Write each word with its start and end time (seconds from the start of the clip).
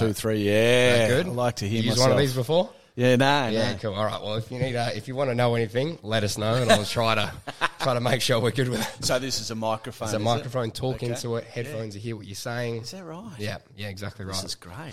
Two, 0.00 0.12
three, 0.14 0.42
yeah. 0.48 1.08
Good. 1.08 1.26
I 1.26 1.30
like 1.30 1.56
to 1.56 1.68
hear 1.68 1.82
you 1.82 1.90
used 1.90 2.00
one 2.00 2.10
of 2.10 2.18
these 2.18 2.34
before? 2.34 2.70
Yeah, 2.96 3.16
no, 3.16 3.48
Yeah, 3.48 3.72
no. 3.72 3.78
cool. 3.78 3.94
All 3.94 4.04
right. 4.04 4.20
Well, 4.20 4.34
if 4.34 4.50
you 4.50 4.58
need, 4.58 4.74
uh, 4.76 4.88
if 4.94 5.08
you 5.08 5.14
want 5.14 5.30
to 5.30 5.34
know 5.34 5.54
anything, 5.54 5.98
let 6.02 6.24
us 6.24 6.36
know, 6.36 6.54
and 6.54 6.70
I'll 6.70 6.84
try 6.98 7.14
to 7.14 7.32
try 7.80 7.94
to 7.94 8.00
make 8.00 8.20
sure 8.20 8.40
we're 8.40 8.50
good 8.50 8.68
with 8.68 8.80
it. 8.80 9.04
So 9.04 9.18
this 9.18 9.40
is 9.40 9.50
a 9.50 9.54
microphone. 9.54 10.08
There's 10.08 10.14
a 10.14 10.16
is 10.16 10.22
it? 10.22 10.24
microphone, 10.24 10.70
talk 10.70 10.96
Okay. 10.96 11.06
into 11.06 11.36
it, 11.36 11.44
headphones 11.44 11.94
to 11.94 12.00
hear 12.00 12.16
what 12.16 12.26
you're 12.26 12.34
saying. 12.34 12.76
Is 12.82 12.90
that 12.90 13.04
right? 13.04 13.24
Yeah, 13.38 13.58
yeah, 13.76 13.88
exactly 13.88 14.24
right. 14.24 14.34
This 14.34 14.44
is 14.44 14.54
great. 14.56 14.92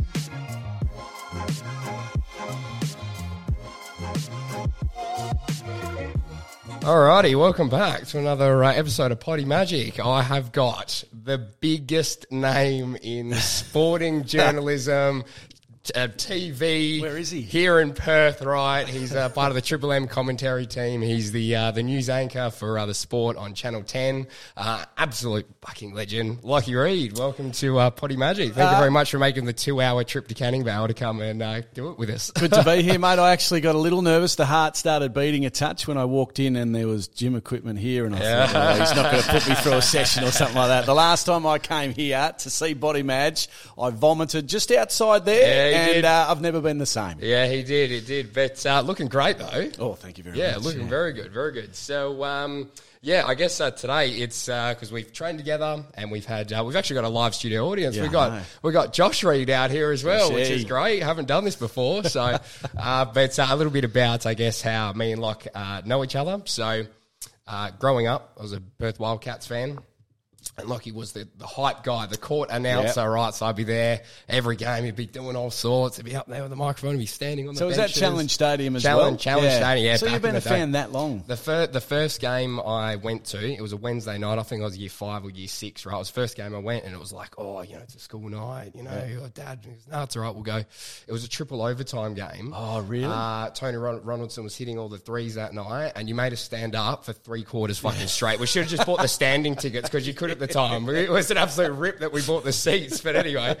Alrighty, 6.80 7.38
welcome 7.38 7.68
back 7.68 8.06
to 8.06 8.18
another 8.18 8.64
uh, 8.64 8.72
episode 8.72 9.12
of 9.12 9.20
Potty 9.20 9.44
Magic. 9.44 10.00
I 10.00 10.22
have 10.22 10.50
got 10.50 11.04
the 11.12 11.36
biggest 11.36 12.24
name 12.32 12.96
in 13.02 13.34
sporting 13.34 14.24
journalism, 14.26 15.24
uh, 15.94 16.08
TV. 16.08 17.00
Where 17.00 17.16
is 17.16 17.30
he? 17.30 17.40
Here 17.40 17.80
in 17.80 17.92
Perth, 17.92 18.42
right? 18.42 18.86
He's 18.86 19.14
uh, 19.14 19.28
part 19.28 19.48
of 19.50 19.54
the 19.54 19.60
Triple 19.60 19.92
M 19.92 20.06
commentary 20.06 20.66
team. 20.66 21.02
He's 21.02 21.32
the 21.32 21.54
uh, 21.56 21.70
the 21.70 21.82
news 21.82 22.08
anchor 22.08 22.50
for 22.50 22.78
uh, 22.78 22.86
the 22.86 22.94
sport 22.94 23.36
on 23.36 23.54
Channel 23.54 23.82
Ten. 23.82 24.26
Uh, 24.56 24.84
absolute 24.96 25.46
fucking 25.62 25.94
legend, 25.94 26.42
Lachy 26.42 26.74
Reid. 26.74 27.18
Welcome 27.18 27.52
to 27.52 27.78
uh, 27.78 27.90
Potty 27.90 28.16
Magic. 28.16 28.52
Thank 28.54 28.70
you 28.70 28.76
very 28.78 28.90
much 28.90 29.10
for 29.10 29.18
making 29.18 29.44
the 29.44 29.52
two 29.52 29.80
hour 29.80 30.04
trip 30.04 30.28
to 30.28 30.34
Canning 30.34 30.64
Vale 30.64 30.88
to 30.88 30.94
come 30.94 31.20
and 31.20 31.42
uh, 31.42 31.62
do 31.74 31.90
it 31.90 31.98
with 31.98 32.10
us. 32.10 32.30
Good 32.34 32.52
to 32.52 32.64
be 32.64 32.82
here, 32.82 32.98
mate. 32.98 33.18
I 33.18 33.32
actually 33.32 33.60
got 33.60 33.74
a 33.74 33.78
little 33.78 34.02
nervous. 34.02 34.34
The 34.34 34.46
heart 34.46 34.76
started 34.76 35.12
beating 35.14 35.46
a 35.46 35.50
touch 35.50 35.86
when 35.86 35.96
I 35.98 36.04
walked 36.04 36.38
in, 36.38 36.56
and 36.56 36.74
there 36.74 36.86
was 36.88 37.08
gym 37.08 37.34
equipment 37.36 37.78
here, 37.78 38.06
and 38.06 38.14
I 38.14 38.46
thought, 38.46 38.76
oh, 38.76 38.80
he's 38.80 38.94
not 38.94 39.10
going 39.10 39.22
to 39.22 39.30
put 39.30 39.48
me 39.48 39.54
through 39.56 39.74
a 39.74 39.82
session 39.90 40.24
or 40.24 40.30
something 40.30 40.56
like 40.56 40.68
that. 40.68 40.86
The 40.86 40.94
last 40.94 41.24
time 41.24 41.46
I 41.46 41.58
came 41.58 41.92
here 41.92 42.32
to 42.38 42.50
see 42.50 42.74
Body 42.74 43.02
Madge, 43.02 43.48
I 43.78 43.90
vomited 43.90 44.46
just 44.48 44.70
outside 44.70 45.24
there, 45.24 45.70
Yeah, 45.70 45.79
and 45.80 46.04
uh, 46.04 46.26
I've 46.28 46.40
never 46.40 46.60
been 46.60 46.78
the 46.78 46.86
same. 46.86 47.16
Yeah, 47.20 47.46
he 47.46 47.62
did. 47.62 47.90
He 47.90 48.00
did. 48.00 48.32
But 48.32 48.64
uh, 48.64 48.80
looking 48.82 49.08
great 49.08 49.38
though. 49.38 49.70
Oh, 49.78 49.94
thank 49.94 50.18
you 50.18 50.24
very 50.24 50.36
much. 50.36 50.44
Yeah, 50.44 50.54
much. 50.54 50.64
looking 50.64 50.88
very 50.88 51.12
good, 51.12 51.32
very 51.32 51.52
good. 51.52 51.74
So, 51.74 52.24
um, 52.24 52.70
yeah, 53.02 53.24
I 53.26 53.34
guess 53.34 53.60
uh, 53.60 53.70
today 53.70 54.10
it's 54.10 54.46
because 54.46 54.92
we've 54.92 55.10
trained 55.10 55.38
together 55.38 55.84
and 55.94 56.10
we've 56.10 56.26
had 56.26 56.52
uh, 56.52 56.62
we've 56.66 56.76
actually 56.76 56.94
got 56.94 57.04
a 57.04 57.08
live 57.08 57.34
studio 57.34 57.66
audience. 57.68 57.96
Yeah, 57.96 58.02
we 58.02 58.08
got 58.08 58.42
we 58.62 58.72
got 58.72 58.92
Josh 58.92 59.24
Reid 59.24 59.48
out 59.48 59.70
here 59.70 59.90
as 59.90 60.04
well, 60.04 60.32
which 60.32 60.50
is 60.50 60.64
great. 60.64 61.02
Haven't 61.02 61.26
done 61.26 61.44
this 61.44 61.56
before, 61.56 62.04
so 62.04 62.20
uh, 62.76 63.04
but 63.06 63.38
uh, 63.38 63.46
a 63.48 63.56
little 63.56 63.72
bit 63.72 63.84
about 63.84 64.26
I 64.26 64.34
guess 64.34 64.60
how 64.60 64.92
me 64.92 65.12
and 65.12 65.22
Locke 65.22 65.46
uh, 65.54 65.80
know 65.86 66.04
each 66.04 66.14
other. 66.14 66.42
So, 66.44 66.84
uh, 67.46 67.70
growing 67.78 68.06
up, 68.06 68.34
I 68.38 68.42
was 68.42 68.52
a 68.52 68.60
Perth 68.60 69.00
Wildcats 69.00 69.46
fan. 69.46 69.78
And 70.58 70.68
Lachy 70.68 70.92
was 70.92 71.12
the, 71.12 71.26
the 71.38 71.46
hype 71.46 71.84
guy, 71.84 72.04
the 72.06 72.18
court 72.18 72.50
announcer, 72.52 73.00
Yep. 73.00 73.08
right? 73.08 73.32
So 73.34 73.46
I'd 73.46 73.56
be 73.56 73.64
there 73.64 74.02
every 74.28 74.56
game. 74.56 74.84
He'd 74.84 74.96
be 74.96 75.06
doing 75.06 75.34
all 75.34 75.50
sorts. 75.50 75.96
He'd 75.96 76.04
be 76.04 76.14
up 76.16 76.26
there 76.26 76.42
with 76.42 76.50
the 76.50 76.56
microphone. 76.56 76.92
He'd 76.96 76.98
be 76.98 77.06
standing 77.06 77.48
on 77.48 77.54
the 77.54 77.58
So 77.60 77.66
was 77.66 77.76
that. 77.76 77.90
Challenge 77.90 78.30
Stadium 78.30 78.76
as 78.76 78.82
Challenge- 78.82 79.12
well? 79.12 79.16
Challenge 79.18 79.54
Stadium, 79.54 79.86
yeah, 79.86 79.96
So 79.96 80.06
you've 80.06 80.20
been 80.20 80.36
a 80.36 80.40
the 80.40 80.48
day. 80.48 80.54
fan 80.56 80.72
that 80.72 80.92
long? 80.92 81.24
The, 81.26 81.36
fir- 81.36 81.68
the 81.68 81.80
first 81.80 82.20
game 82.20 82.60
I 82.60 82.96
went 82.96 83.24
to, 83.26 83.38
it 83.42 83.62
was 83.62 83.72
a 83.72 83.76
Wednesday 83.78 84.18
night. 84.18 84.38
I 84.38 84.42
think 84.42 84.60
I 84.60 84.64
was 84.66 84.76
year 84.76 84.90
five 84.90 85.24
or 85.24 85.30
year 85.30 85.48
six, 85.48 85.86
right? 85.86 85.94
It 85.94 85.98
was 85.98 86.08
the 86.10 86.20
first 86.20 86.36
game 86.36 86.54
I 86.54 86.58
went, 86.58 86.84
and 86.84 86.92
it 86.92 86.98
was 87.00 87.12
like, 87.12 87.30
oh, 87.38 87.62
you 87.62 87.76
know, 87.76 87.80
it's 87.82 87.94
a 87.94 87.98
school 88.00 88.28
night, 88.28 88.72
you 88.74 88.82
know, 88.82 89.04
your 89.08 89.28
dad, 89.28 89.62
goes, 89.64 89.86
no, 89.90 90.02
it's 90.02 90.14
all 90.16 90.22
right, 90.24 90.34
we'll 90.34 90.42
go. 90.42 90.56
It 90.58 91.12
was 91.12 91.24
a 91.24 91.28
triple 91.28 91.62
overtime 91.62 92.12
game. 92.14 92.52
Oh, 92.54 92.80
really? 92.82 93.04
Uh, 93.08 93.48
Tony 93.50 93.78
Ron- 93.78 94.00
Ronaldson 94.00 94.42
was 94.42 94.56
hitting 94.56 94.78
all 94.78 94.88
the 94.90 94.98
threes 94.98 95.36
that 95.36 95.54
night, 95.54 95.92
and 95.96 96.06
you 96.08 96.14
made 96.14 96.34
us 96.34 96.40
stand 96.40 96.74
up 96.74 97.06
for 97.06 97.14
three 97.14 97.44
quarters 97.44 97.78
fucking 97.78 98.08
straight. 98.08 98.40
We 98.40 98.46
should 98.46 98.62
have 98.62 98.70
just 98.70 98.84
bought 98.84 99.00
the 99.00 99.08
standing 99.08 99.54
tickets 99.56 99.88
because 99.88 100.06
you 100.06 100.12
could 100.12 100.30
at 100.30 100.39
the 100.40 100.46
time. 100.48 100.88
It 100.88 101.10
was 101.10 101.30
an 101.30 101.36
absolute 101.36 101.72
rip 101.72 102.00
that 102.00 102.12
we 102.12 102.22
bought 102.22 102.44
the 102.44 102.52
seats, 102.52 103.00
but 103.00 103.14
anyway. 103.16 103.56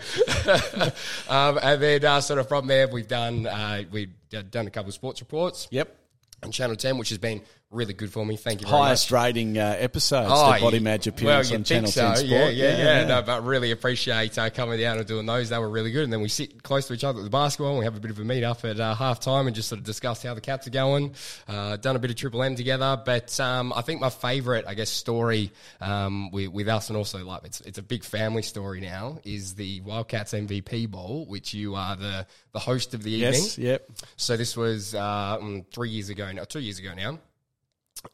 um, 1.28 1.58
and 1.62 1.80
then 1.82 2.04
uh, 2.04 2.20
sort 2.20 2.38
of 2.40 2.48
from 2.48 2.66
there, 2.66 2.88
we've 2.88 3.08
done 3.08 3.46
uh, 3.46 3.84
we've 3.90 4.10
done 4.50 4.66
a 4.66 4.70
couple 4.70 4.88
of 4.88 4.94
sports 4.94 5.20
reports 5.20 5.68
Yep. 5.70 5.94
on 6.42 6.50
Channel 6.50 6.76
10, 6.76 6.98
which 6.98 7.10
has 7.10 7.18
been 7.18 7.42
really 7.70 7.94
good 7.94 8.12
for 8.12 8.26
me. 8.26 8.36
Thank 8.36 8.60
you 8.60 8.66
very 8.66 8.80
Highest 8.80 9.12
much. 9.12 9.22
rating 9.22 9.56
uh, 9.56 9.76
episodes, 9.78 10.30
Oh, 10.34 10.52
the 10.52 10.60
Body 10.60 10.80
Madge 10.80 11.06
well, 11.06 11.14
appearance 11.14 11.50
you'd 11.50 11.58
on 11.58 11.64
Channel 11.64 11.90
so. 11.90 12.00
10 12.00 12.16
Sport. 12.16 12.30
Yeah, 12.30 12.48
yeah, 12.48 12.76
yeah, 12.78 13.04
No, 13.06 13.22
but 13.22 13.44
really 13.44 13.70
appreciate 13.70 14.36
uh, 14.38 14.50
coming 14.50 14.80
down 14.80 14.98
and 14.98 15.06
doing 15.06 15.24
those. 15.24 15.50
They 15.50 15.58
were 15.58 15.68
really 15.68 15.92
good. 15.92 16.04
And 16.04 16.12
then 16.12 16.20
we 16.20 16.28
sit 16.28 16.62
close 16.64 16.88
to 16.88 16.94
each 16.94 17.04
other 17.04 17.20
at 17.20 17.24
the 17.24 17.30
basketball 17.30 17.70
and 17.70 17.78
we 17.78 17.84
have 17.84 17.96
a 17.96 18.00
bit 18.00 18.10
of 18.10 18.18
a 18.18 18.24
meet 18.24 18.42
up 18.42 18.64
at 18.64 18.80
uh, 18.80 18.94
half 18.94 19.20
time 19.20 19.46
and 19.46 19.54
just 19.54 19.68
sort 19.68 19.78
of 19.78 19.84
discuss 19.84 20.22
how 20.22 20.34
the 20.34 20.40
Cats 20.40 20.66
are 20.66 20.70
going. 20.70 21.14
Uh, 21.46 21.76
done 21.76 21.94
a 21.94 22.00
bit 22.00 22.10
of 22.10 22.16
Triple 22.16 22.42
M 22.42 22.56
together. 22.56 23.00
But 23.04 23.38
um, 23.38 23.72
I 23.74 23.82
think 23.82 24.00
my 24.00 24.10
favourite, 24.10 24.64
I 24.66 24.74
guess, 24.74 24.90
story 24.90 25.52
um, 25.80 26.32
with, 26.32 26.48
with 26.48 26.66
us 26.68 26.88
and 26.88 26.96
also 26.96 27.24
like 27.24 27.42
it's, 27.44 27.60
it's 27.60 27.78
a 27.78 27.82
big 27.82 28.02
family 28.02 28.42
story 28.42 28.80
now 28.80 29.18
is 29.22 29.54
the 29.54 29.80
Wildcats 29.82 30.32
MVP 30.32 30.90
Bowl, 30.90 31.24
which 31.26 31.54
you 31.54 31.76
are 31.76 31.94
the, 31.94 32.26
the 32.50 32.58
host 32.58 32.94
of 32.94 33.04
the 33.04 33.12
evening. 33.12 33.34
Yes, 33.34 33.58
yep. 33.58 33.88
So 34.16 34.36
this 34.36 34.56
was 34.56 34.94
uh, 34.94 35.38
mm, 35.40 35.64
three 35.72 35.90
years 35.90 36.08
ago 36.08 36.32
now, 36.32 36.42
two 36.42 36.58
years 36.60 36.80
ago 36.80 36.94
now. 36.94 37.20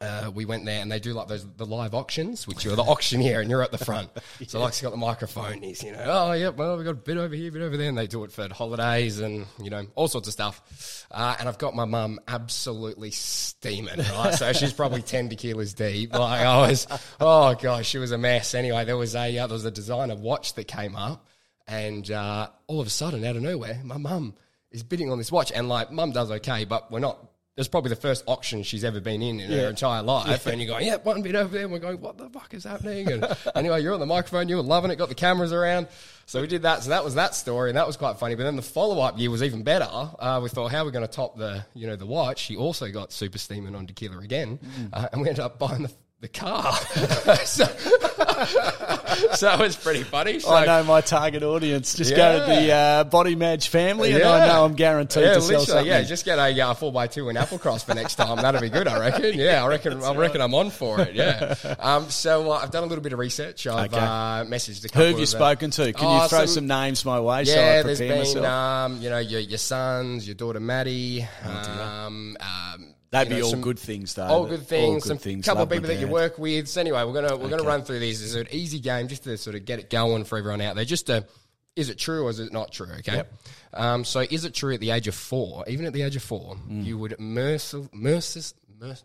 Uh, 0.01 0.33
we 0.35 0.45
went 0.45 0.65
there 0.65 0.83
and 0.83 0.91
they 0.91 0.99
do 0.99 1.13
like 1.13 1.29
those 1.29 1.47
the 1.57 1.65
live 1.65 1.95
auctions, 1.95 2.47
which 2.49 2.65
you're 2.65 2.75
the 2.75 2.83
auctioneer 2.89 3.41
and 3.41 3.49
you're 3.49 3.63
at 3.63 3.71
the 3.71 3.79
front. 3.79 4.11
So 4.49 4.61
Like's 4.61 4.83
got 4.83 4.91
the 4.91 4.97
microphone. 4.97 5.63
He's 5.63 5.83
you 5.83 5.93
know, 5.93 6.05
oh 6.05 6.33
yeah, 6.33 6.51
well 6.51 6.77
we 6.77 6.85
got 6.85 6.91
a 6.91 6.95
bit 6.95 7.17
over 7.17 7.35
here, 7.35 7.51
bit 7.51 7.63
over 7.63 7.77
there, 7.77 7.89
and 7.89 7.97
they 7.97 8.07
do 8.07 8.23
it 8.25 8.33
for 8.33 8.53
holidays 8.53 9.21
and 9.21 9.47
you 9.63 9.71
know 9.71 9.87
all 9.95 10.09
sorts 10.09 10.29
of 10.29 10.33
stuff. 10.33 11.07
Uh, 11.11 11.37
and 11.39 11.49
I've 11.49 11.59
got 11.59 11.75
my 11.75 11.85
mum 11.85 12.21
absolutely 12.29 13.13
steaming, 13.13 13.99
right? 13.99 14.35
so 14.35 14.53
she's 14.53 14.73
probably 14.73 15.03
ten 15.15 15.29
tequilas 15.29 15.75
deep. 15.75 16.13
Like 16.13 16.45
I 16.45 16.67
was, 16.69 16.87
oh 17.21 17.55
gosh, 17.55 17.87
she 17.87 17.99
was 17.99 18.13
a 18.13 18.19
mess. 18.19 18.55
Anyway, 18.55 18.85
there 18.85 18.97
was 18.97 19.15
a 19.15 19.39
uh, 19.39 19.47
there 19.47 19.55
was 19.55 19.65
a 19.65 19.71
designer 19.71 20.17
watch 20.17 20.55
that 20.55 20.69
came 20.69 20.97
up, 20.97 21.27
and 21.67 22.11
uh, 22.11 22.49
all 22.67 22.81
of 22.81 22.87
a 22.87 22.91
sudden, 22.91 23.25
out 23.25 23.37
of 23.37 23.43
nowhere, 23.43 23.81
my 23.85 23.97
mum 23.97 24.35
is 24.71 24.83
bidding 24.83 25.11
on 25.11 25.19
this 25.19 25.33
watch, 25.33 25.51
and 25.53 25.69
like 25.69 25.91
mum 25.91 26.13
does 26.13 26.31
okay, 26.31 26.65
but 26.65 26.91
we're 26.91 27.01
not. 27.01 27.19
It's 27.57 27.69
probably 27.69 27.89
the 27.89 27.97
first 27.97 28.23
auction 28.27 28.63
she's 28.65 28.85
ever 28.85 29.01
been 29.01 29.23
in 29.23 29.41
in 29.41 29.51
her 29.51 29.69
entire 29.71 30.03
life, 30.03 30.47
and 30.47 30.61
you're 30.61 30.69
going, 30.69 30.87
yeah, 30.87 30.97
one 30.97 31.23
bit 31.23 31.35
over 31.35 31.49
there. 31.49 31.63
And 31.63 31.73
we're 31.73 31.79
going, 31.79 31.99
what 32.03 32.19
the 32.19 32.29
fuck 32.29 32.53
is 32.53 32.65
happening? 32.65 33.11
And 33.11 33.27
anyway, 33.55 33.83
you're 33.83 33.95
on 33.95 34.01
the 34.01 34.05
microphone, 34.05 34.51
you 34.51 34.57
were 34.57 34.63
loving 34.63 34.91
it, 34.91 34.97
got 34.97 35.09
the 35.09 35.15
cameras 35.15 35.55
around, 35.55 35.89
so 36.27 36.43
we 36.43 36.49
did 36.49 36.63
that. 36.63 36.83
So 36.83 36.91
that 36.91 37.03
was 37.03 37.15
that 37.15 37.35
story, 37.35 37.71
and 37.71 37.79
that 37.79 37.87
was 37.87 37.97
quite 37.97 38.19
funny. 38.19 38.35
But 38.35 38.43
then 38.43 38.57
the 38.57 38.63
follow 38.63 39.01
up 39.01 39.19
year 39.19 39.31
was 39.31 39.43
even 39.43 39.63
better. 39.63 39.89
Uh, 39.91 40.39
we 40.43 40.51
thought, 40.51 40.71
how 40.71 40.83
are 40.83 40.85
we 40.85 40.91
going 40.91 41.07
to 41.07 41.11
top 41.11 41.39
the 41.39 41.65
you 41.73 41.87
know 41.87 41.97
the 41.97 42.05
watch? 42.05 42.41
She 42.41 42.57
also 42.57 42.91
got 42.91 43.11
super 43.11 43.39
steaming 43.39 43.75
on 43.75 43.87
tequila 43.87 44.19
again, 44.19 44.59
uh, 44.93 45.09
and 45.13 45.23
we 45.23 45.29
ended 45.29 45.43
up 45.43 45.59
buying 45.59 45.85
the 45.85 45.93
the 46.27 46.39
car. 46.39 46.73
so, 47.45 47.65
so 49.37 49.53
it 49.55 49.61
was 49.61 49.77
pretty 49.77 50.03
funny. 50.03 50.41
So, 50.41 50.53
I 50.53 50.67
know 50.67 50.85
my 50.85 51.01
target 51.01 51.43
audience. 51.43 51.95
Just 51.95 52.15
go 52.17 52.41
to 52.41 52.47
the 52.47 52.73
uh, 52.73 53.05
Body 53.05 53.35
Madge 53.35 53.69
family, 53.69 54.11
and 54.13 54.21
Yeah. 54.21 54.31
I 54.33 54.47
know 54.47 54.65
I'm 54.65 54.75
guaranteed 54.75 55.25
Yeah, 55.25 55.35
to 55.35 55.41
sell 55.41 55.65
something. 55.65 55.87
Yeah, 55.87 56.03
just 56.03 56.25
get 56.25 56.39
a 56.39 56.61
uh, 56.61 56.75
four 56.75 56.93
x 57.03 57.15
two 57.15 57.29
in 57.29 57.37
Applecross 57.37 57.85
for 57.85 57.95
next 57.95 58.17
time. 58.17 58.37
That'll 58.39 58.61
be 58.61 58.71
good, 58.71 58.89
I 58.89 58.99
reckon. 58.99 59.35
Yeah, 59.47 59.63
I 59.65 59.69
reckon. 59.69 60.03
I 60.03 60.15
reckon 60.15 60.41
I'm 60.41 60.55
on 60.55 60.71
for 60.71 61.01
it. 61.01 61.15
Yeah. 61.15 61.55
Um, 61.79 62.09
so 62.11 62.51
uh, 62.51 62.61
I've 62.63 62.71
done 62.71 62.85
a 62.85 62.87
little 62.87 63.03
bit 63.03 63.13
of 63.13 63.19
research. 63.19 63.67
I've 63.67 63.93
Okay. 63.93 64.03
uh, 64.03 64.45
messaged 64.45 64.85
a 64.91 64.97
Who 64.97 65.05
have 65.05 65.11
you 65.11 65.17
of, 65.17 65.23
uh, 65.23 65.27
spoken 65.27 65.71
to? 65.73 65.93
Can 65.93 66.07
oh, 66.07 66.23
you 66.23 66.29
throw 66.29 66.47
some, 66.47 66.67
names 66.67 67.05
my 67.05 67.21
way 67.21 67.45
so 67.45 67.53
I 67.53 67.57
Yeah, 67.57 67.83
there's 67.83 67.99
prepare 67.99 68.17
been 68.17 68.27
myself? 68.27 68.47
um, 68.47 69.03
you 69.03 69.11
know 69.11 69.19
your, 69.19 69.41
your 69.41 69.59
sons, 69.59 70.27
your 70.27 70.35
daughter 70.35 70.61
Maddie, 70.61 71.27
Oh, 71.45 71.49
um, 71.51 72.37
um, 72.41 72.95
They'd 73.11 73.29
be 73.29 73.37
know, 73.37 73.45
all 73.45 73.51
some- 73.51 73.61
good 73.61 73.79
things, 73.79 74.15
though. 74.15 74.25
all 74.27 74.47
good 74.47 74.67
things. 74.67 74.95
All 74.95 75.01
some 75.01 75.17
good 75.17 75.23
things. 75.23 75.45
couple 75.47 75.63
of 75.63 75.71
people 75.71 75.87
that 75.89 76.01
you 76.01 76.09
work 76.09 76.39
with. 76.39 76.69
So 76.69 76.81
anyway, 76.81 77.05
we're 77.05 77.13
gonna 77.13 77.37
we're 77.37 77.49
gonna 77.49 77.63
run 77.63 77.83
through 77.83 78.01
these. 78.01 78.23
It's 78.23 78.35
an 78.35 78.49
easy 78.51 78.81
game 78.81 79.09
just 79.09 79.25
to 79.25 79.37
sort 79.39 79.55
of 79.57 79.65
get 79.65 79.79
it 79.79 79.91
going 79.91 80.25
for 80.25 80.37
everyone 80.39 80.61
out 80.61 80.75
there. 80.77 80.85
Just 80.85 81.07
to, 81.07 81.25
is 81.77 81.89
it 81.89 81.99
true 81.99 82.25
or 82.27 82.31
is 82.31 82.41
it 82.41 82.53
not 82.53 82.73
true? 82.73 82.89
Okay. 82.99 83.23
Um, 83.73 84.05
so 84.05 84.21
is 84.21 84.45
it 84.45 84.55
true 84.55 84.75
at 84.75 84.81
the 84.81 84.91
age 84.91 85.07
of 85.09 85.15
four, 85.15 85.65
even 85.69 85.87
at 85.87 85.93
the 85.93 86.03
age 86.03 86.17
of 86.17 86.23
four, 86.23 86.57
Mm. 86.69 86.85
you 86.85 86.99
would 86.99 87.13
mercil 87.19 87.89
mercis 87.93 88.55
merc 88.81 88.99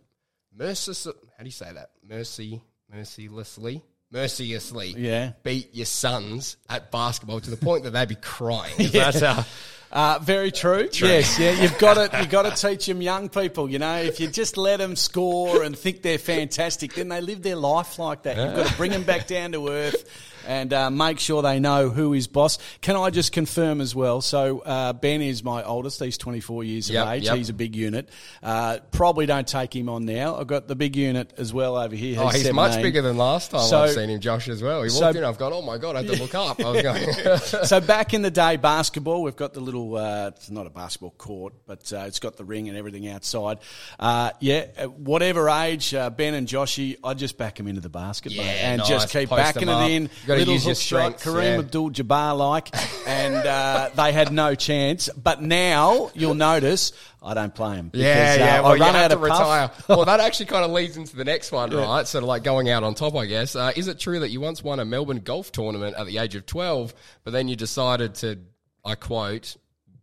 mercis 0.58 1.06
how 1.06 1.12
do 1.44 1.46
you 1.46 1.52
say 1.52 1.72
that? 1.74 1.92
Mercy 2.08 2.62
mercilessly 2.94 3.82
mercilessly 4.12 4.94
Yeah. 4.98 5.32
beat 5.44 5.74
your 5.74 5.86
sons 5.86 6.58
at 6.70 6.92
basketball 6.92 7.40
to 7.42 7.50
the 7.50 7.58
point 7.58 7.84
that 7.84 7.92
they'd 7.92 8.08
be 8.10 8.16
crying. 8.16 8.74
Is 8.80 8.92
that 8.94 9.16
how- 9.20 9.46
Uh, 9.92 10.20
very 10.22 10.52
true. 10.52 10.88
Yes, 10.94 11.38
yeah. 11.38 11.52
You've 11.52 11.78
got 11.78 11.96
to 11.96 12.22
you 12.22 12.28
got 12.28 12.44
to 12.44 12.70
teach 12.70 12.86
them 12.86 13.02
young 13.02 13.28
people. 13.28 13.70
You 13.70 13.80
know, 13.80 13.98
if 13.98 14.22
you 14.22 14.28
just 14.28 14.56
let 14.56 14.78
them 14.78 14.96
score 14.96 15.64
and 15.64 15.78
think 15.78 16.02
they're 16.02 16.18
fantastic, 16.18 16.94
then 16.94 17.10
they 17.10 17.20
live 17.20 17.42
their 17.42 17.58
life 17.58 18.00
like 18.00 18.24
that. 18.24 18.38
You've 18.38 18.56
got 18.56 18.68
to 18.68 18.78
bring 18.78 18.92
them 18.92 19.04
back 19.04 19.28
down 19.28 19.52
to 19.52 19.68
earth 19.68 20.06
and 20.48 20.74
uh, 20.74 20.90
make 20.90 21.20
sure 21.20 21.42
they 21.42 21.60
know 21.60 21.90
who 21.90 22.14
is 22.14 22.28
boss. 22.28 22.58
Can 22.82 22.96
I 22.96 23.10
just 23.10 23.32
confirm 23.32 23.82
as 23.82 23.94
well? 23.96 24.22
So 24.22 24.60
uh, 24.60 24.94
Ben 24.94 25.22
is 25.22 25.44
my 25.44 25.64
oldest. 25.64 26.02
He's 26.04 26.18
24 26.18 26.64
years 26.64 26.90
Yep, 26.90 27.06
of 27.06 27.12
age. 27.14 27.24
yep. 27.26 27.38
He's 27.38 27.50
a 27.50 27.54
big 27.54 27.76
unit. 27.76 28.10
Uh, 28.42 28.80
probably 28.92 29.26
don't 29.26 29.48
take 29.48 29.76
him 29.76 29.90
on 29.90 30.06
now. 30.06 30.38
I've 30.38 30.48
got 30.48 30.68
the 30.68 30.76
big 30.76 30.96
unit 30.96 31.34
as 31.38 31.54
well 31.54 31.78
over 31.78 31.96
here. 31.96 32.20
Oh, 32.20 32.28
he's 32.30 32.52
much 32.52 32.82
bigger 32.82 33.02
than 33.02 33.18
last 33.18 33.52
time 33.52 33.68
So- 33.68 33.82
I've 33.84 33.92
seen 33.92 34.10
him, 34.10 34.20
Josh, 34.20 34.48
as 34.50 34.62
well. 34.62 34.84
He 34.84 34.90
so- 34.90 35.02
walked 35.06 35.18
in, 35.18 35.24
I've 35.24 35.38
gone, 35.38 35.54
oh 35.54 35.62
my 35.62 35.78
God, 35.78 35.96
I 35.96 36.04
had 36.04 36.12
to 36.12 36.22
look 36.22 36.36
up. 36.36 36.60
I 36.60 36.70
was 36.72 36.82
going, 36.84 37.38
so 37.66 37.80
back 37.82 38.14
in 38.14 38.22
the 38.22 38.32
day, 38.32 38.58
basketball, 38.58 39.24
we've 39.24 39.36
got 39.36 39.54
the 39.54 39.60
little, 39.60 39.96
uh, 39.98 40.28
it's 40.36 40.50
not 40.50 40.68
a 40.68 40.70
basketball 40.70 41.12
court, 41.18 41.54
but 41.66 41.92
uh, 41.94 42.00
it's 42.08 42.20
got 42.20 42.38
the 42.38 42.44
ring 42.44 42.70
and 42.70 42.78
everything 42.78 43.08
outside. 43.08 43.60
Uh, 44.00 44.32
yeah, 44.40 44.66
at 44.78 44.92
whatever 44.94 45.50
age, 45.50 45.94
uh, 45.94 46.10
Ben 46.10 46.34
and 46.34 46.48
Joshy, 46.48 46.98
I'd 47.04 47.18
just 47.18 47.38
back 47.38 47.56
them 47.56 47.68
into 47.68 47.82
the 47.82 47.90
basket, 47.90 48.32
Yeah, 48.34 48.44
and 48.44 48.80
nice. 48.80 48.88
just 48.90 49.10
keep 49.12 49.30
Post 49.30 49.38
backing 49.56 49.70
it 49.70 49.92
in. 49.92 50.10
Gotta 50.32 50.40
little 50.40 50.54
use 50.56 50.66
your 50.66 50.76
strengths, 50.76 51.24
Kareem 51.26 51.44
yeah. 51.44 51.60
Abdul-Jabbar 51.60 52.38
like, 52.38 52.70
and 53.08 53.36
uh, 53.36 53.90
they 53.96 54.12
had 54.12 54.32
no 54.32 54.56
chance. 54.56 55.10
But 55.10 55.42
now, 55.42 56.12
you'll 56.14 56.34
notice, 56.36 56.94
I 57.22 57.34
don't 57.34 57.54
play 57.54 57.76
them. 57.76 57.92
Yeah, 57.94 58.36
because, 58.36 58.38
yeah. 58.40 58.60
uh, 58.60 58.64
Well, 58.64 58.72
I 58.72 58.76
you 58.76 58.82
run 58.82 58.94
have 58.96 59.04
out 59.04 59.08
to 59.10 59.16
of 59.16 59.22
retire. 59.22 59.68
puff. 59.70 59.90
well, 59.90 60.06
that 60.06 60.20
actually 60.20 60.46
kind 60.48 60.66
of 60.66 60.72
leads 60.72 60.98
into 60.98 61.16
the 61.16 61.26
next 61.26 61.52
one, 61.52 61.70
right? 61.72 62.08
Sort 62.08 62.24
of 62.24 62.28
like 62.28 62.44
going 62.44 62.70
out 62.70 62.84
on 62.84 62.96
top, 62.96 63.16
I 63.16 63.26
guess. 63.26 63.56
Uh, 63.56 63.72
is 63.76 63.88
it 63.88 64.00
true 64.00 64.20
that 64.20 64.30
you 64.30 64.42
once 64.42 64.64
won 64.64 64.80
a 64.80 64.86
Melbourne 64.86 65.20
golf 65.20 65.52
tournament 65.52 65.96
at 65.98 66.06
the 66.08 66.18
age 66.18 66.36
of 66.36 66.46
12, 66.46 66.94
but 67.24 67.32
then 67.32 67.48
you 67.48 67.56
decided 67.56 68.16
to, 68.16 68.40
I 68.86 68.96
quote, 68.96 69.56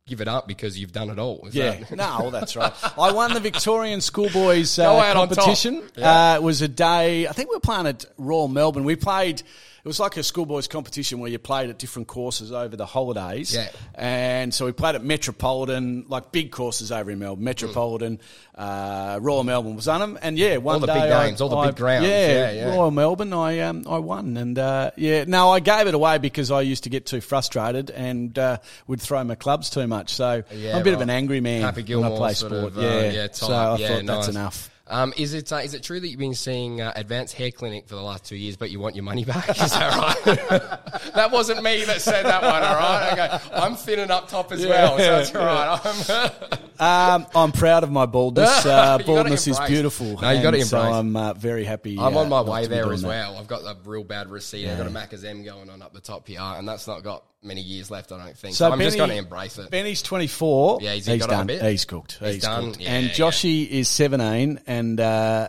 give 0.07 0.21
it 0.23 0.29
up 0.29 0.49
because 0.49 0.79
you've 0.79 0.93
done 0.93 1.11
it 1.11 1.19
all? 1.19 1.47
Is 1.47 1.55
Yeah, 1.55 1.81
that- 1.81 1.97
no, 1.97 2.31
that's 2.31 2.57
right. 2.57 2.73
I 2.99 3.13
won 3.13 3.35
the 3.35 3.41
Victorian 3.41 4.01
Schoolboys 4.01 4.79
uh, 4.79 4.85
out 4.91 5.17
on 5.17 5.29
top. 5.29 5.37
competition. 5.39 5.83
Yeah. 5.97 6.33
Uh, 6.33 6.37
it 6.37 6.43
was 6.43 6.63
a 6.63 6.69
day. 6.69 7.27
I 7.27 7.33
think 7.33 7.51
we 7.51 7.57
were 7.57 7.61
playing 7.61 7.87
at 7.87 8.05
Royal 8.17 8.49
Melbourne. 8.49 8.85
We 8.85 8.97
played. 8.97 9.43
It 9.85 9.87
was 9.89 10.01
like 10.01 10.17
a 10.17 10.23
schoolboys 10.23 10.67
competition 10.67 11.21
where 11.21 11.31
you 11.31 11.39
played 11.39 11.71
at 11.71 11.79
different 11.79 12.09
courses 12.09 12.53
over 12.53 12.77
the 12.77 12.85
holidays. 12.87 13.55
Yeah. 13.55 13.69
And 13.95 14.53
so 14.53 14.67
we 14.67 14.73
played 14.73 14.97
at 14.97 15.05
Metropolitan, 15.05 16.05
like 16.09 16.33
big 16.33 16.51
courses 16.51 16.91
over 16.93 17.11
in 17.11 17.19
Melbourne. 17.21 17.45
Metropolitan, 17.45 18.21
uh, 18.57 19.19
Royal 19.23 19.45
Melbourne 19.45 19.77
was 19.77 19.87
on 19.89 20.01
them, 20.01 20.19
and 20.21 20.37
yeah, 20.37 20.57
one 20.57 20.75
of 20.77 20.81
the 20.81 20.89
big 20.89 20.97
day 20.97 21.13
I- 21.13 21.31
all 21.41 21.49
the 21.49 21.57
I- 21.57 21.67
big 21.69 21.77
grounds. 21.77 22.07
Yeah, 22.07 22.27
Yeah, 22.33 22.51
yeah. 22.51 22.75
Royal 22.75 22.91
Melbourne, 22.91 23.33
I 23.33 23.61
um, 23.61 23.85
I 23.89 23.99
won, 23.99 24.37
and 24.37 24.59
uh, 24.59 24.91
yeah, 24.97 25.25
no, 25.27 25.51
I 25.51 25.61
gave 25.61 25.87
it 25.87 25.95
away 25.95 26.19
because 26.19 26.51
I 26.51 26.63
used 26.63 26.85
to 26.85 26.91
get 26.91 27.07
too 27.07 27.21
frustrated 27.21 27.91
and 27.91 28.37
uh, 28.39 28.59
would 28.89 29.01
throw 29.01 29.23
my 29.25 29.37
clubs 29.37 29.71
too 29.71 29.87
much. 29.87 30.13
So 30.13 30.43
Yeah, 30.53 30.75
I'm 30.75 30.81
a 30.81 30.85
bit 30.85 30.95
of 30.95 31.01
an 31.01 31.11
angry 31.11 31.41
man 31.41 31.63
Happy 31.63 31.95
when 31.95 32.05
I 32.13 32.17
play 32.17 32.35
sport. 32.35 32.53
of, 32.53 32.79
uh, 32.79 32.81
yeah, 32.81 33.11
yeah, 33.11 33.27
so. 33.33 33.53
I 33.53 33.77
Yeah, 33.77 33.89
thought 33.89 34.07
that's 34.07 34.29
enough. 34.29 34.71
Um, 34.91 35.13
is 35.17 35.35
it 35.35 35.53
uh, 35.53 35.57
is 35.57 35.75
it 35.75 35.83
true 35.83 36.01
that 36.01 36.09
you've 36.09 36.19
been 36.19 36.35
seeing 36.35 36.81
uh, 36.81 36.93
Advanced 36.97 37.35
Hair 37.35 37.51
Clinic 37.51 37.87
for 37.87 37.95
the 37.95 38.03
last 38.03 38.25
two 38.25 38.37
years, 38.37 38.57
but 38.57 38.71
you 38.71 38.81
want 38.81 38.97
your 38.97 39.05
money 39.05 39.25
back? 39.25 39.49
Is 39.61 39.73
that 39.73 39.97
right? 39.97 41.13
that 41.15 41.31
wasn't 41.31 41.63
me 41.63 41.85
that 41.85 42.01
said 42.01 42.25
that 42.25 42.43
one. 42.43 42.63
All 42.63 42.75
right, 42.75 43.13
okay. 43.13 43.55
I'm 43.55 43.77
thinning 43.77 44.11
up 44.11 44.29
top 44.29 44.51
as 44.51 44.67
well, 44.67 44.99
so 44.99 45.05
that's 45.05 45.35
all 45.35 45.45
right. 45.45 46.59
I'm, 46.81 47.23
Um, 47.23 47.27
I'm 47.35 47.53
proud 47.53 47.83
of 47.85 47.91
my 47.91 48.07
baldness. 48.07 48.65
Uh, 48.67 48.99
baldness 48.99 49.47
is 49.49 49.59
beautiful. 49.61 50.21
No, 50.21 50.31
you 50.31 50.43
gotta 50.43 50.59
and 50.59 50.67
So. 50.67 50.79
I'm 50.81 51.17
uh, 51.17 51.35
very 51.35 51.65
happy. 51.65 51.99
I'm 51.99 52.17
uh, 52.17 52.21
on 52.21 52.29
my 52.29 52.41
way 52.43 52.67
there 52.67 52.93
as 52.93 53.03
that. 53.03 53.09
well. 53.09 53.37
I've 53.37 53.49
got 53.49 53.63
a 53.63 53.77
real 53.85 54.05
bad 54.05 54.31
receipt. 54.31 54.69
I've 54.69 54.79
got 54.79 54.87
a 54.87 54.91
Macca's 54.91 55.25
M 55.25 55.43
going 55.45 55.71
on 55.71 55.83
up 55.83 55.93
the 55.93 56.01
top 56.01 56.27
here, 56.29 56.41
and 56.41 56.69
that's 56.69 56.87
not 56.87 57.03
got 57.03 57.25
many 57.43 57.61
years 57.61 57.91
left, 57.91 58.13
I 58.13 58.19
don't 58.25 58.37
think. 58.37 58.55
So, 58.57 58.71
I'm 58.71 58.79
just 58.81 58.97
going 58.97 59.11
to 59.11 59.17
embrace 59.17 59.59
it. 59.59 59.71
Benny's 59.71 60.03
24. 60.03 60.81
Yeah, 60.83 60.93
he's- 60.95 61.07
he 61.07 61.19
got 61.19 61.29
on 61.31 61.35
a 61.35 61.39
done. 61.39 61.47
bit? 61.47 61.63
He's 61.63 61.85
cooked. 61.85 62.19
He's 62.19 62.35
He's, 62.35 62.43
done? 62.43 62.65
cooked. 62.73 62.81
Yeah, 62.81 62.91
and 62.95 63.07
yeah. 63.07 63.13
Joshy 63.13 63.69
is 63.69 63.89
17, 63.89 64.61
and 64.67 65.01
uh, 65.01 65.49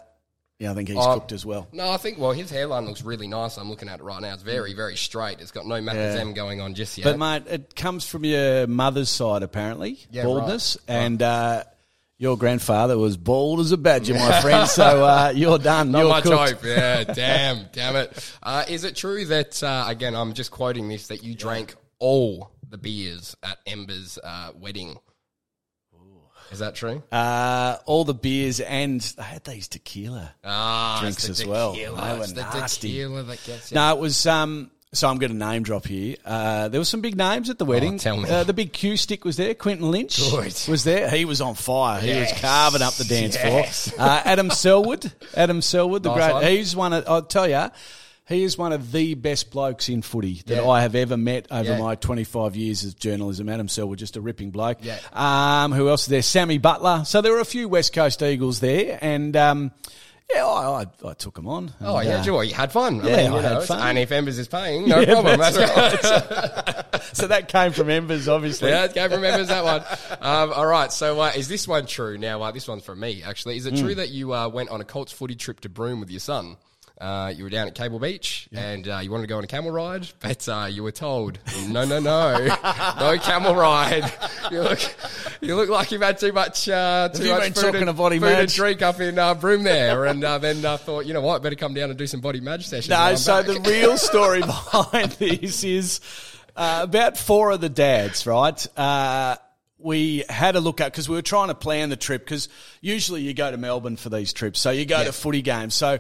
yeah, 0.59 0.71
I 0.71 0.73
think 0.75 0.89
he's 0.89 0.97
cooked 0.97 1.31
as 1.31 1.45
well. 1.45 1.67
No, 1.71 1.89
I 1.89 1.97
think 1.97 2.17
well 2.19 2.31
his 2.33 2.49
hairline 2.51 2.85
looks 2.85 3.01
really 3.01 3.27
nice. 3.27 3.57
I'm 3.57 3.69
looking 3.69 3.87
at 3.89 3.99
it 3.99 4.03
right 4.03 4.21
now. 4.21 4.33
It's 4.33 4.43
very, 4.43 4.73
very 4.73 4.97
straight. 4.97 5.39
It's 5.39 5.51
got 5.51 5.65
no 5.65 5.75
Macca's 5.75 6.15
Yeah. 6.17 6.31
Going 6.33 6.59
on 6.61 6.73
just 6.75 6.97
yet. 6.97 7.05
But 7.05 7.17
mate, 7.17 7.43
it 7.51 7.75
comes 7.75 8.05
from 8.05 8.25
your 8.25 8.67
mother's 8.67 9.09
side 9.09 9.41
apparently, 9.41 9.99
Yeah, 10.11 10.23
baldness, 10.25 10.77
right. 10.87 10.95
and 10.95 11.21
uh, 11.21 11.63
your 12.17 12.37
grandfather 12.37 12.97
was 12.97 13.15
bald 13.15 13.61
as 13.61 13.71
a 13.71 13.77
badger, 13.77 14.13
my 14.15 14.41
friend. 14.41 14.67
So 14.67 14.83
uh, 15.05 15.31
you're 15.35 15.57
done. 15.59 15.91
Not 15.91 15.99
you're 15.99 16.09
much 16.09 16.23
cooked. 16.25 16.51
hope. 16.61 16.65
Yeah, 16.65 17.03
damn, 17.13 17.65
damn 17.71 17.95
it. 17.95 18.35
Uh, 18.43 18.65
is 18.67 18.83
it 18.83 18.97
true 18.97 19.23
that 19.27 19.63
uh, 19.63 19.85
again? 19.87 20.13
I'm 20.15 20.33
just 20.33 20.51
quoting 20.51 20.89
this 20.89 21.07
that 21.07 21.23
you 21.23 21.35
drank 21.35 21.75
all 21.99 22.51
the 22.69 22.77
beers 22.77 23.35
at 23.41 23.57
Ember's 23.65 24.19
uh, 24.21 24.51
wedding. 24.55 24.97
Is 26.51 26.59
that 26.59 26.75
true? 26.75 27.03
Uh, 27.11 27.77
all 27.85 28.03
the 28.05 28.13
beers 28.13 28.59
and 28.59 29.01
they 29.01 29.23
had 29.23 29.43
these 29.43 29.67
tequila. 29.67 30.31
Ah, 30.43 30.97
drinks 31.01 31.25
the 31.25 31.31
as 31.31 31.45
well. 31.45 31.73
tequila. 31.73 32.01
They 32.01 32.17
were 32.17 32.23
It's 32.23 32.33
the 32.33 32.41
nasty. 32.41 32.87
tequila 32.89 33.23
that 33.23 33.43
gets 33.45 33.71
you. 33.71 33.75
No, 33.75 33.95
it 33.95 33.99
was. 33.99 34.25
Um, 34.25 34.71
so 34.91 35.07
I'm 35.07 35.19
going 35.19 35.31
to 35.31 35.37
name 35.37 35.61
drop 35.61 35.85
here. 35.85 36.15
Uh, 36.25 36.67
there 36.69 36.81
were 36.81 36.85
some 36.85 37.01
big 37.01 37.15
names 37.15 37.51
at 37.51 37.59
the 37.59 37.65
wedding. 37.65 37.93
Oh, 37.93 37.97
tell 37.99 38.17
me. 38.17 38.27
Uh, 38.27 38.43
the 38.43 38.53
big 38.53 38.73
Q 38.73 38.97
stick 38.97 39.23
was 39.23 39.37
there. 39.37 39.53
Quentin 39.53 39.91
Lynch 39.91 40.17
Good. 40.31 40.55
was 40.67 40.83
there. 40.83 41.07
He 41.11 41.25
was 41.25 41.41
on 41.41 41.53
fire. 41.53 42.01
He 42.01 42.19
was 42.19 42.31
carving 42.41 42.81
up 42.81 42.95
the 42.95 43.03
dance 43.03 43.35
Yes. 43.35 43.91
floor. 43.91 44.07
Uh, 44.07 44.21
Adam 44.25 44.49
Selwood. 44.49 45.11
Adam 45.35 45.61
Selwood, 45.61 46.01
the 46.01 46.09
Nice 46.09 46.17
great. 46.17 46.33
one. 46.33 46.43
He's 46.45 46.75
one 46.75 46.93
of. 46.93 47.07
I'll 47.07 47.21
tell 47.21 47.47
you. 47.47 47.67
He 48.29 48.43
is 48.43 48.57
one 48.57 48.71
of 48.73 48.91
the 48.91 49.15
best 49.15 49.49
blokes 49.49 49.89
in 49.89 50.03
footy 50.03 50.43
that 50.45 50.63
Yeah. 50.63 50.69
I 50.69 50.81
have 50.81 50.93
ever 50.95 51.17
met 51.17 51.47
over 51.49 51.71
Yeah. 51.71 51.79
my 51.79 51.95
25 51.95 52.55
years 52.55 52.83
of 52.85 52.97
journalism. 52.99 53.49
Adam 53.49 53.67
Selwood, 53.67 53.97
just 53.97 54.15
a 54.17 54.21
ripping 54.21 54.51
bloke. 54.51 54.77
Yeah. 54.81 54.99
Um, 55.11 55.71
who 55.71 55.89
else 55.89 56.03
is 56.03 56.07
there? 56.09 56.21
Sammy 56.21 56.59
Butler. 56.59 57.03
So 57.05 57.21
there 57.21 57.31
were 57.31 57.39
a 57.39 57.45
few 57.45 57.67
West 57.67 57.91
Coast 57.91 58.21
Eagles 58.21 58.59
there, 58.59 58.99
and 59.01 59.35
um, 59.35 59.71
yeah, 60.31 60.45
I, 60.45 60.83
I, 60.83 61.09
I 61.09 61.13
took 61.15 61.33
them 61.33 61.47
on. 61.47 61.73
Oh 61.81 61.99
yeah, 62.01 62.17
uh, 62.17 62.23
Joy, 62.23 62.41
you 62.41 62.53
had 62.53 62.71
fun. 62.71 62.97
Yeah, 62.97 63.01
I 63.01 63.17
mean, 63.23 63.31
you 63.31 63.37
I 63.37 63.41
had 63.41 63.51
know, 63.53 63.61
fun. 63.61 63.79
And 63.89 63.97
if 63.97 64.11
Embers 64.11 64.37
is 64.37 64.47
paying, 64.47 64.87
no 64.87 64.99
Yeah, 65.01 65.13
problem. 65.13 65.39
that's 65.39 65.57
That's 65.57 67.11
so 67.17 67.25
that 67.27 67.47
came 67.47 67.71
from 67.71 67.89
Embers, 67.89 68.27
obviously. 68.27 68.69
Yeah, 68.69 68.87
Gabe 68.89 69.09
remembers 69.11 69.47
that 69.47 69.63
one. 69.63 69.81
Um, 70.21 70.53
all 70.53 70.67
right, 70.67 70.91
so 70.93 71.19
uh, 71.19 71.31
is 71.35 71.47
this 71.47 71.67
one 71.67 71.87
true? 71.87 72.15
Now, 72.19 72.43
uh, 72.43 72.51
this 72.51 72.67
one's 72.67 72.83
from 72.83 72.99
me, 72.99 73.23
actually. 73.25 73.57
Is 73.57 73.65
it 73.65 73.73
Hmm. 73.75 73.85
true 73.85 73.95
that 73.95 74.09
you 74.09 74.35
uh, 74.35 74.49
went 74.49 74.69
on 74.69 74.81
a 74.81 74.85
Colts 74.85 75.11
footy 75.11 75.33
trip 75.35 75.61
to 75.61 75.69
Broome 75.69 75.99
with 75.99 76.11
your 76.11 76.19
son? 76.19 76.57
Uh, 76.99 77.31
you 77.33 77.45
were 77.45 77.49
down 77.49 77.65
at 77.65 77.75
Cable 77.75 77.97
Beach 77.97 78.49
and 78.51 78.85
uh, 78.85 78.97
you 78.97 79.09
wanted 79.09 79.23
to 79.23 79.27
go 79.27 79.37
on 79.37 79.43
a 79.45 79.47
camel 79.47 79.71
ride, 79.71 80.05
but 80.19 80.49
uh, 80.49 80.67
you 80.69 80.83
were 80.83 80.91
told, 80.91 81.39
no, 81.69 81.85
no, 81.85 81.99
no, 81.99 82.37
no 82.99 83.17
camel 83.17 83.55
ride. 83.55 84.11
You 84.51 84.63
look, 84.63 84.79
you 85.39 85.55
look 85.55 85.69
like 85.69 85.93
you've 85.93 86.01
had 86.01 86.17
too 86.17 86.33
much, 86.33 86.67
uh, 86.67 87.07
too 87.07 87.23
you 87.23 87.31
much 87.31 87.53
food, 87.53 87.55
talking 87.55 87.87
and, 87.87 87.97
Body 87.97 88.19
food 88.19 88.27
and 88.27 88.51
drink 88.51 88.81
up 88.81 88.99
in 88.99 89.17
uh, 89.17 89.33
Broome 89.33 89.63
there. 89.63 90.07
And 90.07 90.21
uh, 90.21 90.39
then 90.39 90.65
uh, 90.65 90.75
thought, 90.75 91.05
you 91.05 91.13
know 91.13 91.21
what, 91.21 91.41
better 91.41 91.55
come 91.55 91.73
down 91.73 91.89
and 91.89 91.97
do 91.97 92.05
some 92.05 92.19
body 92.19 92.41
madge 92.41 92.67
sessions. 92.67 92.89
No, 92.89 93.15
so 93.15 93.43
back. 93.43 93.45
the 93.45 93.69
real 93.69 93.97
story 93.97 94.41
behind 94.45 95.11
this 95.11 95.63
is 95.63 96.01
uh, 96.57 96.81
about 96.83 97.17
four 97.17 97.51
of 97.51 97.61
the 97.61 97.69
dads, 97.69 98.27
right? 98.27 98.77
Uh, 98.77 99.37
we 99.77 100.25
had 100.27 100.57
a 100.57 100.59
look 100.59 100.81
at 100.81 100.91
because 100.91 101.07
we 101.07 101.15
were 101.15 101.21
trying 101.21 101.47
to 101.47 101.55
plan 101.55 101.89
the 101.89 101.95
trip 101.95 102.25
because 102.25 102.49
usually 102.81 103.21
you 103.21 103.33
go 103.33 103.49
to 103.49 103.57
Melbourne 103.57 103.95
for 103.95 104.09
these 104.09 104.33
trips, 104.33 104.59
so 104.59 104.71
you 104.71 104.85
go 104.85 105.01
to 105.03 105.13
footy 105.13 105.41
games. 105.41 105.73
So 105.73 105.99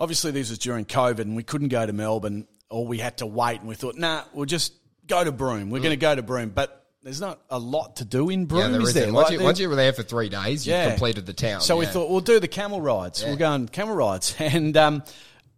obviously 0.00 0.32
this 0.32 0.50
was 0.50 0.58
during 0.58 0.84
COVID 0.86 1.20
and 1.20 1.36
we 1.36 1.44
couldn't 1.44 1.68
go 1.68 1.86
to 1.86 1.92
Melbourne, 1.92 2.48
or 2.70 2.86
we 2.86 2.98
had 2.98 3.18
to 3.18 3.26
wait, 3.26 3.60
and 3.60 3.68
we 3.68 3.74
thought, 3.76 3.96
nah, 3.96 4.22
we'll 4.32 4.46
just 4.46 4.72
go 5.06 5.22
to 5.22 5.30
Broome. 5.30 5.70
We're 5.70 5.78
going 5.80 5.90
to 5.90 5.96
go 5.96 6.14
to 6.14 6.22
Broome, 6.22 6.50
but. 6.50 6.78
There's 7.02 7.18
not 7.18 7.40
a 7.48 7.58
lot 7.58 7.96
to 7.96 8.04
do 8.04 8.28
in 8.28 8.44
Broome, 8.44 8.60
yeah, 8.60 8.68
there 8.68 8.82
is 8.82 8.92
there? 8.92 9.10
Once, 9.10 9.24
Like, 9.28 9.32
you, 9.32 9.38
there- 9.38 9.44
once 9.46 9.58
you 9.58 9.70
were 9.70 9.74
there 9.74 9.94
for 9.94 10.02
three 10.02 10.28
days, 10.28 10.66
you 10.66 10.74
Yeah. 10.74 10.90
completed 10.90 11.24
the 11.24 11.32
town. 11.32 11.62
so 11.62 11.78
we 11.78 11.86
thought 11.86 12.10
we'll 12.10 12.20
do 12.20 12.38
the 12.40 12.46
camel 12.46 12.82
rides. 12.82 13.22
Yeah. 13.22 13.28
We'll 13.28 13.38
go 13.38 13.46
on 13.48 13.68
camel 13.68 13.94
rides, 13.94 14.36
and 14.38 14.76
um, 14.76 15.02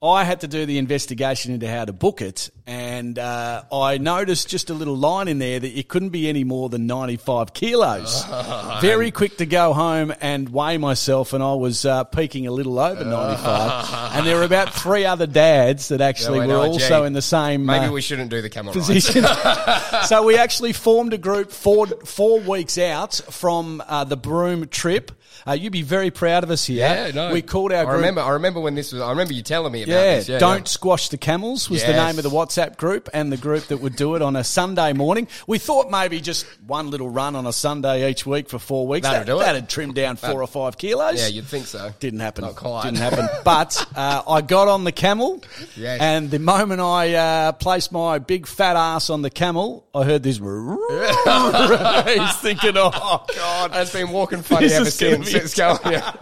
I 0.03 0.25
had 0.25 0.41
to 0.41 0.49
do 0.49 0.67
the 0.67 0.79
investigation 0.79 1.55
into 1.55 1.69
how 1.69 1.85
to 1.85 1.93
book 1.93 2.23
it, 2.23 2.51
and 2.67 3.17
uh, 3.21 3.63
I 3.71 3.99
noticed 3.99 4.49
just 4.49 4.69
a 4.69 4.75
little 4.75 4.97
line 4.97 5.29
in 5.29 5.39
there 5.39 5.61
that 5.61 5.69
you 5.69 5.85
couldn't 5.85 6.09
be 6.09 6.29
any 6.29 6.43
more 6.43 6.69
than 6.69 6.89
95 6.89 7.55
kilos. 7.55 8.25
Very 8.81 9.13
quick 9.13 9.37
to 9.37 9.47
go 9.47 9.73
home 9.73 10.13
and 10.21 10.49
weigh 10.49 10.77
myself, 10.77 11.33
and 11.33 11.43
I 11.43 11.55
was 11.55 11.85
uh, 11.85 12.03
peaking 12.03 12.49
a 12.49 12.51
little 12.51 12.81
over 12.81 13.05
95. 13.05 14.15
and 14.17 14.27
there 14.27 14.39
were 14.39 14.43
about 14.43 14.75
three 14.75 15.05
other 15.05 15.29
dads 15.29 15.89
that 15.89 16.01
actually 16.01 16.41
we 16.41 16.47
were 16.47 16.53
know, 16.55 16.63
also 16.63 17.03
gee, 17.03 17.07
in 17.07 17.13
the 17.13 17.23
same 17.23 17.65
Maybe 17.65 17.87
uh, 17.87 17.93
we 17.93 18.01
shouldn't 18.03 18.31
do 18.31 18.43
the 18.43 18.51
camel 18.51 18.73
position. 18.73 19.25
so 20.07 20.25
we 20.25 20.37
actually 20.37 20.73
formed 20.73 21.13
a 21.15 21.19
group 21.19 21.53
four 21.53 21.87
four 21.87 22.41
weeks 22.41 22.77
out 22.77 23.15
from 23.31 23.81
uh, 23.87 24.03
the 24.03 24.17
Broome 24.17 24.67
trip. 24.67 25.13
Uh, 25.47 25.53
you'd 25.53 25.73
be 25.73 25.83
very 25.83 26.11
proud 26.11 26.45
of 26.45 26.51
us 26.51 26.67
here. 26.67 26.79
Yeah, 26.79 27.11
no. 27.13 27.33
We 27.33 27.43
called 27.43 27.73
our 27.73 27.83
I 27.83 27.85
group. 27.85 27.97
remember. 27.97 28.21
I 28.21 28.31
remember 28.31 28.61
when 28.61 28.75
this 28.75 28.93
was. 28.93 29.01
I 29.01 29.11
remember 29.11 29.33
you 29.33 29.43
telling 29.43 29.73
me 29.73 29.83
about 29.83 29.92
Yeah. 29.93 30.23
Yeah, 30.27 30.39
don't 30.39 30.59
yeah. 30.59 30.65
squash 30.65 31.09
the 31.09 31.19
camels 31.19 31.69
was 31.71 31.83
the 31.85 31.93
name 31.93 32.19
of 32.19 32.23
the 32.25 32.31
WhatsApp 32.31 32.77
group 32.77 33.09
and 33.13 33.31
the 33.33 33.37
group 33.37 33.65
that 33.65 33.79
would 33.79 33.97
do 33.97 34.15
it 34.15 34.23
on 34.23 34.37
a 34.37 34.45
Sunday 34.45 34.93
morning. 34.93 35.29
We 35.47 35.59
thought 35.59 35.91
maybe 35.91 36.21
just 36.21 36.47
one 36.67 36.91
little 36.91 37.09
run 37.09 37.37
on 37.37 37.47
a 37.47 37.53
Sunday 37.53 38.11
each 38.11 38.27
week 38.27 38.49
for 38.49 38.59
four 38.59 38.87
weeks. 38.87 39.07
That'll 39.07 39.21
that, 39.21 39.27
do 39.27 39.41
it. 39.41 39.45
That'd 39.45 39.69
trim 39.69 39.93
down 39.93 40.17
four 40.17 40.43
or 40.43 40.47
five 40.47 40.79
kilos. 40.79 41.21
Yeah, 41.21 41.29
you'd 41.29 41.47
think 41.47 41.67
so. 41.67 41.93
Didn't 42.01 42.21
happen. 42.21 42.45
Not 42.45 42.57
quite. 42.57 42.85
Didn't 42.85 42.99
happen. 42.99 43.29
But 43.45 43.87
uh, 43.97 44.23
I 44.27 44.41
got 44.41 44.69
on 44.69 44.85
the 44.85 44.93
camel, 44.93 45.43
Yes. 45.77 46.01
and 46.01 46.31
the 46.31 46.39
moment 46.39 46.81
I 46.81 47.15
uh, 47.15 47.53
placed 47.53 47.93
my 47.93 48.19
big 48.19 48.47
fat 48.47 48.77
ass 48.77 49.11
on 49.11 49.23
the 49.23 49.31
camel, 49.31 49.87
I 49.95 50.05
heard 50.05 50.23
this. 50.23 50.39
He's 50.39 52.37
thinking, 52.37 52.73
"Oh 52.77 53.25
God, 53.37 53.71
It's 53.75 53.93
been 53.93 54.11
walking 54.11 54.43
funny 54.43 54.69
This 54.69 54.79
ever 54.79 54.91
since. 54.91 55.35
It's 55.35 55.55
going. 55.55 55.79
Yeah. 55.85 56.13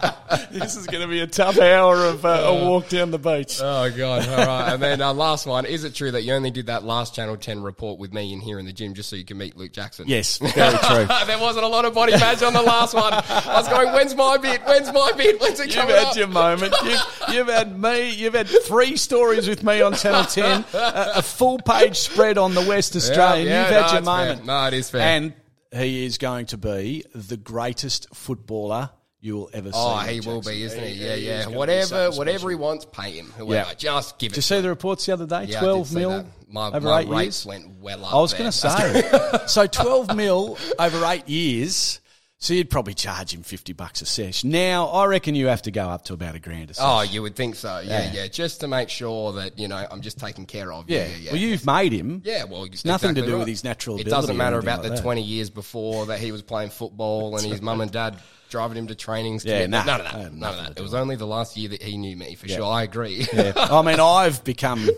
this 0.50 0.76
is 0.76 0.86
going 0.86 1.02
to 1.02 1.08
be 1.08 1.20
a 1.20 1.26
tough 1.26 1.58
hour 1.58 2.04
of 2.06 2.24
uh, 2.24 2.28
a 2.28 2.64
walk 2.68 2.88
down 2.88 3.10
the 3.10 3.18
beach." 3.18 3.59
Oh 3.72 3.90
god! 3.90 4.26
All 4.28 4.46
right, 4.46 4.72
and 4.72 4.82
then 4.82 5.00
uh, 5.02 5.12
last 5.12 5.46
one. 5.46 5.64
Is 5.66 5.84
it 5.84 5.94
true 5.94 6.10
that 6.10 6.22
you 6.22 6.32
only 6.32 6.50
did 6.50 6.66
that 6.66 6.82
last 6.84 7.14
Channel 7.14 7.36
Ten 7.36 7.62
report 7.62 7.98
with 7.98 8.12
me 8.12 8.32
in 8.32 8.40
here 8.40 8.58
in 8.58 8.66
the 8.66 8.72
gym 8.72 8.94
just 8.94 9.08
so 9.10 9.16
you 9.16 9.24
can 9.24 9.38
meet 9.38 9.56
Luke 9.56 9.72
Jackson? 9.72 10.06
Yes, 10.08 10.38
very 10.38 10.52
true. 10.78 11.06
there 11.26 11.38
wasn't 11.38 11.64
a 11.64 11.68
lot 11.68 11.84
of 11.84 11.94
body 11.94 12.12
madge 12.12 12.42
on 12.42 12.52
the 12.52 12.62
last 12.62 12.94
one. 12.94 13.12
I 13.12 13.54
was 13.56 13.68
going, 13.68 13.92
when's 13.92 14.14
my 14.14 14.38
bit? 14.38 14.62
When's 14.64 14.92
my 14.92 15.12
bit? 15.16 15.40
When's 15.40 15.60
it 15.60 15.66
You've 15.66 15.76
coming 15.76 15.94
had 15.96 16.06
up? 16.06 16.16
your 16.16 16.26
moment. 16.28 16.74
You've, 16.84 17.00
you've 17.32 17.48
had 17.48 17.78
me. 17.78 18.10
You've 18.14 18.34
had 18.34 18.48
three 18.48 18.96
stories 18.96 19.46
with 19.48 19.62
me 19.62 19.82
on 19.82 19.94
Channel 19.94 20.24
10, 20.24 20.64
a, 20.72 21.12
a 21.16 21.22
full 21.22 21.58
page 21.58 21.96
spread 21.98 22.38
on 22.38 22.54
the 22.54 22.62
West 22.62 22.96
Australian. 22.96 23.46
yeah, 23.48 23.62
You've 23.62 23.70
had 23.70 23.90
your 23.90 23.98
it's 24.00 24.08
fair. 24.08 24.26
moment. 24.26 24.46
No, 24.46 24.66
it 24.66 24.74
is 24.74 24.90
fair. 24.90 25.00
And 25.02 25.34
he 25.72 26.04
is 26.06 26.18
going 26.18 26.46
to 26.46 26.56
be 26.56 27.04
the 27.14 27.36
greatest 27.36 28.08
footballer 28.14 28.90
you 29.20 29.36
will 29.36 29.50
ever 29.52 29.68
oh, 29.68 29.72
see. 29.72 29.78
Oh, 29.78 29.98
he 29.98 30.14
Jackson. 30.16 30.32
will 30.32 30.42
be, 30.42 30.62
isn't 30.62 30.82
he? 30.84 30.92
Yeah, 30.94 31.14
yeah. 31.14 31.46
Whatever, 31.48 32.10
whatever 32.12 32.48
he 32.50 32.56
wants, 32.56 32.86
pay 32.86 33.12
him. 33.12 33.26
Whoever, 33.36 33.68
Yeah. 33.68 33.74
just 33.74 34.18
give 34.18 34.28
it. 34.32 34.34
Did 34.34 34.36
you 34.38 34.42
see 34.42 34.56
him. 34.56 34.62
the 34.62 34.68
reports 34.70 35.06
the 35.06 35.12
other 35.12 35.26
day? 35.26 35.44
Yeah, 35.44 35.58
I 35.58 35.60
did 35.60 35.66
12 35.66 35.86
see 35.88 35.94
mil 35.96 36.10
that. 36.10 36.26
My, 36.48 36.68
over 36.68 36.80
my 36.80 37.00
eight 37.00 37.08
rates 37.08 37.44
years? 37.44 37.46
went 37.46 37.80
well 37.80 38.04
up. 38.04 38.14
I 38.14 38.18
was 38.20 38.32
going 38.32 38.44
to 38.50 38.52
say. 38.52 39.38
so 39.46 39.66
12 39.66 40.16
mil 40.16 40.58
over 40.78 41.04
eight 41.06 41.28
years. 41.28 42.00
So 42.42 42.54
you'd 42.54 42.70
probably 42.70 42.94
charge 42.94 43.34
him 43.34 43.42
50 43.42 43.74
bucks 43.74 44.00
a 44.00 44.06
sesh. 44.06 44.44
Now, 44.44 44.86
I 44.86 45.04
reckon 45.04 45.34
you 45.34 45.48
have 45.48 45.60
to 45.62 45.70
go 45.70 45.90
up 45.90 46.06
to 46.06 46.14
about 46.14 46.34
a 46.34 46.38
grand 46.38 46.70
a 46.70 46.74
sesh. 46.74 46.82
Oh, 46.86 47.02
you 47.02 47.20
would 47.20 47.36
think 47.36 47.54
so. 47.54 47.80
Yeah, 47.80 48.04
Yeah. 48.04 48.12
yeah. 48.22 48.26
Just 48.28 48.60
to 48.60 48.66
make 48.68 48.88
sure 48.88 49.32
that 49.34 49.58
you 49.58 49.68
know 49.68 49.86
I'm 49.90 50.00
just 50.00 50.18
taken 50.18 50.46
care 50.46 50.72
of. 50.72 50.88
Yeah, 50.88 51.06
yeah. 51.06 51.16
yeah. 51.20 51.30
Well, 51.32 51.40
you've 51.40 51.66
made 51.66 51.92
him. 51.92 52.22
Yeah, 52.24 52.44
well, 52.44 52.64
It's 52.64 52.86
nothing 52.86 53.14
to 53.16 53.20
do 53.20 53.32
right. 53.32 53.38
with 53.40 53.48
his 53.48 53.62
natural 53.62 54.00
It 54.00 54.06
doesn't 54.06 54.38
matter 54.38 54.58
about 54.58 54.78
like 54.82 54.88
the 54.88 54.96
that. 54.96 55.02
20 55.02 55.20
years 55.22 55.50
before 55.50 56.06
that 56.06 56.18
he 56.18 56.32
was 56.32 56.40
playing 56.40 56.70
football 56.70 57.36
and 57.36 57.46
his 57.46 57.60
mum 57.60 57.82
and 57.82 57.92
dad 57.92 58.16
driving 58.48 58.78
him 58.78 58.86
to 58.86 58.94
trainings. 58.94 59.44
Yeah, 59.44 59.66
none 59.66 59.80
of 60.00 60.04
that. 60.06 60.14
I 60.14 60.22
None 60.30 60.42
of 60.58 60.64
that. 60.66 60.78
It 60.78 60.82
was 60.82 60.94
only 60.94 61.16
the 61.16 61.26
last 61.26 61.58
year 61.58 61.68
that 61.68 61.82
he 61.82 61.98
knew 61.98 62.16
me, 62.16 62.36
for 62.36 62.46
Yeah. 62.46 62.56
sure. 62.56 62.64
I 62.72 62.84
agree. 62.84 63.26
Yeah. 63.34 63.52
I 63.54 63.82
mean, 63.82 64.00
I've 64.00 64.42
become 64.44 64.88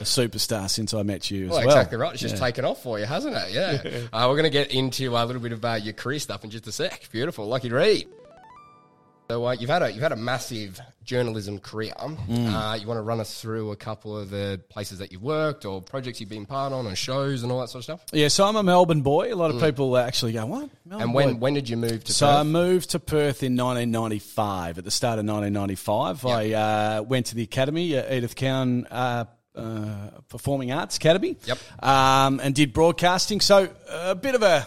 a 0.00 0.04
superstar 0.04 0.68
since 0.68 0.94
I 0.94 1.02
met 1.02 1.30
you 1.30 1.44
as 1.44 1.50
Well, 1.50 1.58
well. 1.60 1.68
exactly 1.68 1.98
right. 1.98 2.12
It's 2.12 2.22
just 2.22 2.36
taken 2.38 2.64
off 2.64 2.82
for 2.82 2.98
you, 2.98 3.04
hasn't 3.06 3.36
it? 3.36 3.52
Yeah. 3.52 4.00
uh, 4.12 4.26
we're 4.28 4.34
going 4.36 4.44
to 4.44 4.50
get 4.50 4.72
into 4.72 5.16
a 5.16 5.24
little 5.24 5.42
bit 5.42 5.52
of 5.52 5.64
uh, 5.64 5.74
your 5.82 5.94
career 5.94 6.18
stuff 6.18 6.44
in 6.44 6.50
just 6.50 6.66
a 6.66 6.72
sec. 6.72 7.08
Beautiful. 7.12 7.46
Lucky 7.46 7.68
to 7.68 7.74
read. 7.74 8.08
So 9.30 9.46
uh, 9.46 9.52
you've 9.52 9.70
had 9.70 9.82
a 9.82 9.90
you've 9.90 10.02
had 10.02 10.12
a 10.12 10.16
massive 10.16 10.78
journalism 11.04 11.58
career. 11.58 11.92
Mm. 11.98 12.52
Uh, 12.52 12.74
you 12.74 12.86
want 12.86 12.98
to 12.98 13.02
run 13.02 13.18
us 13.18 13.40
through 13.40 13.70
a 13.70 13.76
couple 13.76 14.18
of 14.18 14.28
the 14.28 14.60
places 14.68 14.98
that 14.98 15.10
you've 15.10 15.22
worked 15.22 15.64
or 15.64 15.80
projects 15.80 16.20
you've 16.20 16.28
been 16.28 16.44
part 16.44 16.74
on, 16.74 16.86
and 16.86 16.98
shows 16.98 17.42
and 17.42 17.50
all 17.50 17.60
that 17.60 17.68
sort 17.68 17.80
of 17.80 17.84
stuff. 17.84 18.04
Yeah, 18.12 18.28
so 18.28 18.44
I'm 18.44 18.56
a 18.56 18.62
Melbourne 18.62 19.00
boy. 19.00 19.32
A 19.32 19.36
lot 19.36 19.50
of 19.50 19.58
people 19.58 19.96
actually 19.96 20.32
go, 20.32 20.44
"What?" 20.44 20.68
Melbourne 20.84 21.02
And 21.06 21.14
when 21.14 21.32
boy?" 21.34 21.38
when 21.38 21.54
did 21.54 21.68
you 21.70 21.78
move 21.78 22.04
to 22.04 22.08
Perth? 22.08 22.16
So 22.16 22.26
Perth? 22.26 22.36
I 22.36 22.42
moved 22.42 22.90
to 22.90 22.98
Perth 22.98 23.42
in 23.42 23.56
1995. 23.56 24.78
At 24.78 24.84
the 24.84 24.90
start 24.90 25.18
of 25.18 25.24
1995, 25.24 26.26
I 26.26 26.52
uh, 26.98 27.02
went 27.02 27.26
to 27.26 27.34
the 27.34 27.42
academy, 27.44 27.96
uh, 27.96 28.14
Edith 28.14 28.36
Cowan 28.36 28.86
uh, 29.54 29.58
uh, 29.60 30.10
Performing 30.28 30.72
Arts 30.72 30.96
Academy. 30.96 31.36
Yep. 31.44 31.58
Um, 31.82 32.40
and 32.40 32.54
did 32.54 32.72
broadcasting. 32.72 33.40
So 33.40 33.68
a 33.90 34.14
bit 34.14 34.34
of 34.34 34.42
a 34.42 34.66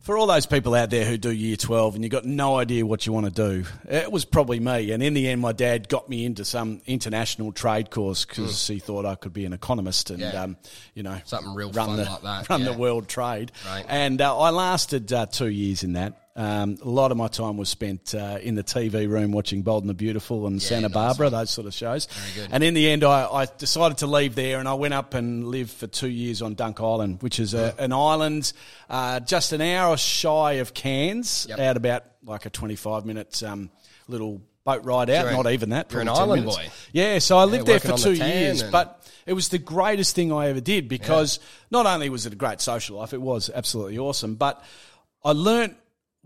for 0.00 0.16
all 0.16 0.28
those 0.28 0.46
people 0.46 0.72
out 0.76 0.88
there 0.88 1.04
who 1.04 1.16
do 1.18 1.32
year 1.32 1.56
12 1.56 1.96
and 1.96 2.04
you've 2.04 2.12
got 2.12 2.24
no 2.24 2.58
idea 2.58 2.86
what 2.86 3.04
you 3.06 3.12
want 3.12 3.26
to 3.26 3.32
do, 3.32 3.64
it 3.88 4.12
was 4.12 4.24
probably 4.24 4.60
me. 4.60 4.92
And 4.92 5.02
in 5.02 5.14
the 5.14 5.26
end, 5.26 5.40
my 5.40 5.50
dad 5.50 5.88
got 5.88 6.08
me 6.08 6.24
into 6.24 6.44
some 6.44 6.80
international 6.86 7.50
trade 7.50 7.90
course 7.90 8.24
because 8.24 8.68
he 8.68 8.78
thought 8.78 9.04
I 9.04 9.16
could 9.16 9.32
be 9.32 9.44
an 9.46 9.52
economist 9.52 10.10
and, 10.10 10.20
Mm. 10.22 10.32
Yeah. 10.32 10.42
um, 10.44 10.56
you 10.94 11.02
know, 11.02 11.20
Something 11.24 11.54
real 11.54 11.72
run 11.72 11.88
fun 11.88 11.96
the, 11.96 12.04
like 12.04 12.22
that, 12.22 12.48
Run 12.48 12.60
yeah. 12.60 12.70
the 12.70 12.78
world 12.78 13.08
trade. 13.08 13.50
Right. 13.66 13.84
And 13.88 14.20
uh, 14.20 14.38
I 14.38 14.50
lasted 14.50 15.12
uh, 15.12 15.26
two 15.26 15.48
years 15.48 15.82
in 15.82 15.94
that. 15.94 16.25
Um, 16.36 16.76
a 16.82 16.88
lot 16.88 17.12
of 17.12 17.16
my 17.16 17.28
time 17.28 17.56
was 17.56 17.70
spent 17.70 18.14
uh, 18.14 18.38
in 18.42 18.56
the 18.56 18.62
TV 18.62 19.08
room 19.08 19.32
watching 19.32 19.62
Bold 19.62 19.82
and 19.84 19.88
the 19.90 19.94
Beautiful 19.94 20.46
and 20.46 20.60
Santa 20.60 20.88
nice 20.88 20.92
Barbara, 20.94 21.30
those 21.30 21.48
sort 21.50 21.66
of 21.66 21.72
shows. 21.72 22.06
good. 22.34 22.48
And 22.52 22.62
in 22.62 22.74
the 22.74 22.90
end, 22.90 23.04
I, 23.04 23.26
I 23.26 23.46
decided 23.46 23.98
to 23.98 24.06
leave 24.06 24.34
there 24.34 24.58
and 24.58 24.68
I 24.68 24.74
went 24.74 24.92
up 24.92 25.14
and 25.14 25.48
lived 25.48 25.70
for 25.70 25.86
two 25.86 26.08
years 26.10 26.42
on 26.42 26.54
Dunk 26.54 26.78
Island, 26.80 27.22
which 27.22 27.40
is 27.40 27.54
a, 27.54 27.74
an 27.78 27.92
island 27.94 28.52
uh, 28.90 29.20
just 29.20 29.52
an 29.54 29.62
hour 29.62 29.96
shy 29.96 30.54
of 30.54 30.74
Cairns, 30.74 31.46
Yep. 31.48 31.58
out 31.58 31.76
about 31.78 32.04
like 32.24 32.44
a 32.44 32.50
25 32.50 33.06
minute 33.06 33.42
um, 33.42 33.70
little 34.06 34.42
boat 34.64 34.84
ride 34.84 35.08
out. 35.08 35.20
You're 35.22 35.28
an- 35.30 35.36
Not 35.42 35.52
even 35.52 35.70
that. 35.70 35.90
you're 35.90 36.02
an 36.02 36.08
island 36.08 36.42
minutes. 36.42 36.56
boy. 36.56 36.68
Yeah, 36.92 37.18
so 37.18 37.38
I 37.38 37.44
lived 37.44 37.66
there 37.66 37.80
for 37.80 37.96
two 37.96 38.14
the 38.14 38.28
years, 38.28 38.62
but 38.62 39.08
it 39.24 39.32
was 39.32 39.48
the 39.48 39.58
greatest 39.58 40.14
thing 40.14 40.32
I 40.32 40.48
ever 40.48 40.60
did 40.60 40.86
because 40.88 41.40
not 41.70 41.86
only 41.86 42.10
was 42.10 42.26
it 42.26 42.34
a 42.34 42.36
great 42.36 42.60
social 42.60 42.98
life, 42.98 43.14
it 43.14 43.22
was 43.22 43.48
absolutely 43.54 43.96
awesome, 43.98 44.34
but 44.34 44.62
I 45.24 45.32
learnt 45.32 45.76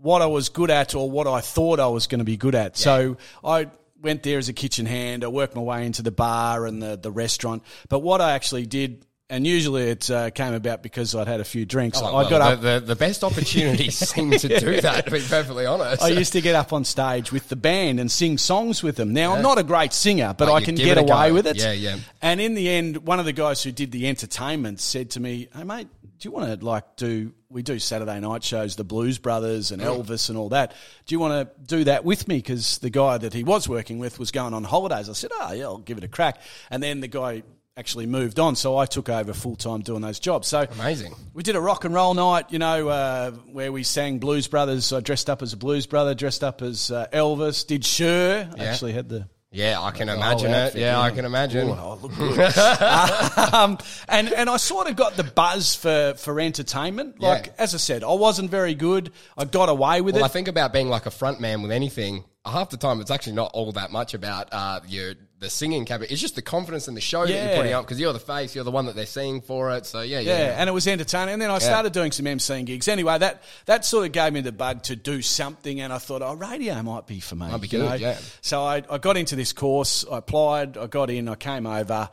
what 0.01 0.21
I 0.21 0.25
was 0.25 0.49
good 0.49 0.71
at 0.71 0.95
or 0.95 1.09
what 1.09 1.27
I 1.27 1.41
thought 1.41 1.79
I 1.79 1.87
was 1.87 2.07
going 2.07 2.19
to 2.19 2.25
be 2.25 2.37
good 2.37 2.55
at. 2.55 2.77
So 2.77 3.17
I 3.43 3.67
went 4.01 4.23
there 4.23 4.39
as 4.39 4.49
a 4.49 4.53
kitchen 4.53 4.85
hand. 4.85 5.23
I 5.23 5.27
worked 5.27 5.55
my 5.55 5.61
way 5.61 5.85
into 5.85 6.01
the 6.01 6.11
bar 6.11 6.65
and 6.65 6.81
the, 6.81 6.97
the 6.97 7.11
restaurant. 7.11 7.63
But 7.87 7.99
what 7.99 8.19
I 8.19 8.31
actually 8.31 8.65
did, 8.65 9.05
and 9.29 9.45
usually 9.45 9.83
it 9.83 10.09
uh, 10.09 10.31
came 10.31 10.53
about 10.53 10.81
because 10.81 11.13
I'd 11.13 11.27
had 11.27 11.39
a 11.39 11.45
few 11.45 11.65
drinks. 11.65 12.01
Oh, 12.01 12.05
I 12.05 12.13
well, 12.13 12.29
got 12.29 12.39
the, 12.39 12.45
up. 12.45 12.81
The, 12.81 12.85
the 12.87 12.95
best 12.95 13.23
opportunities 13.23 13.95
seem 14.09 14.31
to 14.31 14.59
do 14.59 14.81
that, 14.81 15.05
to 15.05 15.11
be 15.11 15.19
perfectly 15.19 15.67
honest. 15.67 16.01
I 16.01 16.09
used 16.09 16.33
to 16.33 16.41
get 16.41 16.55
up 16.55 16.73
on 16.73 16.83
stage 16.83 17.31
with 17.31 17.47
the 17.49 17.55
band 17.55 17.99
and 17.99 18.11
sing 18.11 18.39
songs 18.39 18.81
with 18.81 18.95
them. 18.95 19.13
Now 19.13 19.35
I'm 19.35 19.43
not 19.43 19.59
a 19.59 19.63
great 19.63 19.93
singer, 19.93 20.33
but 20.35 20.47
But 20.47 20.53
I 20.53 20.61
can 20.63 20.75
get 20.75 20.97
away 20.97 21.29
go. 21.29 21.33
with 21.35 21.45
it. 21.45 21.57
Yeah, 21.57 21.73
yeah. 21.73 21.97
And 22.23 22.41
in 22.41 22.55
the 22.55 22.69
end, 22.69 23.05
one 23.05 23.19
of 23.19 23.25
the 23.25 23.33
guys 23.33 23.61
who 23.61 23.71
did 23.71 23.91
the 23.91 24.07
entertainment 24.07 24.79
said 24.79 25.11
to 25.11 25.19
me, 25.19 25.47
"Hey 25.55 25.63
mate, 25.63 25.87
do 26.17 26.27
you 26.27 26.31
want 26.31 26.59
to 26.59 26.65
like 26.65 26.95
do? 26.95 27.33
We 27.51 27.63
do 27.63 27.79
Saturday 27.79 28.19
night 28.19 28.43
shows, 28.43 28.75
the 28.77 28.83
Blues 28.83 29.17
Brothers 29.17 29.71
and 29.71 29.81
Elvis 29.81 30.29
and 30.29 30.37
all 30.37 30.49
that. 30.49 30.73
Do 31.05 31.13
you 31.15 31.19
want 31.19 31.49
to 31.49 31.61
do 31.77 31.83
that 31.83 32.05
with 32.05 32.27
me? 32.27 32.37
Because 32.37 32.77
the 32.77 32.89
guy 32.89 33.17
that 33.17 33.33
he 33.33 33.43
was 33.43 33.67
working 33.67 33.99
with 33.99 34.19
was 34.19 34.31
going 34.31 34.53
on 34.53 34.63
holidays. 34.63 35.09
I 35.09 35.13
said, 35.13 35.31
"Oh 35.39 35.51
yeah, 35.51 35.65
I'll 35.65 35.77
give 35.77 35.97
it 35.97 36.03
a 36.03 36.07
crack." 36.07 36.39
And 36.69 36.81
then 36.81 37.01
the 37.01 37.07
guy 37.09 37.43
actually 37.77 38.05
moved 38.05 38.37
on, 38.39 38.55
so 38.55 38.77
I 38.77 38.85
took 38.85 39.09
over 39.09 39.33
full 39.33 39.55
time 39.55 39.81
doing 39.81 40.01
those 40.01 40.19
jobs. 40.19 40.47
So 40.47 40.65
Amazing. 40.73 41.13
we 41.33 41.41
did 41.43 41.55
a 41.55 41.61
rock 41.61 41.83
and 41.85 41.93
roll 41.93 42.13
night, 42.13 42.45
you 42.51 42.59
know, 42.59 42.89
uh, 42.89 43.31
where 43.31 43.71
we 43.71 43.83
sang 43.83 44.19
Blues 44.19 44.47
Brothers. 44.47 44.91
I 44.93 44.99
dressed 44.99 45.29
up 45.29 45.41
as 45.41 45.53
a 45.53 45.57
blues 45.57 45.87
brother, 45.87 46.13
dressed 46.13 46.43
up 46.43 46.61
as 46.61 46.91
uh, 46.91 47.07
Elvis. 47.13 47.65
Did 47.65 47.83
Sure 47.85 48.39
Yeah. 48.39 48.47
actually 48.59 48.93
had 48.93 49.09
the 49.09 49.27
Yeah, 49.53 49.81
I 49.81 49.91
can 49.91 50.07
the 50.07 50.13
imagine 50.13 50.51
it. 50.51 50.55
outfit, 50.55 50.81
Yeah, 50.81 50.99
I 50.99 51.11
can 51.11 51.25
imagine. 51.25 51.67
Ooh, 51.69 51.73
I 51.73 51.93
look 51.95 52.15
good. 52.15 52.39
um, 53.53 53.77
and 54.07 54.31
and 54.31 54.49
I 54.49 54.55
sort 54.57 54.89
of 54.89 54.95
got 54.95 55.17
the 55.17 55.25
buzz 55.25 55.75
for 55.75 56.13
for 56.17 56.39
entertainment. 56.39 57.19
Like 57.19 57.47
Yeah. 57.47 57.53
as 57.57 57.75
I 57.75 57.77
said, 57.77 58.03
I 58.03 58.13
wasn't 58.13 58.49
very 58.49 58.73
good. 58.75 59.11
I 59.37 59.43
got 59.45 59.67
away 59.67 59.99
with 60.01 60.15
it. 60.15 60.19
Well, 60.19 60.23
I 60.23 60.27
it. 60.27 60.31
think 60.31 60.47
about 60.47 60.71
being 60.71 60.87
like 60.89 61.05
a 61.05 61.11
front 61.11 61.41
man 61.41 61.61
with 61.61 61.71
anything. 61.71 62.23
Half 62.45 62.69
the 62.69 62.77
time, 62.77 63.01
it's 63.01 63.11
actually 63.11 63.33
not 63.33 63.51
all 63.53 63.71
that 63.73 63.91
much 63.91 64.13
about 64.13 64.47
uh, 64.53 64.79
your 64.87 65.13
the 65.41 65.49
singing 65.49 65.85
cabinet. 65.85 66.11
It's 66.11 66.21
just 66.21 66.35
the 66.35 66.43
confidence 66.43 66.87
in 66.87 66.93
the 66.93 67.01
show 67.01 67.25
that 67.25 67.33
you're 67.33 67.55
putting 67.57 67.73
up 67.73 67.83
because 67.83 67.99
you're 67.99 68.13
the 68.13 68.19
face, 68.19 68.53
you're 68.53 68.63
the 68.63 68.69
one 68.69 68.85
that 68.85 68.95
they're 68.95 69.07
seeing 69.07 69.41
for 69.41 69.71
it. 69.71 69.87
So 69.87 70.01
yeah, 70.01 70.19
yeah. 70.19 70.37
yeah, 70.37 70.55
and 70.57 70.69
it 70.69 70.71
was 70.71 70.87
entertaining. 70.87 71.33
And 71.33 71.41
then 71.41 71.49
I 71.49 71.57
started 71.57 71.93
doing 71.93 72.11
some 72.11 72.27
MCing 72.27 72.65
gigs. 72.65 72.87
Anyway, 72.87 73.17
that 73.17 73.41
that 73.65 73.83
sort 73.83 74.05
of 74.05 74.11
gave 74.11 74.33
me 74.33 74.41
the 74.41 74.51
bug 74.51 74.83
to 74.83 74.95
do 74.95 75.23
something, 75.23 75.81
and 75.81 75.91
I 75.91 75.97
thought, 75.97 76.21
oh, 76.21 76.35
radio 76.35 76.81
might 76.83 77.07
be 77.07 77.19
for 77.19 77.35
me. 77.35 77.47
Might 77.47 77.59
be 77.59 77.67
good, 77.67 77.79
know? 77.89 77.95
yeah. 77.95 78.19
So 78.41 78.61
I, 78.61 78.83
I 78.87 78.99
got 78.99 79.17
into 79.17 79.35
this 79.35 79.51
course. 79.51 80.05
I 80.09 80.19
applied. 80.19 80.77
I 80.77 80.85
got 80.85 81.09
in. 81.09 81.27
I 81.27 81.35
came 81.35 81.65
over. 81.65 82.09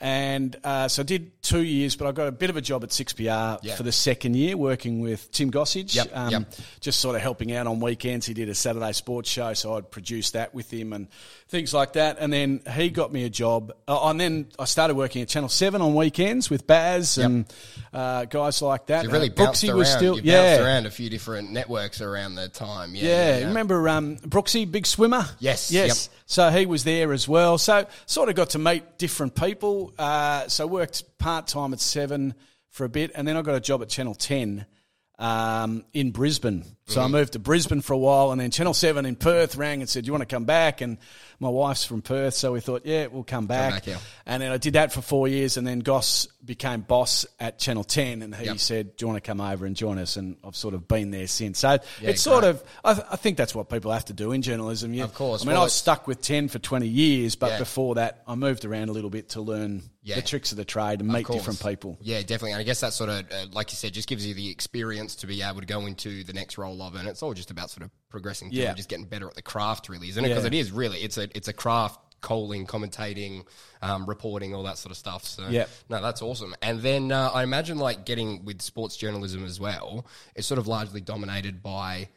And 0.00 0.54
uh, 0.62 0.86
so 0.86 1.02
I 1.02 1.04
did 1.04 1.42
two 1.42 1.62
years, 1.62 1.96
but 1.96 2.06
I 2.06 2.12
got 2.12 2.28
a 2.28 2.32
bit 2.32 2.50
of 2.50 2.56
a 2.56 2.60
job 2.60 2.84
at 2.84 2.90
6PR 2.90 3.58
Yeah. 3.62 3.74
for 3.74 3.82
the 3.82 3.90
second 3.90 4.36
year, 4.36 4.56
working 4.56 5.00
with 5.00 5.28
Tim 5.32 5.50
Gossage, 5.50 5.92
Yep, 5.96 6.10
um, 6.16 6.30
yep. 6.30 6.54
just 6.80 7.00
sort 7.00 7.16
of 7.16 7.22
helping 7.22 7.52
out 7.52 7.66
on 7.66 7.80
weekends. 7.80 8.24
He 8.24 8.32
did 8.32 8.48
a 8.48 8.54
Saturday 8.54 8.92
sports 8.92 9.28
show, 9.28 9.54
so 9.54 9.76
I'd 9.76 9.90
produce 9.90 10.30
that 10.32 10.54
with 10.54 10.72
him 10.72 10.92
and 10.92 11.08
things 11.48 11.72
like 11.72 11.94
that. 11.94 12.18
And 12.20 12.30
then 12.32 12.60
he 12.74 12.90
got 12.90 13.12
me 13.12 13.24
a 13.24 13.30
job. 13.30 13.72
Uh, 13.86 14.08
and 14.10 14.20
then 14.20 14.48
I 14.58 14.66
started 14.66 14.94
working 14.96 15.22
at 15.22 15.28
Channel 15.28 15.48
7 15.48 15.80
on 15.80 15.94
weekends 15.94 16.50
with 16.50 16.66
Baz 16.66 17.16
and 17.18 17.46
uh, 17.92 18.26
guys 18.26 18.60
like 18.60 18.86
that. 18.88 19.04
You 19.04 19.10
really 19.10 19.30
Uh, 19.30 19.34
bounced 19.34 19.62
Brooksy 19.64 19.68
around. 19.70 19.78
was 19.78 19.88
still, 19.92 20.16
you 20.16 20.22
yeah. 20.32 20.62
around 20.62 20.86
a 20.86 20.90
few 20.90 21.08
different 21.08 21.50
networks 21.50 22.00
around 22.02 22.34
the 22.34 22.48
time. 22.48 22.94
Yeah, 22.94 23.02
Yeah, 23.04 23.38
yeah. 23.38 23.46
remember 23.48 23.88
um, 23.88 24.16
Brooksy, 24.18 24.70
big 24.70 24.86
swimmer? 24.86 25.24
Yes, 25.38 25.70
Yes. 25.70 26.10
So 26.26 26.50
he 26.50 26.66
was 26.66 26.84
there 26.84 27.12
as 27.14 27.26
well. 27.26 27.56
So 27.56 27.86
sort 28.04 28.28
of 28.28 28.34
got 28.34 28.50
to 28.50 28.58
meet 28.58 28.98
different 28.98 29.34
people. 29.34 29.94
Uh, 29.98 30.48
so 30.48 30.66
worked 30.66 31.18
part 31.18 31.46
time 31.46 31.72
at 31.72 31.80
7 31.80 32.34
for 32.68 32.84
a 32.84 32.88
bit. 32.90 33.10
And 33.14 33.26
then 33.26 33.36
I 33.38 33.42
got 33.42 33.54
a 33.54 33.60
job 33.60 33.80
at 33.80 33.88
Channel 33.88 34.14
10 34.14 34.66
um, 35.18 35.84
in 35.94 36.10
Brisbane. 36.10 36.64
So 36.86 37.00
Mm-hmm. 37.00 37.14
I 37.14 37.18
moved 37.18 37.32
to 37.34 37.38
Brisbane 37.38 37.80
for 37.82 37.92
a 37.92 37.98
while, 37.98 38.30
and 38.30 38.40
then 38.40 38.50
Channel 38.50 38.72
Seven 38.72 39.04
in 39.04 39.14
Perth 39.16 39.56
rang 39.56 39.80
and 39.80 39.88
said, 39.90 40.04
"Do 40.04 40.06
you 40.06 40.12
want 40.12 40.22
to 40.26 40.32
come 40.34 40.44
back?" 40.46 40.80
And 40.80 40.96
my 41.40 41.48
wife's 41.48 41.84
from 41.84 42.02
Perth, 42.02 42.34
so 42.34 42.52
we 42.52 42.60
thought, 42.60 42.82
"Yeah, 42.84 43.06
we'll 43.06 43.22
come 43.24 43.46
back." 43.46 43.72
back, 43.74 43.86
yeah. 43.86 43.98
And 44.26 44.42
then 44.42 44.50
I 44.52 44.56
did 44.56 44.72
that 44.74 44.92
for 44.92 45.00
four 45.02 45.28
years, 45.28 45.56
and 45.56 45.66
then 45.66 45.80
Goss 45.80 46.26
became 46.44 46.80
boss 46.80 47.26
at 47.38 47.58
Channel 47.58 47.84
Ten, 47.84 48.22
and 48.22 48.34
he 48.34 48.46
Yep. 48.46 48.58
said, 48.58 48.96
"Do 48.96 49.04
you 49.04 49.08
want 49.08 49.22
to 49.22 49.26
come 49.26 49.40
over 49.40 49.66
and 49.66 49.76
join 49.76 49.98
us?" 49.98 50.16
And 50.16 50.36
I've 50.44 50.56
sort 50.56 50.74
of 50.74 50.88
been 50.88 51.10
there 51.10 51.26
since. 51.28 51.58
So 51.60 51.70
Yeah, 52.00 52.10
it's 52.10 52.22
sort 52.22 52.44
of, 52.44 52.62
I, 52.84 52.94
th- 52.94 53.06
I 53.10 53.16
think 53.16 53.36
that's 53.36 53.54
what 53.54 53.68
people 53.68 53.92
have 53.92 54.06
to 54.06 54.12
do 54.12 54.32
in 54.32 54.42
journalism. 54.42 54.94
You- 54.94 55.04
Of 55.04 55.14
course. 55.14 55.42
I 55.42 55.44
mean, 55.44 55.52
Well, 55.52 55.62
I 55.62 55.64
was 55.64 55.72
stuck 55.72 56.06
with 56.06 56.20
Ten 56.22 56.48
for 56.48 56.58
twenty 56.58 56.88
years, 56.88 57.36
but 57.36 57.52
Yeah. 57.52 57.58
before 57.58 57.94
that, 57.96 58.22
I 58.26 58.34
moved 58.34 58.64
around 58.64 58.88
a 58.88 58.92
little 58.92 59.10
bit 59.10 59.30
to 59.30 59.40
learn 59.40 59.82
Yeah. 60.02 60.14
the 60.16 60.22
tricks 60.22 60.52
of 60.52 60.56
the 60.56 60.64
trade 60.64 61.00
and 61.00 61.08
meet 61.08 61.24
course. 61.24 61.38
different 61.38 61.62
people. 61.62 61.98
Yeah, 62.00 62.20
definitely. 62.20 62.52
And 62.52 62.60
I 62.60 62.64
guess 62.64 62.80
that 62.80 62.94
sort 62.94 63.10
of, 63.10 63.30
uh, 63.30 63.46
like 63.52 63.70
you 63.72 63.76
said, 63.76 63.92
just 63.92 64.08
gives 64.08 64.24
you 64.26 64.32
the 64.34 64.48
experience 64.50 65.14
to 65.16 65.26
be 65.26 65.42
able 65.42 65.60
to 65.60 65.66
go 65.66 65.86
into 65.86 66.24
the 66.24 66.32
next 66.32 66.56
role 66.56 66.80
of 66.82 66.94
it. 66.94 67.00
And 67.00 67.08
it's 67.08 67.22
all 67.22 67.34
just 67.34 67.50
about 67.50 67.70
sort 67.70 67.82
of 67.84 67.90
progressing 68.08 68.48
through 68.50 68.60
Yeah. 68.62 68.68
and 68.68 68.76
just 68.76 68.88
getting 68.88 69.04
better 69.04 69.28
at 69.28 69.34
the 69.34 69.42
craft, 69.42 69.88
really, 69.90 70.08
isn't 70.08 70.24
it? 70.24 70.28
Because 70.28 70.44
Yeah. 70.44 70.48
it 70.48 70.54
is 70.54 70.70
really, 70.72 70.98
it's 71.00 71.18
a, 71.18 71.27
it's 71.34 71.48
a 71.48 71.52
craft, 71.52 72.00
calling, 72.20 72.66
commentating, 72.66 73.44
um, 73.82 74.06
reporting, 74.06 74.54
all 74.54 74.64
that 74.64 74.76
sort 74.78 74.90
of 74.90 74.96
stuff. 74.96 75.24
So, 75.24 75.46
Yeah. 75.48 75.66
no, 75.88 76.02
that's 76.02 76.20
awesome. 76.22 76.54
And 76.62 76.80
then 76.80 77.12
uh, 77.12 77.30
I 77.32 77.42
imagine 77.44 77.78
like 77.78 78.04
getting 78.04 78.44
with 78.44 78.60
sports 78.62 78.96
journalism 78.96 79.44
as 79.44 79.60
well, 79.60 80.04
it's 80.34 80.46
sort 80.46 80.58
of 80.58 80.66
largely 80.66 81.00
dominated 81.00 81.62
by 81.62 82.08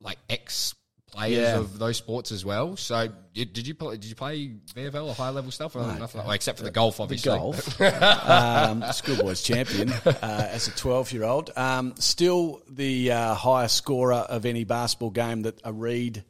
like 0.00 0.18
ex 0.30 0.74
players 1.12 1.36
Yeah. 1.40 1.58
of 1.58 1.78
those 1.78 1.98
sports 1.98 2.32
as 2.32 2.42
well. 2.42 2.74
So 2.78 3.08
did, 3.34 3.52
did 3.52 3.66
you 3.66 3.74
play, 3.74 3.96
did 3.98 4.06
you 4.06 4.14
play 4.14 4.52
VFL 4.74 5.08
or 5.08 5.14
high 5.14 5.28
level 5.28 5.50
stuff 5.50 5.76
or 5.76 5.80
nothing? 5.80 6.00
Like, 6.20 6.26
well, 6.26 6.30
except 6.30 6.56
for 6.56 6.64
the 6.64 6.70
golf, 6.70 7.00
obviously. 7.00 7.36
golf. 7.36 7.78
um, 7.82 8.82
schoolboys 8.92 9.42
champion 9.42 9.92
uh, 9.92 10.48
as 10.50 10.68
a 10.68 10.70
12 10.70 11.12
year 11.12 11.24
old. 11.24 11.50
Um, 11.54 11.92
still 11.98 12.62
the 12.70 13.12
uh, 13.12 13.34
highest 13.34 13.76
scorer 13.76 14.14
of 14.14 14.46
any 14.46 14.64
basketball 14.64 15.10
game 15.10 15.42
that 15.42 15.60
a 15.64 15.72
Reid 15.74 16.24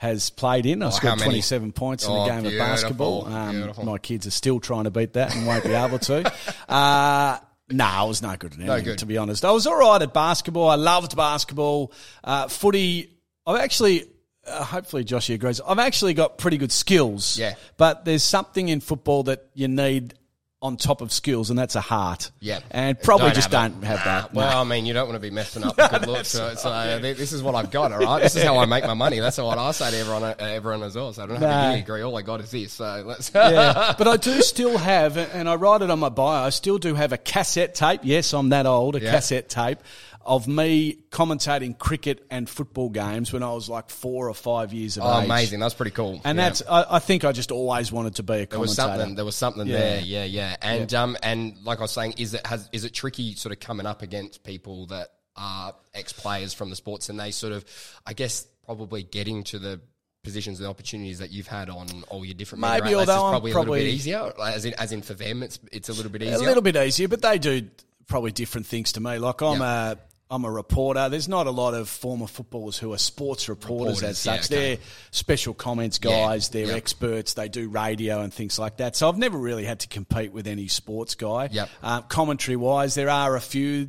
has 0.00 0.30
played 0.30 0.64
in. 0.64 0.80
I 0.82 0.86
how 0.86 0.90
scored 0.92 1.18
27 1.18 1.72
points 1.72 2.06
in 2.06 2.10
Oh, 2.10 2.24
a 2.24 2.26
game 2.26 2.46
of 2.46 2.56
basketball. 2.56 3.26
Um, 3.26 3.70
my 3.84 3.98
kids 3.98 4.26
are 4.26 4.30
still 4.30 4.58
trying 4.58 4.84
to 4.84 4.90
beat 4.90 5.12
that 5.12 5.36
and 5.36 5.46
won't 5.46 5.62
be 5.62 5.72
able 5.74 5.98
to. 5.98 6.32
Uh, 6.70 7.38
no, 7.68 7.84
I 7.84 8.02
was 8.04 8.22
no 8.22 8.34
good 8.36 8.54
at 8.54 8.60
anything, 8.60 8.84
good. 8.84 8.98
to 8.98 9.06
be 9.06 9.18
honest. 9.18 9.44
I 9.44 9.50
was 9.50 9.66
all 9.66 9.78
right 9.78 10.00
at 10.00 10.14
basketball. 10.14 10.70
I 10.70 10.76
loved 10.76 11.14
basketball. 11.16 11.92
Uh, 12.24 12.48
footy, 12.48 13.10
I've 13.46 13.60
actually, 13.60 14.06
uh, 14.46 14.64
hopefully 14.64 15.04
Joshy 15.04 15.34
agrees, 15.34 15.60
I've 15.60 15.78
actually 15.78 16.14
got 16.14 16.38
pretty 16.38 16.56
good 16.56 16.72
skills. 16.72 17.38
Yeah. 17.38 17.56
But 17.76 18.06
there's 18.06 18.22
something 18.24 18.68
in 18.70 18.80
football 18.80 19.24
that 19.24 19.46
you 19.52 19.68
need 19.68 20.14
on 20.62 20.76
top 20.76 21.00
of 21.00 21.10
skills, 21.10 21.48
and 21.48 21.58
that's 21.58 21.74
a 21.74 21.80
heart. 21.80 22.30
Yeah. 22.38 22.60
And 22.70 23.00
probably 23.00 23.28
Don't 23.28 23.34
just 23.36 23.50
have 23.52 23.72
don't 23.72 23.82
it. 23.82 23.86
have 23.86 24.04
that. 24.04 24.34
Well, 24.34 24.50
No. 24.50 24.58
I 24.60 24.64
mean, 24.64 24.84
you 24.84 24.92
don't 24.92 25.08
want 25.08 25.16
to 25.16 25.20
be 25.20 25.30
messing 25.30 25.64
up 25.64 25.74
the 25.76 25.88
good 25.88 26.06
looks. 26.06 26.28
So, 26.28 26.54
so 26.54 26.68
uh, 26.68 26.98
th- 27.00 27.16
this 27.16 27.32
is 27.32 27.42
what 27.42 27.54
I've 27.54 27.70
got, 27.70 27.92
all 27.92 27.98
right? 28.00 28.22
This 28.22 28.36
is 28.36 28.42
how 28.42 28.58
I 28.58 28.66
make 28.66 28.84
my 28.84 28.92
money. 28.92 29.20
That's 29.20 29.38
what 29.38 29.56
I 29.56 29.70
say 29.72 29.90
to 29.90 29.96
everyone, 29.96 30.22
uh, 30.22 30.34
everyone 30.38 30.82
as 30.82 30.94
well. 30.94 31.14
So 31.14 31.22
I 31.22 31.26
don't 31.26 31.36
have 31.36 31.48
Nah. 31.48 31.72
to 31.72 31.78
agree. 31.78 32.02
All 32.02 32.14
I 32.16 32.20
got 32.22 32.40
is 32.42 32.50
this. 32.50 32.74
So 32.74 33.02
let's. 33.06 33.30
yeah. 33.34 33.94
But 33.98 34.06
I 34.06 34.18
do 34.18 34.42
still 34.42 34.76
have, 34.76 35.16
and 35.16 35.48
I 35.48 35.54
write 35.54 35.80
it 35.80 35.90
on 35.90 35.98
my 35.98 36.10
bio, 36.10 36.44
I 36.44 36.50
still 36.50 36.76
do 36.78 36.94
have 36.94 37.12
a 37.14 37.18
cassette 37.18 37.74
tape. 37.74 38.00
Yes, 38.02 38.32
I'm 38.34 38.50
that 38.50 38.66
old, 38.66 38.96
a 38.96 39.00
Yeah. 39.00 39.12
cassette 39.12 39.48
tape 39.48 39.78
of 40.22 40.46
me 40.46 40.98
commentating 41.10 41.76
cricket 41.78 42.24
and 42.30 42.48
football 42.48 42.90
games 42.90 43.32
when 43.32 43.42
I 43.42 43.52
was 43.52 43.68
like 43.70 43.88
four 43.88 44.28
or 44.28 44.34
five 44.34 44.72
years 44.72 44.96
of 44.98 45.04
oh, 45.04 45.18
age. 45.20 45.24
amazing. 45.24 45.60
That's 45.60 45.74
pretty 45.74 45.92
cool. 45.92 46.20
And 46.24 46.36
Yeah. 46.36 46.44
that's, 46.44 46.62
I, 46.68 46.84
I 46.96 46.98
think 46.98 47.24
I 47.24 47.32
just 47.32 47.50
always 47.50 47.90
wanted 47.90 48.16
to 48.16 48.22
be 48.22 48.34
a 48.34 48.46
There 48.46 48.58
was 48.60 48.76
commentator. 48.76 49.00
something. 49.00 49.14
There 49.16 49.24
was 49.24 49.36
something 49.36 49.66
Yeah. 49.66 49.78
there. 49.78 50.00
Yeah, 50.02 50.24
yeah. 50.24 50.56
And 50.60 50.92
um, 50.94 51.16
and 51.22 51.56
like 51.64 51.78
I 51.78 51.82
was 51.82 51.92
saying, 51.92 52.14
is 52.18 52.34
it 52.34 52.46
has 52.46 52.68
is 52.72 52.84
it 52.84 52.92
tricky 52.92 53.34
sort 53.34 53.52
of 53.52 53.60
coming 53.60 53.86
up 53.86 54.02
against 54.02 54.44
people 54.44 54.86
that 54.88 55.08
are 55.36 55.74
ex 55.94 56.12
players 56.12 56.52
from 56.52 56.68
the 56.70 56.76
sports, 56.76 57.08
and 57.08 57.18
they 57.18 57.30
sort 57.30 57.52
of, 57.54 57.64
I 58.06 58.12
guess, 58.12 58.46
probably 58.66 59.02
getting 59.02 59.42
to 59.44 59.58
the 59.58 59.80
positions 60.22 60.60
and 60.60 60.68
opportunities 60.68 61.20
that 61.20 61.30
you've 61.30 61.46
had 61.46 61.70
on 61.70 61.86
all 62.10 62.26
your 62.26 62.34
different 62.34 62.60
Maybe, 62.60 62.90
is 62.90 62.94
although 62.96 63.24
I'm 63.24 63.30
probably, 63.30 63.52
a 63.52 63.58
little 63.58 63.74
bit 63.74 63.86
easier. 63.86 64.32
As 64.38 64.66
in, 64.66 64.74
as 64.74 64.92
in 64.92 65.00
for 65.00 65.14
them, 65.14 65.42
it's 65.42 65.58
it's 65.72 65.88
a 65.88 65.94
little 65.94 66.10
bit 66.12 66.22
easier. 66.22 66.36
A 66.36 66.40
little 66.40 66.62
bit 66.62 66.76
easier, 66.76 67.08
but 67.08 67.22
they 67.22 67.38
do 67.38 67.66
probably 68.06 68.32
different 68.32 68.66
things 68.66 68.92
to 68.92 69.00
me. 69.00 69.16
Like 69.18 69.40
I'm 69.40 69.60
Yeah. 69.60 69.92
a 69.92 69.96
I'm 70.30 70.44
a 70.44 70.50
reporter. 70.50 71.08
There's 71.08 71.28
not 71.28 71.46
a 71.48 71.50
lot 71.50 71.74
of 71.74 71.88
former 71.88 72.28
footballers 72.28 72.78
who 72.78 72.92
are 72.92 72.98
sports 72.98 73.48
reporters, 73.48 73.96
Reporters, 74.02 74.02
as 74.20 74.26
yeah, 74.26 74.36
such. 74.40 74.52
okay. 74.52 74.74
They're 74.76 74.84
special 75.10 75.54
comments 75.54 75.98
Yeah, 76.02 76.10
guys. 76.10 76.50
They're 76.50 76.66
yep. 76.66 76.76
experts. 76.76 77.34
They 77.34 77.48
do 77.48 77.68
radio 77.68 78.20
and 78.20 78.32
things 78.32 78.56
like 78.58 78.76
that. 78.76 78.94
So 78.94 79.08
I've 79.08 79.18
never 79.18 79.36
really 79.36 79.64
had 79.64 79.80
to 79.80 79.88
compete 79.88 80.32
with 80.32 80.46
any 80.46 80.68
sports 80.68 81.16
guy. 81.16 81.48
Yep. 81.50 81.68
Uh, 81.82 82.00
commentary 82.02 82.56
wise, 82.56 82.94
there 82.94 83.10
are 83.10 83.34
a 83.34 83.40
few. 83.40 83.88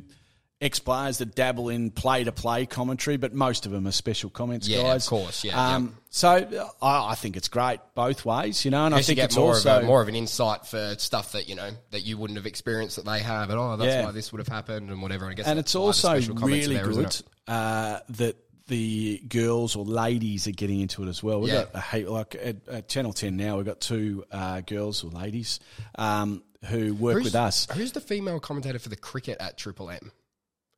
Ex 0.62 0.78
players 0.78 1.18
that 1.18 1.34
dabble 1.34 1.68
in 1.68 1.90
play 1.90 2.22
to 2.24 2.30
play 2.32 2.64
commentary, 2.66 3.16
but 3.16 3.34
most 3.34 3.66
of 3.66 3.72
them 3.72 3.86
are 3.86 3.90
special 3.92 4.30
comments 4.30 4.68
guys. 4.68 4.76
Yeah, 4.78 4.94
of 4.94 5.06
course, 5.06 5.42
yeah, 5.44 5.74
Um, 5.74 5.96
So 6.08 6.28
uh, 6.28 6.68
I, 6.80 7.10
I 7.10 7.14
think 7.16 7.36
it's 7.36 7.48
great 7.48 7.80
both 7.96 8.24
ways, 8.24 8.64
you 8.64 8.70
know, 8.70 8.86
and 8.86 8.94
I, 8.94 8.98
think 8.98 9.08
you 9.08 9.14
get 9.16 9.24
it's 9.26 9.36
more 9.36 9.48
also 9.54 9.78
of 9.78 9.82
a, 9.82 9.86
more 9.86 10.00
of 10.00 10.06
an 10.08 10.14
insight 10.14 10.64
for 10.66 10.94
stuff 10.98 11.32
that 11.32 11.48
you 11.48 11.56
know 11.56 11.70
that 11.90 12.02
you 12.02 12.16
wouldn't 12.16 12.36
have 12.38 12.46
experienced 12.46 12.94
that 12.96 13.04
they 13.04 13.18
have, 13.18 13.50
and 13.50 13.58
oh, 13.58 13.76
that's 13.76 13.88
Yeah. 13.92 14.04
why 14.04 14.12
this 14.12 14.30
would 14.32 14.38
have 14.38 14.46
happened 14.48 14.88
and 14.90 15.02
whatever. 15.02 15.26
I 15.28 15.34
guess, 15.34 15.46
and 15.48 15.58
it's 15.58 15.74
also 15.74 16.18
special 16.20 16.36
comments 16.36 16.66
are 16.66 16.70
really 16.70 16.76
there, 16.76 16.86
good 17.04 17.22
uh, 17.48 17.98
that 18.10 18.36
the 18.68 19.20
girls 19.28 19.74
or 19.74 19.84
ladies 19.84 20.46
are 20.46 20.52
getting 20.52 20.80
into 20.80 21.02
it 21.02 21.08
as 21.08 21.22
well. 21.24 21.40
We've 21.40 21.52
Yeah. 21.52 21.64
got 21.72 21.92
a 21.92 22.06
like 22.08 22.34
at, 22.36 22.68
at 22.68 22.88
Channel 22.88 23.12
Ten 23.12 23.36
now. 23.36 23.56
We've 23.56 23.66
got 23.66 23.80
two 23.80 24.24
uh, 24.30 24.60
girls 24.60 25.02
or 25.02 25.10
ladies 25.10 25.58
um, 25.96 26.44
who 26.66 26.94
work 26.94 27.14
Who's- 27.14 27.24
with 27.24 27.34
us. 27.34 27.66
Who's 27.74 27.90
the 27.92 28.00
female 28.00 28.38
commentator 28.38 28.78
for 28.78 28.88
the 28.90 28.96
cricket 28.96 29.38
at 29.40 29.58
Triple 29.58 29.90
M? 29.90 30.12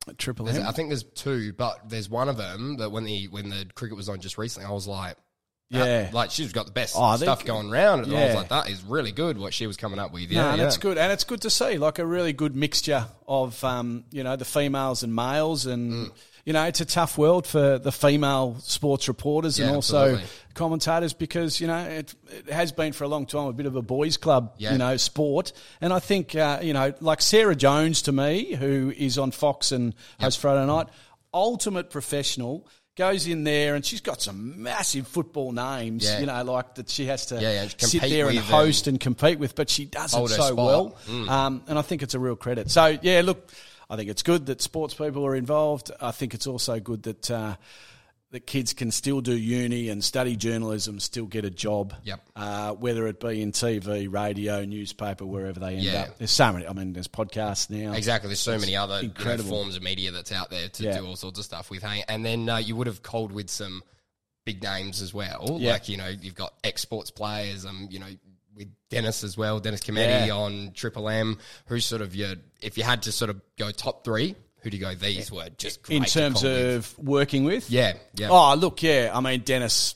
At 0.09 0.19
Triple 0.19 0.47
There's- 0.47 0.61
M. 0.61 0.67
I 0.67 0.73
think 0.73 0.91
there's 0.91 1.03
two, 1.05 1.53
but 1.53 1.89
there's 1.89 2.09
one 2.09 2.29
of 2.29 2.37
them 2.37 2.77
that 2.79 2.91
when 2.91 3.05
the 3.05 3.29
when 3.29 3.49
the 3.51 3.67
cricket 3.75 3.97
was 3.97 4.09
on 4.09 4.21
just 4.21 4.39
recently, 4.39 4.69
I 4.69 4.73
was 4.73 4.87
like, 4.87 5.17
that- 5.71 5.87
Yeah. 5.87 6.11
like 6.13 6.31
she's 6.31 6.53
got 6.53 6.67
the 6.67 6.73
best 6.73 6.95
Oh, 6.97 7.17
they- 7.17 7.25
stuff 7.25 7.45
going 7.45 7.71
round, 7.71 8.05
and 8.07 8.15
I 8.17 8.27
was 8.27 8.35
like, 8.35 8.49
that 8.51 8.69
is 8.69 8.83
really 8.83 9.13
good 9.13 9.39
what 9.39 9.55
she 9.55 9.67
was 9.67 9.77
coming 9.77 9.99
up 9.99 10.13
with. 10.13 10.31
No, 10.31 10.37
Yeah, 10.43 10.51
and 10.53 10.61
yeah. 10.61 10.67
it's 10.67 10.77
good, 10.77 10.99
and 10.99 11.11
it's 11.13 11.25
good 11.25 11.41
to 11.43 11.51
see 11.51 11.79
like 11.79 11.99
a 11.99 12.07
really 12.07 12.33
good 12.33 12.55
mixture 12.55 13.07
of 13.27 13.63
um, 13.65 14.05
you 14.11 14.23
know 14.23 14.37
the 14.37 14.45
females 14.45 15.03
and 15.03 15.15
males, 15.15 15.67
and 15.67 16.09
Mm. 16.09 16.13
You 16.45 16.53
know 16.53 16.65
it's 16.65 16.81
a 16.81 16.85
tough 16.85 17.17
world 17.19 17.47
for 17.47 17.79
the 17.79 17.91
female 17.93 18.57
sports 18.61 19.09
reporters 19.09 19.59
and 19.59 19.71
also 19.75 19.97
absolutely. 20.05 20.27
commentators 20.55 21.13
because 21.13 21.61
you 21.61 21.67
know 21.67 21.79
it, 21.79 22.15
it 22.31 22.51
has 22.51 22.71
been 22.73 22.93
for 22.93 23.05
a 23.05 23.09
long 23.09 23.27
time 23.27 23.47
a 23.49 23.53
bit 23.53 23.67
of 23.67 23.77
a 23.77 23.83
boys' 23.83 24.17
club, 24.17 24.55
Yeah. 24.59 24.73
you 24.73 24.79
know, 24.79 24.97
sport, 24.97 25.53
and 25.81 25.93
I 25.93 25.99
think 26.01 26.35
uh, 26.35 26.61
you 26.63 26.73
know 26.73 26.93
like 27.01 27.23
Sarah 27.23 27.57
Jones 27.57 28.03
to 28.03 28.13
me, 28.13 28.53
who 28.55 28.93
is 28.97 29.19
on 29.19 29.31
Fox 29.31 29.73
and 29.73 29.95
hosts 30.21 30.41
Friday 30.41 30.67
night, 30.67 30.89
ultimate 31.33 31.91
professional. 31.91 32.67
Goes 32.97 33.27
in 33.27 33.43
there 33.43 33.75
and 33.75 33.85
she's 33.85 34.01
got 34.01 34.23
some 34.23 34.63
massive 34.63 35.09
football 35.09 35.51
names, 35.51 36.05
Yeah. 36.05 36.21
you 36.21 36.27
know, 36.27 36.45
like 36.45 36.77
that 36.77 36.89
she 36.89 37.07
has 37.07 37.27
to 37.27 37.41
Yeah, 37.43 37.65
yeah, 37.65 37.69
sit 37.77 38.03
there 38.03 38.29
and 38.29 38.39
host 38.39 38.87
and 38.87 39.01
compete 39.01 39.41
with, 39.41 39.57
but 39.57 39.69
she 39.69 39.85
does 39.85 40.15
it 40.15 40.29
so 40.29 40.29
spot. 40.29 40.55
well. 40.55 40.97
Mm. 41.09 41.29
Um, 41.29 41.63
and 41.67 41.77
I 41.77 41.83
think 41.83 42.05
it's 42.05 42.15
a 42.15 42.21
real 42.21 42.37
credit. 42.37 42.71
So, 42.71 42.97
yeah, 43.03 43.23
look, 43.25 43.51
I 43.91 43.97
think 43.97 44.11
it's 44.11 44.23
good 44.23 44.47
that 44.47 44.61
sports 44.63 44.95
people 44.95 45.27
are 45.27 45.35
involved. 45.37 45.91
I 46.01 46.11
think 46.11 46.35
it's 46.35 46.47
also 46.47 46.81
good 46.81 47.03
that 47.05 47.31
uh, 47.31 47.57
that 48.31 48.47
kids 48.47 48.73
can 48.73 48.91
still 48.91 49.21
do 49.21 49.33
uni 49.37 49.91
and 49.91 50.03
study 50.03 50.35
journalism, 50.35 50.99
still 50.99 51.27
get 51.27 51.45
a 51.45 51.51
job. 51.51 51.95
Yep. 52.03 52.21
Uh, 52.35 52.73
whether 52.73 53.07
it 53.07 53.21
be 53.21 53.41
in 53.41 53.53
TV, 53.53 54.13
radio, 54.13 54.65
newspaper, 54.65 55.25
wherever 55.25 55.61
they 55.61 55.75
end 55.75 55.83
Yeah. 55.85 56.03
up. 56.03 56.19
There's 56.19 56.33
so 56.33 56.53
many. 56.53 56.67
I 56.67 56.73
mean, 56.73 56.93
there's 56.95 57.07
podcasts 57.07 57.71
now. 57.71 57.93
Exactly. 57.93 58.29
There's 58.29 58.41
so 58.41 58.59
many 58.59 58.75
other 58.75 58.97
you 58.97 59.03
know, 59.09 59.15
incredible. 59.15 59.51
forms 59.51 59.77
of 59.77 59.83
media 59.85 60.11
that's 60.11 60.33
out 60.33 60.51
there 60.51 60.69
to 60.69 60.83
Yeah. 60.83 60.99
do 60.99 61.07
all 61.07 61.15
sorts 61.17 61.39
of 61.39 61.45
stuff 61.45 61.71
with. 61.71 61.83
Hey, 61.85 62.03
and 62.09 62.25
then 62.25 62.49
uh, 62.49 62.57
you 62.57 62.75
would 62.75 62.89
have 62.89 63.03
called 63.05 63.31
with 63.31 63.51
some 63.51 63.83
big 64.45 64.63
names 64.63 65.01
as 65.01 65.15
well. 65.15 65.57
Yeah. 65.61 65.73
Like 65.73 65.89
you 65.89 65.97
know, 65.97 66.09
you've 66.09 66.35
got 66.35 66.55
ex 66.65 66.83
sports 66.83 67.13
players. 67.13 67.65
Um, 67.65 67.87
you 67.89 68.01
know, 68.01 68.09
with 68.55 68.69
Dennis 68.91 69.25
as 69.25 69.37
well, 69.37 69.61
Dennis 69.61 69.81
Cometti 69.81 70.27
Yeah. 70.29 70.35
on 70.35 70.73
Triple 70.75 71.09
M. 71.09 71.39
Who's 71.67 71.85
sort 71.85 72.03
of 72.03 72.15
your? 72.15 72.35
If 72.63 72.79
you 72.79 72.85
had 72.85 73.03
to 73.03 73.13
sort 73.13 73.31
of 73.31 73.41
go 73.59 73.71
top 73.71 74.05
three, 74.05 74.35
who 74.63 74.71
do 74.71 74.77
you 74.77 74.83
go? 74.83 74.95
These 74.95 75.31
were 75.33 75.49
just 75.59 75.89
in 75.91 76.05
terms 76.05 76.43
call 76.43 76.51
with. 76.51 76.77
of 76.77 76.99
working 76.99 77.45
with. 77.45 77.71
yeah, 77.71 77.95
yeah. 78.15 78.29
Oh, 78.31 78.55
look, 78.55 78.83
yeah. 78.83 79.11
I 79.13 79.21
mean, 79.21 79.41
Dennis, 79.41 79.95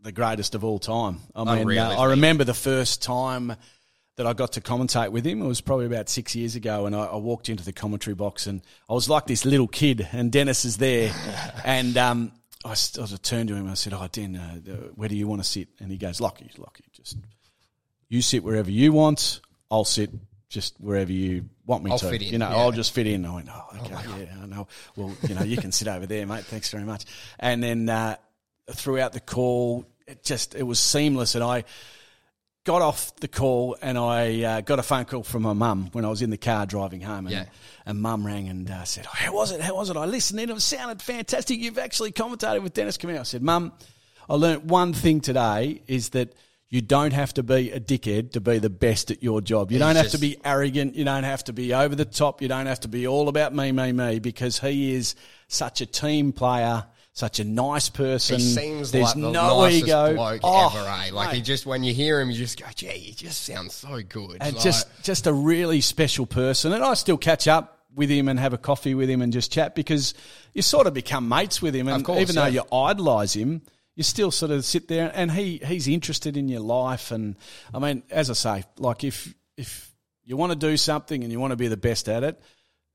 the 0.00 0.12
greatest 0.12 0.54
of 0.54 0.64
all 0.64 0.78
time. 0.78 1.20
I 1.34 1.44
mean, 1.44 1.58
Unreal, 1.62 1.82
uh, 1.84 1.96
I 1.96 2.04
remember 2.10 2.44
the 2.44 2.54
first 2.54 3.02
time 3.02 3.54
that 4.16 4.26
I 4.26 4.34
got 4.34 4.52
to 4.52 4.60
commentate 4.60 5.08
with 5.10 5.24
him. 5.24 5.40
It 5.40 5.46
was 5.46 5.62
probably 5.62 5.86
about 5.86 6.08
six 6.10 6.34
years 6.34 6.54
ago, 6.54 6.84
and 6.86 6.94
I, 6.94 7.04
I 7.04 7.16
walked 7.16 7.48
into 7.48 7.64
the 7.64 7.72
commentary 7.72 8.14
box, 8.14 8.46
and 8.46 8.60
I 8.90 8.92
was 8.92 9.08
like 9.08 9.26
this 9.26 9.44
little 9.46 9.68
kid, 9.68 10.06
and 10.12 10.30
Dennis 10.30 10.64
is 10.66 10.76
there, 10.76 11.14
and 11.64 11.96
um, 11.96 12.32
I 12.64 12.72
of 12.72 13.22
turned 13.22 13.48
to 13.48 13.54
him 13.54 13.62
and 13.62 13.70
I 13.70 13.74
said, 13.74 13.94
"Oh, 13.94 14.06
Den, 14.12 14.36
uh, 14.36 14.74
where 14.94 15.08
do 15.08 15.16
you 15.16 15.26
want 15.26 15.42
to 15.42 15.48
sit?" 15.48 15.68
And 15.80 15.90
he 15.90 15.96
goes, 15.96 16.20
"Lachy, 16.20 16.50
Lachy, 16.58 16.84
just 16.92 17.16
you 18.12 18.22
sit 18.22 18.44
wherever 18.44 18.70
you 18.70 18.92
want. 18.92 19.40
I'll 19.70 19.84
sit 19.84 20.10
just 20.48 20.74
wherever 20.78 21.10
you 21.10 21.48
want 21.66 21.82
me 21.82 21.90
I'll 21.90 21.98
to. 21.98 22.10
fit 22.10 22.20
in, 22.22 22.28
You 22.32 22.38
know, 22.38 22.50
yeah. 22.50 22.56
I'll 22.56 22.72
just 22.72 22.92
fit 22.92 23.06
in." 23.06 23.24
I 23.24 23.34
went, 23.34 23.48
"Oh, 23.50 23.64
okay, 23.80 23.90
yeah, 24.20 24.36
I 24.42 24.46
know. 24.46 24.68
Well, 24.96 25.14
you 25.26 25.34
know, 25.34 25.42
you 25.42 25.56
can 25.56 25.72
sit 25.72 25.88
over 25.88 26.06
there, 26.06 26.26
mate. 26.26 26.44
Thanks 26.44 26.70
very 26.70 26.84
much." 26.84 27.04
And 27.38 27.62
then 27.62 27.88
uh, 27.88 28.16
throughout 28.70 29.12
the 29.12 29.20
call, 29.20 29.86
it 30.06 30.22
just 30.22 30.54
it 30.54 30.62
was 30.64 30.78
seamless, 30.78 31.34
and 31.34 31.42
I 31.42 31.64
got 32.64 32.80
off 32.80 33.16
the 33.16 33.26
call 33.26 33.76
and 33.82 33.98
I 33.98 34.42
uh, 34.44 34.60
got 34.60 34.78
a 34.78 34.84
phone 34.84 35.04
call 35.04 35.24
from 35.24 35.42
my 35.42 35.52
mum 35.52 35.88
when 35.92 36.04
I 36.04 36.08
was 36.08 36.22
in 36.22 36.30
the 36.30 36.36
car 36.36 36.64
driving 36.64 37.00
home. 37.00 37.26
And, 37.26 37.30
Yeah. 37.34 37.44
and 37.84 38.00
mum 38.00 38.24
rang 38.24 38.48
and 38.48 38.70
uh, 38.70 38.84
said, 38.84 39.04
oh, 39.08 39.10
How 39.12 39.34
was 39.34 39.50
it? 39.50 39.60
How 39.60 39.74
was 39.74 39.90
it? 39.90 39.96
I 39.96 40.04
listened 40.04 40.38
in. 40.38 40.48
It 40.48 40.60
sounded 40.60 41.02
fantastic. 41.02 41.58
You've 41.58 41.76
actually 41.78 42.12
commentated 42.12 42.62
with 42.62 42.72
Dennis 42.72 42.98
Cometti. 42.98 43.18
I 43.18 43.24
said, 43.24 43.42
Mum, 43.42 43.72
I 44.30 44.34
learnt 44.36 44.64
one 44.64 44.92
thing 44.92 45.20
today 45.20 45.82
is 45.88 46.10
that 46.10 46.34
you 46.72 46.80
don't 46.80 47.12
have 47.12 47.34
to 47.34 47.42
be 47.42 47.70
a 47.70 47.78
dickhead 47.78 48.32
to 48.32 48.40
be 48.40 48.58
the 48.58 48.70
best 48.70 49.10
at 49.10 49.22
your 49.22 49.42
job. 49.42 49.70
You 49.70 49.78
don't 49.78 49.94
have 49.94 50.08
to 50.12 50.18
be 50.18 50.38
arrogant. 50.42 50.94
You 50.94 51.04
don't 51.04 51.24
have 51.24 51.44
to 51.44 51.52
be 51.52 51.74
over 51.74 51.94
the 51.94 52.06
top. 52.06 52.40
You 52.40 52.48
don't 52.48 52.64
have 52.64 52.80
to 52.80 52.88
be 52.88 53.06
all 53.06 53.28
about 53.28 53.54
me, 53.54 53.72
me, 53.72 53.92
me, 53.92 54.20
because 54.20 54.58
he 54.58 54.94
is 54.94 55.14
such 55.48 55.82
a 55.82 55.86
team 55.86 56.32
player, 56.32 56.86
such 57.12 57.40
a 57.40 57.44
nice 57.44 57.90
person. 57.90 58.38
He 58.38 58.42
seems 58.54 58.90
There's 58.90 59.04
like 59.04 59.14
the 59.16 59.20
no 59.32 59.60
nicest 59.64 59.84
ego. 59.84 60.14
bloke 60.14 60.40
Oh, 60.42 60.68
ever, 60.74 60.88
eh? 60.88 61.10
Like 61.12 61.28
mate. 61.28 61.36
he 61.36 61.42
just 61.42 61.66
when 61.66 61.84
you 61.84 61.92
hear 61.92 62.18
him, 62.22 62.30
you 62.30 62.38
just 62.38 62.58
go, 62.58 62.64
"Gee, 62.74 62.86
he 62.86 63.12
just 63.12 63.42
sounds 63.44 63.74
so 63.74 64.00
good." 64.02 64.38
and 64.40 64.54
Like- 64.54 64.64
just 64.64 64.86
just 65.02 65.26
a 65.26 65.32
really 65.34 65.82
special 65.82 66.24
person. 66.24 66.72
And 66.72 66.82
I 66.82 66.94
still 66.94 67.18
catch 67.18 67.46
up 67.48 67.80
with 67.94 68.08
him 68.08 68.28
and 68.28 68.40
have 68.40 68.54
a 68.54 68.58
coffee 68.58 68.94
with 68.94 69.10
him 69.10 69.20
and 69.20 69.30
just 69.30 69.52
chat 69.52 69.74
because 69.74 70.14
you 70.54 70.62
sort 70.62 70.86
of 70.86 70.94
become 70.94 71.28
mates 71.28 71.60
with 71.60 71.74
him. 71.74 71.86
And 71.88 71.98
Of 71.98 72.04
course, 72.04 72.20
even 72.22 72.34
though 72.36 72.46
you 72.46 72.62
idolise 72.72 73.34
him, 73.34 73.60
you 73.94 74.02
still 74.02 74.30
sort 74.30 74.50
of 74.50 74.64
sit 74.64 74.88
there 74.88 75.10
and 75.14 75.30
he 75.30 75.58
he's 75.58 75.88
interested 75.88 76.36
in 76.36 76.48
your 76.48 76.60
life. 76.60 77.10
And 77.10 77.36
I 77.74 77.78
mean, 77.78 78.02
as 78.10 78.30
I 78.30 78.34
say, 78.34 78.64
like 78.78 79.04
if 79.04 79.34
if 79.56 79.92
you 80.24 80.36
want 80.36 80.52
to 80.52 80.58
do 80.58 80.76
something 80.76 81.22
and 81.22 81.32
you 81.32 81.40
want 81.40 81.50
to 81.50 81.56
be 81.56 81.68
the 81.68 81.76
best 81.76 82.08
at 82.08 82.22
it. 82.22 82.40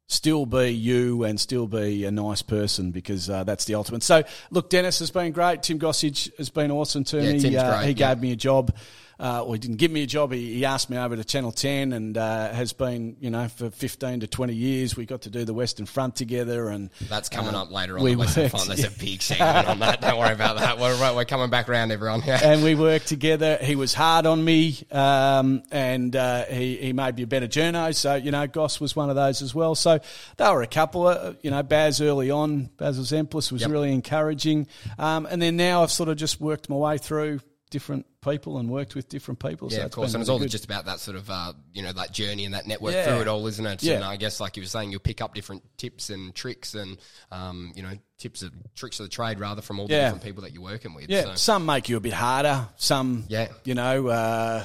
Still 0.10 0.46
be 0.46 0.70
you 0.70 1.26
and 1.26 1.38
still 1.38 1.68
be 1.68 2.06
a 2.06 2.12
nice 2.12 2.42
person 2.42 2.92
because 2.92 3.30
uh, 3.30 3.44
that's 3.44 3.66
the 3.66 3.76
ultimate. 3.76 4.04
So, 4.04 4.24
look, 4.52 4.70
Dennis 4.70 5.00
has 5.00 5.12
been 5.12 5.34
great. 5.34 5.64
Tim 5.64 5.80
Gossage 5.80 6.34
has 6.38 6.50
been 6.50 6.72
awesome 6.72 7.04
to 7.04 7.18
Yeah, 7.18 7.34
me. 7.34 7.58
Uh, 7.58 7.78
great, 7.80 7.88
he 7.88 7.92
yeah. 7.92 8.14
gave 8.14 8.22
me 8.22 8.32
a 8.32 8.38
job. 8.38 8.74
Uh, 9.19 9.41
well, 9.43 9.53
he 9.53 9.60
didn't 9.60 9.77
give 9.77 9.89
me 9.91 10.03
a 10.03 10.06
job. 10.06 10.32
He, 10.32 10.53
he 10.56 10.65
asked 10.65 10.89
me 10.89 10.97
over 10.97 11.15
to 11.15 11.23
Channel 11.23 11.51
10 11.51 11.91
and 11.93 12.17
uh, 12.17 12.53
has 12.53 12.73
been, 12.73 13.17
you 13.19 13.30
know, 13.32 13.47
for 13.47 13.69
15 13.71 14.19
to 14.19 14.27
20 14.27 14.53
years. 14.53 14.95
We 14.95 15.06
got 15.06 15.21
to 15.23 15.30
do 15.32 15.43
the 15.43 15.53
Western 15.56 15.86
Front 15.88 16.15
together. 16.15 16.67
and 16.69 16.91
That's 17.10 17.27
coming 17.27 17.56
uh, 17.56 17.63
up 17.63 17.71
later 17.71 17.97
on 17.97 18.03
we 18.03 18.12
the 18.12 18.17
Western 18.19 18.43
worked- 18.43 18.51
Front. 18.51 18.67
There's 18.67 18.84
a 18.84 18.99
big 18.99 19.21
segment 19.23 19.67
on 19.67 19.80
that. 19.80 20.01
Don't 20.01 20.19
worry 20.19 20.34
about 20.34 20.58
that. 20.58 20.77
We're, 20.77 21.15
we're 21.15 21.25
coming 21.25 21.49
back 21.49 21.67
around, 21.67 21.91
everyone. 21.91 22.21
Yeah. 22.25 22.39
and 22.43 22.63
we 22.63 22.75
worked 22.75 23.08
together. 23.08 23.58
He 23.62 23.75
was 23.75 23.93
hard 23.93 24.25
on 24.27 24.43
me, 24.43 24.77
um, 24.91 25.63
and 25.71 26.15
uh, 26.15 26.45
he 26.45 26.77
he 26.77 26.93
made 26.93 27.15
me 27.15 27.23
a 27.23 27.27
better 27.27 27.47
journo. 27.47 27.95
So 27.95 28.15
you 28.15 28.32
know, 28.32 28.45
Goss 28.47 28.80
was 28.80 28.95
one 28.95 29.10
of 29.10 29.15
those 29.15 29.41
as 29.41 29.56
well. 29.56 29.75
So 29.75 29.99
they 30.38 30.49
were 30.51 30.62
a 30.62 30.67
couple. 30.67 31.08
Of, 31.08 31.38
you 31.41 31.49
know, 31.51 31.63
Baz 31.63 32.01
early 32.01 32.30
on, 32.32 32.69
Basil 32.77 33.03
Zempilas 33.03 33.51
was 33.51 33.62
Yep. 33.62 33.71
really 33.71 33.93
encouraging, 33.93 34.67
um, 34.99 35.25
and 35.25 35.41
then 35.41 35.56
now 35.58 35.84
I've 35.84 35.91
sort 35.91 36.10
of 36.10 36.17
just 36.17 36.39
worked 36.39 36.69
my 36.69 36.75
way 36.75 36.97
through 36.97 37.39
different 37.69 38.06
people 38.21 38.58
and 38.60 38.69
worked 38.69 38.95
with 38.95 39.10
different 39.10 39.39
people. 39.39 39.69
Yeah, 39.71 39.80
so 39.80 39.86
of 39.86 39.91
course, 39.91 40.13
and 40.13 40.21
it's 40.21 40.30
all 40.30 40.39
good. 40.39 40.49
just 40.49 40.63
about 40.65 40.86
that 40.86 40.99
sort 40.99 41.17
of, 41.17 41.30
uh, 41.30 41.53
you 41.73 41.82
know, 41.84 41.91
that 41.93 42.12
journey 42.13 42.45
and 42.45 42.53
that 42.53 42.65
network 42.65 42.93
Yeah. 42.93 43.06
through 43.06 43.21
it 43.21 43.27
all, 43.27 43.45
isn't 43.47 43.65
it? 43.65 43.84
Yeah. 43.84 43.95
And 43.95 44.03
I 44.06 44.15
guess, 44.15 44.39
like 44.39 44.56
you 44.58 44.63
were 44.63 44.67
saying, 44.67 44.91
you'll 44.91 44.99
pick 45.01 45.21
up 45.21 45.34
different 45.36 45.63
tips 45.77 46.10
and 46.10 46.34
tricks 46.34 46.75
and, 46.75 46.97
um, 47.32 47.73
you 47.75 47.84
know, 47.84 47.97
tips 48.17 48.41
of 48.41 48.51
tricks 48.75 48.99
of 48.99 49.06
the 49.06 49.10
trade 49.10 49.39
rather 49.39 49.62
from 49.62 49.80
all 49.80 49.88
the 49.88 49.93
Yeah. 49.93 50.03
different 50.06 50.23
people 50.23 50.43
that 50.43 50.53
you're 50.53 50.63
working 50.63 50.93
with. 50.93 51.10
Yeah, 51.10 51.23
So. 51.23 51.36
some 51.36 51.65
make 51.65 51.89
you 51.89 51.97
a 51.97 51.99
bit 51.99 52.13
harder. 52.13 52.67
Some, 52.77 53.25
Yeah. 53.27 53.49
you 53.65 53.75
know, 53.75 54.08
uh, 54.08 54.63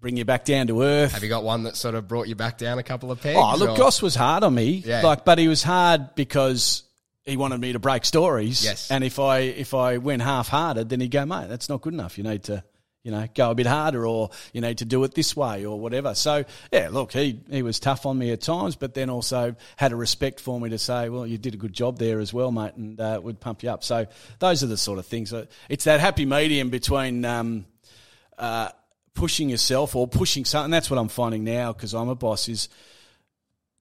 bring 0.00 0.16
you 0.16 0.24
back 0.24 0.44
down 0.44 0.66
to 0.66 0.82
earth. 0.82 1.12
Have 1.12 1.22
you 1.22 1.28
got 1.28 1.44
one 1.44 1.62
that 1.62 1.76
sort 1.76 1.94
of 1.94 2.08
brought 2.08 2.26
you 2.26 2.34
back 2.34 2.58
down 2.58 2.78
a 2.78 2.82
couple 2.82 3.12
of 3.12 3.20
pegs? 3.20 3.38
Oh, 3.40 3.56
look, 3.56 3.70
or- 3.70 3.76
Goss 3.76 4.02
was 4.02 4.16
hard 4.16 4.42
on 4.42 4.54
me. 4.54 4.82
Yeah. 4.84 5.02
Like, 5.02 5.24
but 5.24 5.38
he 5.38 5.46
was 5.46 5.62
hard 5.62 6.16
because 6.16 6.82
he 7.24 7.36
wanted 7.36 7.60
me 7.60 7.72
to 7.72 7.78
break 7.78 8.04
stories. 8.04 8.64
Yes. 8.64 8.90
And 8.90 9.04
if 9.04 9.18
I 9.18 9.38
if 9.38 9.74
I 9.74 9.98
went 9.98 10.22
half 10.22 10.48
hearted, 10.48 10.88
then 10.88 11.00
he'd 11.00 11.10
go, 11.10 11.24
mate, 11.24 11.48
that's 11.48 11.68
not 11.68 11.80
good 11.80 11.94
enough. 11.94 12.18
You 12.18 12.24
need 12.24 12.44
to, 12.44 12.64
you 13.04 13.12
know, 13.12 13.26
go 13.34 13.50
a 13.50 13.54
bit 13.54 13.66
harder, 13.66 14.06
or 14.06 14.30
you 14.52 14.60
need 14.60 14.78
to 14.78 14.84
do 14.84 15.02
it 15.04 15.14
this 15.14 15.36
way, 15.36 15.64
or 15.64 15.78
whatever. 15.78 16.14
So 16.14 16.44
yeah, 16.72 16.88
look, 16.90 17.12
he 17.12 17.40
he 17.50 17.62
was 17.62 17.78
tough 17.78 18.06
on 18.06 18.18
me 18.18 18.30
at 18.32 18.40
times, 18.40 18.76
but 18.76 18.94
then 18.94 19.10
also 19.10 19.54
had 19.76 19.92
a 19.92 19.96
respect 19.96 20.40
for 20.40 20.60
me 20.60 20.70
to 20.70 20.78
say, 20.78 21.08
well, 21.08 21.26
you 21.26 21.38
did 21.38 21.54
a 21.54 21.58
good 21.58 21.72
job 21.72 21.98
there 21.98 22.20
as 22.20 22.32
well, 22.32 22.50
mate, 22.50 22.74
and 22.74 23.00
uh, 23.00 23.20
would 23.22 23.40
pump 23.40 23.62
you 23.62 23.70
up. 23.70 23.84
So 23.84 24.06
those 24.38 24.62
are 24.62 24.68
the 24.68 24.76
sort 24.76 24.98
of 24.98 25.06
things. 25.06 25.32
It's 25.68 25.84
that 25.84 26.00
happy 26.00 26.26
medium 26.26 26.70
between. 26.70 27.24
Um, 27.24 27.66
uh, 28.38 28.70
pushing 29.14 29.50
yourself 29.50 29.94
or 29.94 30.08
pushing 30.08 30.44
something. 30.44 30.70
That's 30.70 30.90
what 30.90 30.98
I'm 30.98 31.08
finding 31.08 31.44
now 31.44 31.72
because 31.72 31.94
I'm 31.94 32.08
a 32.08 32.14
boss 32.14 32.48
is 32.48 32.68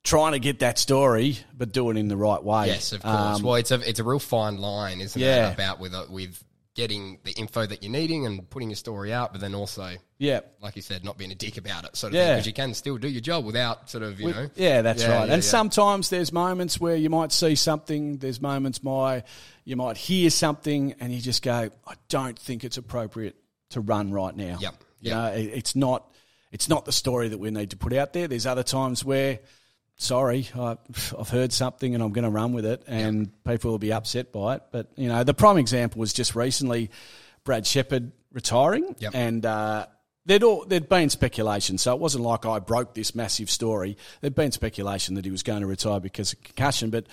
trying 0.04 0.34
to 0.34 0.40
get 0.40 0.60
that 0.60 0.78
story, 0.80 1.38
but 1.56 1.72
do 1.72 1.90
it 1.90 1.98
in 1.98 2.08
the 2.08 2.18
right 2.18 2.44
way. 2.44 2.68
Yes, 2.68 2.92
of 2.94 3.02
course. 3.02 3.16
Um, 3.38 3.44
well, 3.44 3.56
it's 3.56 3.72
a 3.72 3.88
it's 3.88 4.00
a 4.00 4.04
real 4.04 4.20
fine 4.20 4.58
line, 4.58 5.02
isn't 5.02 5.22
Yeah. 5.22 5.50
it? 5.50 5.54
About 5.54 5.80
with 5.80 5.94
uh, 5.94 6.06
with 6.10 6.44
getting 6.74 7.20
the 7.26 7.32
info 7.34 7.66
that 7.66 7.84
you're 7.84 7.92
needing 7.92 8.26
and 8.26 8.50
putting 8.50 8.70
your 8.70 8.78
story 8.78 9.12
out, 9.12 9.34
but 9.34 9.42
then 9.42 9.54
also, 9.54 9.90
yeah. 10.20 10.40
like 10.62 10.74
you 10.78 10.82
said, 10.82 11.04
not 11.04 11.18
being 11.18 11.30
a 11.32 11.36
dick 11.36 11.58
about 11.58 11.84
it, 11.84 11.98
sort 11.98 12.14
of 12.14 12.16
Yeah. 12.16 12.36
because 12.36 12.48
you 12.48 12.54
can 12.54 12.74
still 12.74 12.98
do 12.98 13.10
your 13.10 13.20
job 13.20 13.44
without 13.44 13.90
sort 13.90 14.04
of 14.04 14.22
you 14.22 14.28
We- 14.28 14.32
know. 14.32 14.50
yeah, 14.56 14.82
that's 14.82 15.02
Yeah, 15.04 15.10
right. 15.10 15.28
yeah, 15.28 15.34
and 15.34 15.44
yeah. 15.44 15.50
sometimes 15.50 16.10
there's 16.10 16.32
moments 16.32 16.80
where 16.80 16.96
you 16.96 17.10
might 17.10 17.34
see 17.34 17.56
something. 17.56 18.20
There's 18.20 18.40
moments 18.42 18.82
my 18.82 19.24
you 19.66 19.76
might 19.76 19.98
hear 19.98 20.30
something, 20.30 20.96
and 21.02 21.14
you 21.14 21.20
just 21.20 21.42
go, 21.44 21.70
"I 21.86 21.94
don't 22.08 22.40
think 22.40 22.64
it's 22.64 22.78
appropriate 22.78 23.36
to 23.72 23.82
run 23.82 24.12
right 24.12 24.36
now." 24.36 24.58
Yep, 24.62 24.76
You 25.02 25.12
know, 25.12 25.26
it, 25.28 25.42
it's 25.54 25.76
not. 25.76 26.08
It's 26.54 26.68
not 26.70 26.86
the 26.86 26.92
story 26.94 27.28
that 27.30 27.38
we 27.38 27.52
need 27.52 27.70
to 27.72 27.78
put 27.78 27.92
out 27.94 28.14
there. 28.14 28.28
There's 28.30 28.46
other 28.46 28.64
times 28.64 29.04
where, 29.06 29.40
sorry, 29.98 30.48
I, 30.56 30.78
I've 31.18 31.30
heard 31.30 31.54
something 31.54 31.94
and 31.94 32.04
I'm 32.04 32.12
going 32.12 32.24
to 32.24 32.30
run 32.32 32.54
with 32.54 32.66
it, 32.66 32.84
and 32.88 33.32
people 33.44 33.72
will 33.72 33.80
be 33.80 33.94
upset 33.94 34.32
by 34.32 34.56
it. 34.56 34.64
But 34.72 34.88
you 34.96 35.08
know, 35.08 35.24
the 35.24 35.34
prime 35.34 35.58
example 35.58 36.00
was 36.00 36.14
just 36.14 36.36
recently, 36.36 36.90
Brad 37.44 37.66
Sheppard 37.68 38.12
retiring, 38.32 38.96
Yep. 39.00 39.12
and. 39.16 39.46
Uh, 39.46 39.86
There'd, 40.24 40.44
all, 40.44 40.66
there'd 40.66 40.88
been 40.88 41.10
speculation, 41.10 41.80
so 41.80 41.96
it 41.96 42.00
wasn't 42.00 42.24
like 42.24 42.46
I 42.46 42.60
broke 42.60 42.94
this 42.94 43.16
massive 43.16 43.50
story. 43.50 43.98
There'd 44.22 44.36
been 44.36 44.52
speculation 44.52 45.16
that 45.16 45.26
he 45.26 45.32
was 45.32 45.42
going 45.42 45.62
to 45.62 45.68
retire 45.68 46.00
because 46.00 46.34
of 46.34 46.44
concussion, 46.44 46.92
but 46.92 47.08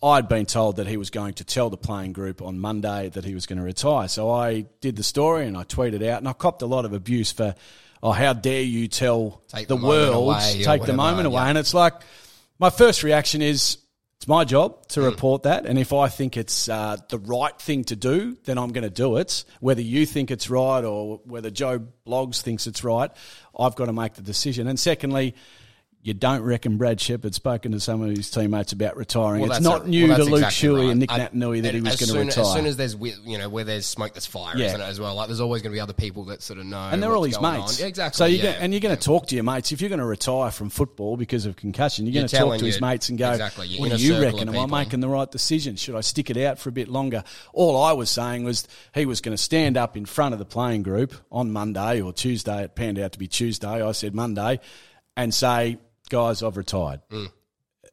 I'd 0.00 0.28
been 0.28 0.46
told 0.46 0.76
that 0.76 0.86
he 0.86 0.96
was 0.96 1.10
going 1.10 1.34
to 1.34 1.44
tell 1.44 1.68
the 1.68 1.76
playing 1.76 2.12
group 2.12 2.40
on 2.40 2.60
Monday 2.60 3.08
that 3.08 3.24
he 3.24 3.34
was 3.34 3.46
going 3.46 3.58
to 3.58 3.64
retire. 3.64 4.06
So 4.06 4.30
I 4.30 4.66
did 4.80 4.94
the 4.94 5.02
story 5.02 5.48
and 5.48 5.56
I 5.56 5.64
tweeted 5.64 6.06
out, 6.06 6.18
and 6.18 6.28
I 6.28 6.32
copped 6.32 6.62
a 6.62 6.66
lot 6.66 6.84
of 6.84 6.92
abuse 6.92 7.32
for, 7.32 7.56
oh, 8.04 8.12
how 8.12 8.32
dare 8.34 8.62
you 8.62 8.86
tell 8.86 9.42
Take 9.48 9.66
the, 9.66 9.76
the 9.76 9.84
world, 9.86 10.14
away 10.28 10.62
take 10.62 10.84
the 10.84 10.92
moment 10.92 11.26
away. 11.26 11.42
yeah. 11.42 11.48
And 11.48 11.58
it's 11.58 11.74
like, 11.74 11.94
my 12.58 12.70
first 12.70 13.02
reaction 13.02 13.40
is, 13.42 13.78
it's 14.18 14.28
my 14.28 14.44
job 14.44 14.86
to 14.88 15.00
Mm. 15.00 15.04
report 15.10 15.42
that, 15.42 15.66
and 15.66 15.78
if 15.78 15.92
I 15.92 16.08
think 16.08 16.36
it's 16.36 16.68
uh, 16.68 16.96
the 17.08 17.18
right 17.18 17.58
thing 17.60 17.82
to 17.84 17.96
do, 17.96 18.36
then 18.44 18.58
I'm 18.58 18.70
going 18.72 18.84
to 18.84 18.90
do 18.90 19.16
it. 19.16 19.44
Whether 19.60 19.82
you 19.82 20.06
think 20.06 20.30
it's 20.30 20.48
right 20.48 20.84
or 20.84 21.20
whether 21.24 21.50
Joe 21.50 21.80
Blogs 22.06 22.40
thinks 22.40 22.66
it's 22.66 22.84
right, 22.84 23.10
I've 23.58 23.74
got 23.74 23.86
to 23.86 23.92
make 23.92 24.14
the 24.14 24.22
decision. 24.22 24.68
And 24.68 24.78
secondly, 24.78 25.34
you 26.04 26.12
don't 26.12 26.42
reckon 26.42 26.76
Brad 26.76 27.00
Sheppard 27.00 27.34
spoken 27.34 27.72
to 27.72 27.80
some 27.80 28.02
of 28.02 28.14
his 28.14 28.30
teammates 28.30 28.72
about 28.72 28.94
retiring? 28.94 29.40
Well, 29.40 29.52
it's 29.52 29.62
not 29.62 29.86
a- 29.86 29.88
new 29.88 30.08
well, 30.08 30.18
to 30.18 30.24
Luke 30.24 30.34
exactly 30.44 30.68
Shuey 30.68 30.82
right. 30.82 30.90
and 30.90 31.00
Nick 31.00 31.08
Naitanui 31.08 31.62
that 31.62 31.72
he 31.74 31.80
was 31.80 31.96
going 31.96 32.12
to 32.12 32.18
retire. 32.26 32.44
As 32.44 32.52
soon 32.52 32.66
as 32.66 32.76
there's, 32.76 32.94
you 33.24 33.38
know, 33.38 33.48
where 33.48 33.64
there's 33.64 33.86
smoke, 33.86 34.12
there's 34.12 34.26
fire, 34.26 34.54
Yeah. 34.54 34.66
isn't 34.66 34.82
it, 34.82 34.84
as 34.84 35.00
well? 35.00 35.14
Like, 35.14 35.28
there's 35.28 35.40
always 35.40 35.62
going 35.62 35.72
to 35.72 35.76
be 35.76 35.80
other 35.80 35.94
people 35.94 36.24
that 36.24 36.42
sort 36.42 36.58
of 36.58 36.66
know. 36.66 36.90
and 36.92 37.02
they're 37.02 37.16
all 37.16 37.22
his 37.22 37.40
mates. 37.40 37.80
Yeah, 37.80 37.86
exactly. 37.86 38.18
So 38.18 38.26
you 38.26 38.36
yeah. 38.36 38.58
and 38.60 38.74
you're 38.74 38.82
going 38.82 38.94
to 38.94 39.02
talk 39.02 39.28
to 39.28 39.34
your 39.34 39.44
mates 39.44 39.72
if 39.72 39.80
you're 39.80 39.88
going 39.88 39.98
to 39.98 40.04
retire 40.04 40.50
from 40.50 40.68
football 40.68 41.16
because 41.16 41.46
of 41.46 41.56
concussion. 41.56 42.04
You're, 42.04 42.12
You're 42.12 42.20
going 42.20 42.28
to 42.28 42.36
talk 42.36 42.58
to 42.58 42.66
his 42.66 42.82
mates 42.82 43.08
and 43.08 43.18
go, 43.18 43.30
exactly, 43.32 43.74
"What 43.78 43.90
do 43.92 43.96
you 43.96 44.20
reckon? 44.20 44.54
Am 44.54 44.74
I 44.74 44.84
making 44.84 45.00
the 45.00 45.08
right 45.08 45.30
decision? 45.30 45.76
Should 45.76 45.94
I 45.94 46.02
stick 46.02 46.28
it 46.28 46.36
out 46.36 46.58
for 46.58 46.68
a 46.68 46.72
bit 46.72 46.88
longer?" 46.88 47.24
All 47.54 47.82
I 47.82 47.92
was 47.92 48.10
saying 48.10 48.44
was 48.44 48.68
he 48.94 49.06
was 49.06 49.22
going 49.22 49.34
to 49.34 49.42
stand 49.42 49.78
up 49.78 49.96
in 49.96 50.04
front 50.04 50.34
of 50.34 50.38
the 50.38 50.44
playing 50.44 50.82
group 50.82 51.14
on 51.32 51.50
Monday 51.50 52.02
or 52.02 52.12
Tuesday. 52.12 52.62
It 52.64 52.74
panned 52.74 52.98
out 52.98 53.12
to 53.12 53.18
be 53.18 53.26
Tuesday. 53.26 53.82
I 53.82 53.92
said 53.92 54.14
Monday, 54.14 54.60
and 55.16 55.32
say, 55.32 55.78
"Guys, 56.10 56.42
I've 56.42 56.56
retired." 56.56 57.00
Mm. 57.10 57.30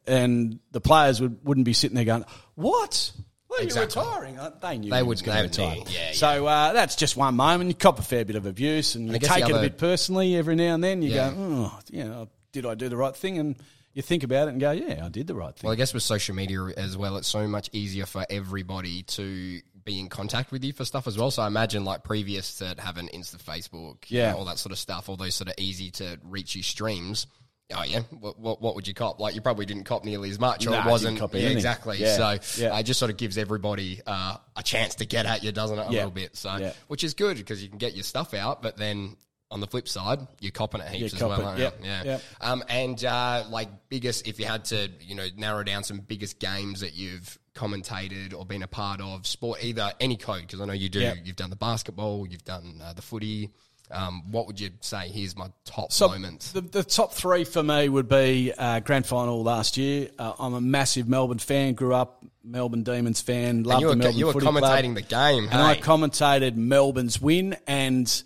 And 0.06 0.58
the 0.72 0.80
players 0.80 1.20
would, 1.20 1.44
wouldn't 1.44 1.64
be 1.64 1.72
sitting 1.72 1.94
there 1.94 2.04
going, 2.04 2.24
"What?" 2.54 3.12
Well, 3.48 3.60
Exactly. 3.60 4.02
you're 4.02 4.10
retiring. 4.10 4.38
Uh, 4.38 4.50
They 4.62 4.78
knew 4.78 4.90
They 4.90 5.02
would- 5.02 5.22
going 5.22 5.42
retire. 5.42 5.76
yeah, 5.76 5.90
yeah. 6.08 6.12
So 6.14 6.46
uh, 6.46 6.72
that's 6.72 6.96
just 6.96 7.16
one 7.18 7.36
moment. 7.36 7.68
You 7.68 7.74
cop 7.74 7.98
a 7.98 8.02
fair 8.02 8.24
bit 8.24 8.34
of 8.36 8.46
abuse, 8.46 8.94
and 8.94 9.06
you 9.12 9.18
guess 9.18 9.28
the 9.28 9.34
take 9.40 9.48
it 9.50 9.54
a 9.54 9.60
bit 9.60 9.76
personally 9.76 10.34
every 10.36 10.54
now 10.56 10.74
and 10.74 10.82
then. 10.82 11.02
You 11.02 11.10
Yeah. 11.10 11.30
go, 11.30 11.36
oh, 11.38 11.78
you 11.90 12.04
know, 12.04 12.28
did 12.52 12.64
I 12.64 12.74
do 12.74 12.88
the 12.88 12.96
right 12.96 13.14
thing? 13.14 13.38
And 13.38 13.56
you 13.92 14.00
think 14.00 14.22
about 14.24 14.48
it 14.48 14.52
and 14.52 14.60
go, 14.60 14.70
yeah, 14.70 15.04
I 15.04 15.10
did 15.10 15.26
the 15.26 15.34
right 15.34 15.54
thing. 15.54 15.68
Well, 15.68 15.74
I 15.74 15.76
guess 15.76 15.92
with 15.92 16.02
social 16.02 16.34
media 16.34 16.62
as 16.78 16.96
well, 16.96 17.18
it's 17.18 17.28
so 17.28 17.46
much 17.46 17.68
easier 17.74 18.06
for 18.06 18.24
everybody 18.30 19.02
to 19.02 19.60
be 19.84 19.98
in 20.00 20.08
contact 20.08 20.50
with 20.50 20.64
you 20.64 20.72
for 20.72 20.86
stuff 20.86 21.06
as 21.06 21.18
well. 21.18 21.30
So 21.30 21.42
I 21.42 21.46
imagine 21.46 21.84
like 21.84 22.04
previous 22.04 22.56
to 22.58 22.74
having 22.78 23.08
Insta, 23.08 23.36
Facebook, 23.36 24.08
you 24.10 24.20
Yeah. 24.20 24.32
know, 24.32 24.38
all 24.38 24.44
that 24.46 24.58
sort 24.58 24.72
of 24.72 24.78
stuff, 24.78 25.10
all 25.10 25.16
those 25.18 25.34
sort 25.34 25.48
of 25.48 25.54
easy 25.58 25.90
to 25.90 26.18
reach 26.24 26.54
you 26.56 26.62
streams. 26.62 27.26
Oh 27.74 27.82
yeah, 27.84 28.00
what, 28.20 28.38
what, 28.38 28.60
what 28.60 28.74
would 28.74 28.86
you 28.86 28.92
cop? 28.94 29.18
Like 29.18 29.34
you 29.34 29.40
probably 29.40 29.64
didn't 29.66 29.84
cop 29.84 30.04
nearly 30.04 30.28
as 30.30 30.38
much, 30.38 30.66
or 30.66 30.70
Nah, 30.70 30.86
it 30.86 30.90
wasn't. 30.90 31.18
cop 31.18 31.32
yeah, 31.32 31.40
anything. 31.40 31.56
exactly. 31.56 31.98
Yeah, 31.98 32.38
So 32.38 32.62
yeah. 32.62 32.74
uh, 32.74 32.78
it 32.78 32.82
just 32.82 33.00
sort 33.00 33.10
of 33.10 33.16
gives 33.16 33.38
everybody 33.38 34.00
uh, 34.06 34.36
a 34.56 34.62
chance 34.62 34.96
to 34.96 35.06
get 35.06 35.24
at 35.26 35.42
you, 35.42 35.52
doesn't 35.52 35.78
it? 35.78 35.82
A 35.82 35.84
Yeah. 35.90 35.90
little 35.98 36.10
bit. 36.10 36.36
So 36.36 36.54
Yeah. 36.56 36.72
which 36.88 37.02
is 37.02 37.14
good 37.14 37.38
because 37.38 37.62
you 37.62 37.68
can 37.70 37.78
get 37.78 37.94
your 37.94 38.04
stuff 38.04 38.34
out, 38.34 38.62
but 38.62 38.76
then. 38.76 39.16
On 39.50 39.60
the 39.60 39.66
flip 39.66 39.86
side, 39.86 40.18
you're 40.40 40.50
copping 40.50 40.80
it 40.80 40.88
heaps 40.88 41.12
You 41.12 41.16
as 41.30 41.38
well, 41.38 41.58
yep. 41.58 41.78
Yeah. 41.84 42.02
yep. 42.04 42.22
Um, 42.40 42.64
and 42.70 43.04
uh, 43.04 43.44
like 43.50 43.68
biggest, 43.90 44.26
if 44.26 44.40
you 44.40 44.46
had 44.46 44.64
to, 44.66 44.88
you 45.02 45.14
know, 45.14 45.26
narrow 45.36 45.62
down 45.62 45.84
some 45.84 45.98
biggest 45.98 46.38
games 46.38 46.80
that 46.80 46.94
you've 46.94 47.38
commentated 47.54 48.32
or 48.32 48.46
been 48.46 48.62
a 48.62 48.66
part 48.66 49.02
of, 49.02 49.26
sport 49.26 49.62
either 49.62 49.92
any 50.00 50.16
code, 50.16 50.40
because 50.40 50.62
I 50.62 50.64
know 50.64 50.72
you 50.72 50.88
do. 50.88 51.00
Yep. 51.00 51.16
You've 51.24 51.36
done 51.36 51.50
the 51.50 51.56
basketball, 51.56 52.26
you've 52.26 52.46
done 52.46 52.80
uh, 52.82 52.94
the 52.94 53.02
footy. 53.02 53.50
Um, 53.92 54.22
what 54.30 54.46
would 54.46 54.58
you 54.58 54.70
say? 54.80 55.08
Here's 55.08 55.36
my 55.36 55.48
top 55.64 55.92
So 55.92 56.08
moments. 56.08 56.52
the, 56.52 56.62
the 56.62 56.82
top 56.82 57.12
three 57.12 57.44
for 57.44 57.62
me 57.62 57.88
would 57.88 58.08
be 58.08 58.52
uh, 58.56 58.80
grand 58.80 59.06
final 59.06 59.42
last 59.42 59.76
year. 59.76 60.08
Uh, 60.18 60.32
I'm 60.38 60.54
a 60.54 60.60
massive 60.60 61.08
Melbourne 61.08 61.38
fan. 61.38 61.74
Grew 61.74 61.94
up 61.94 62.24
Melbourne 62.42 62.82
Demons 62.82 63.20
fan. 63.20 63.64
Love 63.64 63.80
you 63.82 63.88
the 63.90 63.96
Melbourne 63.96 64.16
you 64.18 64.26
were 64.26 64.32
Footy 64.32 64.46
Club. 64.46 64.56
commentating 64.62 64.94
the 64.94 65.02
game, 65.02 65.44
and 65.50 65.60
I 65.60 65.76
commentated 65.76 66.56
Melbourne's 66.56 67.20
win. 67.20 67.56
And 67.66 68.22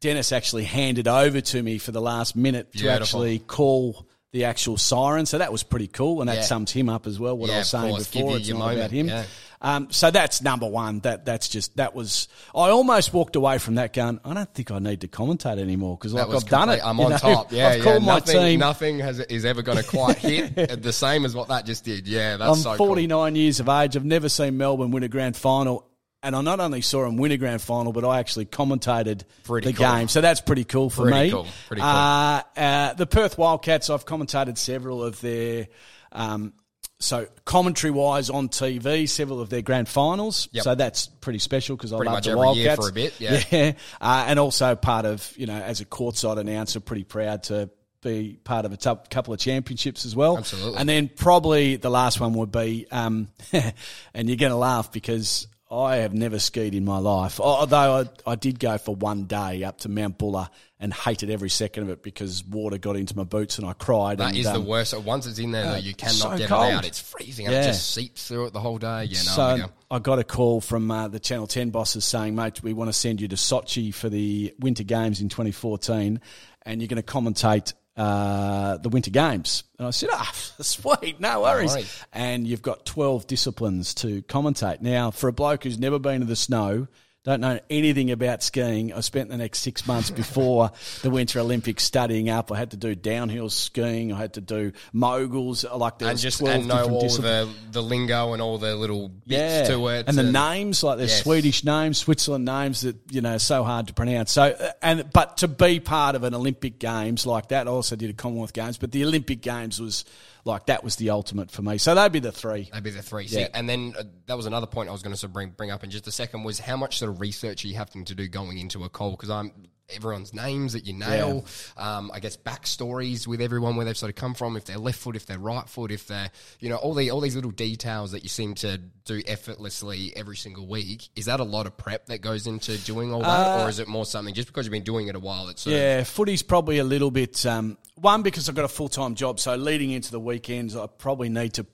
Dennis 0.00 0.30
actually 0.32 0.64
handed 0.64 1.08
over 1.08 1.40
to 1.40 1.62
me 1.62 1.78
for 1.78 1.90
the 1.92 2.00
last 2.00 2.36
minute 2.36 2.70
Beautiful. 2.72 2.88
to 2.96 3.02
actually 3.02 3.38
call 3.40 4.06
the 4.30 4.44
actual 4.44 4.76
siren. 4.76 5.26
So 5.26 5.38
that 5.38 5.50
was 5.50 5.62
pretty 5.62 5.88
cool, 5.88 6.20
and 6.20 6.28
that 6.28 6.36
Yeah. 6.36 6.42
sums 6.42 6.70
him 6.70 6.88
up 6.88 7.06
as 7.06 7.18
well. 7.18 7.36
What 7.36 7.48
Yeah, 7.48 7.56
I 7.56 7.58
was 7.58 7.68
saying 7.68 7.90
course. 7.94 8.08
Before, 8.10 8.36
it's 8.36 8.48
not 8.50 8.74
about 8.74 8.90
him. 8.90 9.08
yeah. 9.08 9.24
Um, 9.60 9.88
so 9.90 10.10
that's 10.10 10.40
number 10.40 10.68
one. 10.68 11.00
That 11.00 11.24
that's 11.24 11.48
just 11.48 11.76
that 11.76 11.94
was. 11.94 12.28
I 12.54 12.68
almost 12.70 13.12
walked 13.12 13.34
away 13.34 13.58
from 13.58 13.74
that 13.74 13.92
going. 13.92 14.20
I 14.24 14.34
don't 14.34 14.54
think 14.54 14.70
I 14.70 14.78
need 14.78 15.00
to 15.00 15.08
commentate 15.08 15.58
anymore 15.58 15.96
because 15.96 16.14
like 16.14 16.28
I've 16.28 16.46
done 16.48 16.68
it. 16.68 16.80
I'm 16.84 17.00
on 17.00 17.10
know. 17.10 17.18
top. 17.18 17.52
Yeah, 17.58 17.68
I've 17.68 17.78
yeah. 17.78 17.84
called 17.84 18.02
my 18.04 18.14
nothing, 18.14 18.40
team. 18.40 18.60
Nothing 18.60 18.98
has 19.00 19.18
is 19.20 19.44
ever 19.44 19.62
going 19.62 19.78
to 19.78 19.84
quite 19.84 20.18
hit 20.18 20.54
the 20.82 20.92
same 20.92 21.24
as 21.24 21.34
what 21.34 21.48
that 21.48 21.66
just 21.66 21.84
did. 21.84 22.06
Yeah, 22.06 22.36
that's 22.36 22.50
I'm 22.50 22.56
so 22.62 22.76
cool. 22.76 22.88
49 22.88 23.34
years 23.36 23.58
of 23.58 23.68
age. 23.68 23.96
I've 23.96 24.04
never 24.04 24.28
seen 24.28 24.56
Melbourne 24.58 24.90
win 24.90 25.02
a 25.02 25.08
grand 25.08 25.36
final. 25.36 25.86
And 26.20 26.34
I 26.34 26.40
not 26.40 26.58
only 26.58 26.80
saw 26.80 27.04
them 27.04 27.16
win 27.16 27.30
a 27.30 27.36
grand 27.36 27.62
final, 27.62 27.92
but 27.92 28.04
I 28.04 28.18
actually 28.18 28.46
commentated 28.46 29.22
Pretty 29.44 29.70
the 29.70 29.76
cool. 29.76 29.86
game. 29.86 30.08
So 30.08 30.20
that's 30.20 30.40
pretty 30.40 30.64
cool 30.64 30.90
for 30.90 31.02
Pretty 31.02 31.26
me. 31.26 31.30
cool. 31.30 31.46
Pretty 31.68 31.80
cool. 31.80 31.88
Uh, 31.90 32.42
uh, 32.56 32.92
the 32.94 33.06
Perth 33.06 33.38
Wildcats, 33.38 33.88
I've 33.88 34.04
commentated 34.04 34.58
several 34.58 35.02
of 35.04 35.20
their, 35.20 35.68
um, 36.10 36.54
so 37.00 37.26
commentary 37.44 37.90
wise 37.90 38.28
on 38.28 38.48
TV, 38.48 39.08
several 39.08 39.40
of 39.40 39.50
their 39.50 39.62
grand 39.62 39.88
finals. 39.88 40.48
Yep. 40.52 40.64
So 40.64 40.74
that's 40.74 41.06
pretty 41.06 41.38
special 41.38 41.76
because 41.76 41.92
I 41.92 41.98
love 41.98 42.22
the 42.22 42.36
Wildcats 42.36 42.84
for 42.84 42.90
a 42.90 42.92
bit, 42.92 43.20
yeah. 43.20 43.42
yeah. 43.50 43.72
Uh, 44.00 44.24
and 44.28 44.38
also 44.38 44.74
part 44.74 45.06
of 45.06 45.32
you 45.36 45.46
know 45.46 45.54
as 45.54 45.80
a 45.80 45.84
courtside 45.84 46.38
announcer, 46.38 46.80
pretty 46.80 47.04
proud 47.04 47.44
to 47.44 47.70
be 48.02 48.38
part 48.44 48.64
of 48.64 48.72
a 48.72 48.76
t- 48.76 48.94
couple 49.10 49.34
of 49.34 49.40
championships 49.40 50.04
as 50.04 50.14
well. 50.14 50.38
Absolutely. 50.38 50.78
And 50.78 50.88
then 50.88 51.08
probably 51.08 51.76
the 51.76 51.90
last 51.90 52.20
one 52.20 52.32
would 52.34 52.52
be, 52.52 52.86
um, 52.90 53.28
and 53.52 54.28
you're 54.28 54.36
going 54.36 54.52
to 54.52 54.56
laugh 54.56 54.92
because 54.92 55.48
I 55.70 55.96
have 55.96 56.14
never 56.14 56.38
skied 56.38 56.74
in 56.74 56.84
my 56.84 56.98
life. 56.98 57.40
Although 57.40 58.08
I, 58.26 58.30
I 58.30 58.34
did 58.36 58.58
go 58.58 58.78
for 58.78 58.94
one 58.94 59.24
day 59.24 59.64
up 59.64 59.78
to 59.80 59.90
Mount 59.90 60.16
Buller 60.16 60.48
and 60.80 60.94
hated 60.94 61.28
every 61.28 61.50
second 61.50 61.82
of 61.82 61.90
it 61.90 62.02
because 62.02 62.42
water 62.44 62.78
got 62.78 62.96
into 62.96 63.14
my 63.14 63.24
boots 63.24 63.58
and 63.58 63.66
I 63.66 63.74
cried. 63.74 64.18
That 64.18 64.28
and, 64.28 64.36
is 64.38 64.46
the 64.46 64.54
um, 64.54 64.66
worst. 64.66 64.98
Once 64.98 65.26
it's 65.26 65.38
in 65.38 65.50
there, 65.50 65.72
though, 65.72 65.76
you 65.76 65.94
cannot 65.94 66.14
so 66.14 66.38
get 66.38 66.48
cold. 66.48 66.68
it 66.68 66.72
out. 66.72 66.84
It's 66.86 67.00
freezing. 67.00 67.46
and 67.46 67.54
Yeah. 67.54 67.62
It 67.62 67.66
just 67.66 67.92
seeps 67.92 68.26
through 68.26 68.46
it 68.46 68.52
the 68.54 68.60
whole 68.60 68.78
day. 68.78 69.04
Yeah, 69.04 69.18
no, 69.18 69.32
so 69.32 69.56
go. 69.58 69.66
I 69.90 69.98
got 69.98 70.18
a 70.18 70.24
call 70.24 70.62
from 70.62 70.90
uh, 70.90 71.08
the 71.08 71.20
Channel 71.20 71.46
10 71.46 71.68
bosses 71.68 72.04
saying, 72.04 72.34
mate, 72.34 72.62
we 72.62 72.72
want 72.72 72.88
to 72.88 72.94
send 72.94 73.20
you 73.20 73.28
to 73.28 73.36
Sochi 73.36 73.92
for 73.92 74.08
the 74.08 74.54
Winter 74.58 74.84
Games 74.84 75.20
in 75.20 75.28
2014 75.28 76.20
and 76.62 76.80
you're 76.80 76.88
going 76.88 77.02
to 77.02 77.12
commentate 77.12 77.74
uh, 77.98 78.76
the 78.78 78.88
Winter 78.88 79.10
Games. 79.10 79.64
And 79.78 79.88
I 79.88 79.90
said, 79.90 80.08
ah, 80.12 80.30
sweet, 80.60 81.20
no 81.20 81.42
worries. 81.42 81.72
worries. 81.72 82.04
And 82.12 82.46
you've 82.46 82.62
got 82.62 82.86
12 82.86 83.26
disciplines 83.26 83.92
to 83.94 84.22
commentate. 84.22 84.80
Now, 84.80 85.10
for 85.10 85.28
a 85.28 85.32
bloke 85.32 85.64
who's 85.64 85.78
never 85.78 85.98
been 85.98 86.20
to 86.20 86.26
the 86.26 86.36
snow, 86.36 86.86
don't 87.28 87.40
know 87.40 87.60
anything 87.70 88.10
about 88.10 88.42
skiing. 88.42 88.92
I 88.92 89.00
spent 89.00 89.28
the 89.28 89.36
next 89.36 89.60
six 89.60 89.86
months 89.86 90.10
before 90.10 90.70
the 91.02 91.10
Winter 91.10 91.40
Olympics 91.40 91.84
studying 91.84 92.28
up. 92.30 92.50
I 92.50 92.56
had 92.56 92.72
to 92.72 92.76
do 92.76 92.94
downhill 92.94 93.50
skiing. 93.50 94.12
I 94.12 94.18
had 94.18 94.34
to 94.34 94.40
do 94.40 94.72
moguls. 94.92 95.64
Like 95.64 95.98
there 95.98 96.10
and 96.10 96.18
just 96.18 96.38
12 96.40 96.54
and 96.54 96.68
know 96.68 96.88
all 96.88 97.00
disciplines 97.00 97.54
the 97.70 97.72
the 97.72 97.82
lingo 97.82 98.32
and 98.32 98.42
all 98.42 98.58
the 98.58 98.74
little 98.74 99.08
bits 99.08 99.68
to 99.68 99.88
it, 99.88 100.08
and 100.08 100.16
the 100.16 100.22
names, 100.22 100.82
like 100.82 100.98
the 100.98 101.04
Yes. 101.06 101.22
Swedish 101.22 101.64
names, 101.64 101.98
Switzerland 101.98 102.44
names 102.44 102.80
that 102.82 102.96
you 103.10 103.20
know 103.20 103.34
are 103.34 103.38
so 103.38 103.62
hard 103.64 103.86
to 103.88 103.94
pronounce. 103.94 104.32
So, 104.32 104.42
uh, 104.42 104.70
and 104.82 105.10
but 105.12 105.38
to 105.38 105.48
be 105.48 105.80
part 105.80 106.14
of 106.16 106.24
an 106.24 106.34
Olympic 106.34 106.78
Games 106.78 107.26
like 107.26 107.48
that, 107.48 107.66
I 107.66 107.70
also 107.70 107.96
did 107.96 108.10
a 108.10 108.12
Commonwealth 108.14 108.52
Games, 108.52 108.78
but 108.78 108.92
the 108.92 109.04
Olympic 109.04 109.40
Games 109.40 109.80
was 109.80 110.04
like 110.48 110.66
that 110.66 110.82
was 110.82 110.96
the 110.96 111.10
ultimate 111.10 111.50
for 111.50 111.62
me. 111.62 111.78
So 111.78 111.94
they'd 111.94 112.10
be 112.10 112.18
the 112.18 112.32
three. 112.32 112.64
That'd 112.64 112.82
be 112.82 112.90
the 112.90 113.02
three. 113.02 113.28
See, 113.28 113.40
Yeah. 113.40 113.48
and 113.54 113.68
then 113.68 113.94
uh, 113.96 114.02
that 114.26 114.36
was 114.36 114.46
another 114.46 114.66
point 114.66 114.88
I 114.88 114.92
was 114.92 115.02
going 115.02 115.12
to 115.12 115.16
sort 115.16 115.28
of 115.30 115.34
bring 115.34 115.50
bring 115.50 115.70
up 115.70 115.84
in 115.84 115.90
just 115.90 116.06
a 116.08 116.12
second 116.12 116.42
was 116.42 116.58
how 116.58 116.76
much 116.76 116.98
sort 116.98 117.10
of 117.10 117.20
research 117.20 117.64
are 117.64 117.68
you 117.68 117.76
having 117.76 118.04
to 118.06 118.14
do 118.14 118.26
going 118.26 118.58
into 118.58 118.82
a 118.84 118.88
call 118.88 119.12
because 119.12 119.30
I'm 119.30 119.52
everyone's 119.90 120.34
names 120.34 120.74
that 120.74 120.86
you 120.86 120.92
nail. 120.92 121.44
Um, 121.76 122.10
I 122.12 122.20
guess 122.20 122.36
backstories 122.36 123.26
with 123.26 123.40
everyone 123.40 123.76
where 123.76 123.84
they've 123.86 123.96
sort 123.96 124.10
of 124.10 124.16
come 124.16 124.34
from, 124.34 124.56
if 124.56 124.64
they're 124.64 124.78
left 124.78 124.98
foot, 124.98 125.16
if 125.16 125.26
they're 125.26 125.38
right 125.38 125.68
foot, 125.68 125.90
if 125.90 126.06
they're 126.06 126.30
you 126.60 126.68
know 126.68 126.76
all 126.76 126.94
the 126.94 127.10
all 127.10 127.20
these 127.20 127.34
little 127.36 127.50
details 127.50 128.12
that 128.12 128.22
you 128.22 128.28
seem 128.28 128.54
to 128.56 128.78
do 129.04 129.22
effortlessly 129.26 130.12
every 130.16 130.36
single 130.36 130.66
week. 130.66 131.08
Is 131.16 131.26
that 131.26 131.40
a 131.40 131.44
lot 131.44 131.66
of 131.66 131.76
prep 131.76 132.06
that 132.06 132.20
goes 132.20 132.46
into 132.46 132.76
doing 132.78 133.12
all 133.12 133.20
that, 133.22 133.64
or 133.64 133.68
is 133.68 133.78
it 133.78 133.88
more 133.88 134.04
something 134.04 134.34
just 134.34 134.48
because 134.48 134.66
you've 134.66 134.72
been 134.72 134.82
doing 134.82 135.08
it 135.08 135.14
a 135.16 135.20
while? 135.20 135.48
It's 135.48 135.62
sort 135.62 135.74
of, 135.74 135.80
Uh, 135.80 135.84
Yeah, 135.84 136.04
footy's 136.04 136.42
probably 136.42 136.78
a 136.78 136.84
little 136.84 137.10
bit. 137.10 137.44
Um, 137.46 137.78
one 137.94 138.22
because 138.22 138.48
I've 138.48 138.54
got 138.54 138.64
a 138.64 138.68
full 138.68 138.88
time 138.88 139.14
job, 139.14 139.40
so 139.40 139.54
leading 139.56 139.90
into 139.90 140.10
the 140.10 140.20
weekends, 140.20 140.76
I 140.76 140.86
probably 140.86 141.28
need 141.28 141.54
to. 141.54 141.66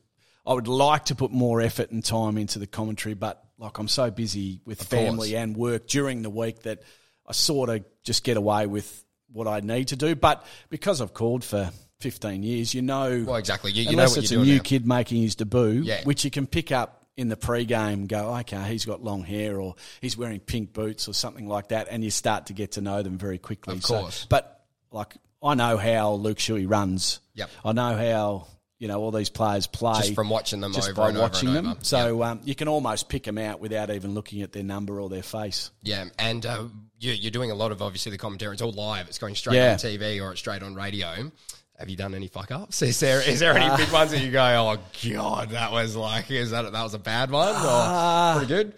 I 0.46 0.52
would 0.52 0.68
like 0.68 1.06
to 1.06 1.14
put 1.14 1.30
more 1.30 1.62
effort 1.62 1.90
and 1.90 2.04
time 2.04 2.36
into 2.36 2.58
the 2.58 2.66
commentary, 2.66 3.14
but 3.14 3.42
like 3.58 3.78
I'm 3.78 3.88
so 3.88 4.10
busy 4.10 4.60
with 4.66 4.82
family 4.82 5.30
course. 5.30 5.40
and 5.42 5.56
work 5.56 5.86
during 5.86 6.20
the 6.22 6.28
week 6.28 6.62
that 6.64 6.82
I 7.26 7.32
sort 7.32 7.70
of 7.70 7.84
just 8.02 8.24
get 8.24 8.36
away 8.36 8.66
with 8.66 9.04
what 9.32 9.46
I 9.48 9.60
need 9.60 9.88
to 9.88 9.96
do. 9.96 10.14
But 10.14 10.44
because 10.70 11.00
I've 11.00 11.14
called 11.14 11.42
for 11.44 11.70
15 12.00 12.42
years, 12.42 12.74
you 12.74 12.82
know, 12.82 13.24
Well, 13.26 13.36
exactly. 13.36 13.72
You, 13.72 13.82
you 13.82 13.86
know 13.86 13.92
unless 13.92 14.16
what 14.16 14.24
it's 14.24 14.32
a 14.32 14.36
new 14.36 14.56
now. 14.56 14.62
kid 14.62 14.86
making 14.86 15.22
his 15.22 15.34
debut, 15.34 15.82
Yeah. 15.84 16.02
which 16.04 16.24
you 16.24 16.30
can 16.30 16.46
pick 16.46 16.70
up 16.72 17.06
in 17.16 17.28
the 17.28 17.36
pre-game 17.36 18.06
go, 18.06 18.34
okay, 18.38 18.62
he's 18.68 18.84
got 18.84 19.02
long 19.02 19.22
hair 19.22 19.60
or 19.60 19.76
he's 20.00 20.16
wearing 20.16 20.40
pink 20.40 20.72
boots 20.72 21.08
or 21.08 21.14
something 21.14 21.46
like 21.48 21.68
that, 21.68 21.86
and 21.90 22.02
you 22.04 22.10
start 22.10 22.46
to 22.46 22.52
get 22.52 22.72
to 22.72 22.80
know 22.80 23.02
them 23.02 23.16
very 23.18 23.38
quickly. 23.38 23.74
Of 23.76 23.84
So- 23.84 24.00
course. 24.00 24.26
but 24.28 24.64
like 24.90 25.14
I 25.42 25.54
know 25.54 25.76
how 25.76 26.12
Luke 26.14 26.38
Shuey 26.38 26.68
runs. 26.68 27.20
Yep. 27.34 27.50
I 27.64 27.72
know 27.72 27.96
how 27.96 28.46
you 28.84 28.88
know 28.88 29.00
all 29.00 29.10
these 29.10 29.30
players 29.30 29.66
play 29.66 29.94
Just 30.02 30.14
from 30.14 30.28
watching 30.28 30.60
them 30.60 30.74
just 30.74 30.90
over 30.90 30.94
by 31.00 31.08
and 31.08 31.16
over 31.16 31.22
watching 31.22 31.54
them. 31.54 31.68
over. 31.68 31.78
So 31.82 32.22
um, 32.22 32.40
you 32.44 32.54
can 32.54 32.68
almost 32.68 33.08
pick 33.08 33.22
them 33.22 33.38
out 33.38 33.58
without 33.58 33.88
even 33.88 34.12
looking 34.12 34.42
at 34.42 34.52
their 34.52 34.62
number 34.62 35.00
or 35.00 35.08
their 35.08 35.22
face. 35.22 35.70
Yeah, 35.82 36.04
and 36.18 36.44
uh, 36.44 36.64
you, 37.00 37.12
you're 37.12 37.30
doing 37.30 37.50
a 37.50 37.54
lot 37.54 37.72
of 37.72 37.80
obviously 37.80 38.12
the 38.12 38.18
commentary. 38.18 38.52
It's 38.52 38.60
all 38.60 38.72
live. 38.72 39.08
It's 39.08 39.16
going 39.18 39.36
straight 39.36 39.56
Yeah. 39.56 39.72
on 39.72 39.78
TV 39.78 40.22
or 40.22 40.32
it's 40.32 40.40
straight 40.40 40.62
on 40.62 40.74
radio. 40.74 41.30
Have 41.78 41.88
you 41.88 41.96
done 41.96 42.14
any 42.14 42.28
fuck 42.28 42.50
ups? 42.50 42.82
Is 42.82 43.00
there 43.00 43.26
is 43.26 43.40
there 43.40 43.56
any 43.56 43.74
big 43.82 43.90
ones 43.90 44.10
that 44.10 44.20
you 44.20 44.30
go, 44.30 44.44
oh 44.44 44.78
god, 45.10 45.50
that 45.52 45.72
was 45.72 45.96
like, 45.96 46.30
is 46.30 46.50
that 46.50 46.70
that 46.70 46.82
was 46.82 46.92
a 46.92 46.98
bad 46.98 47.30
one 47.30 47.56
or 47.56 48.34
pretty 48.38 48.48
good? 48.54 48.74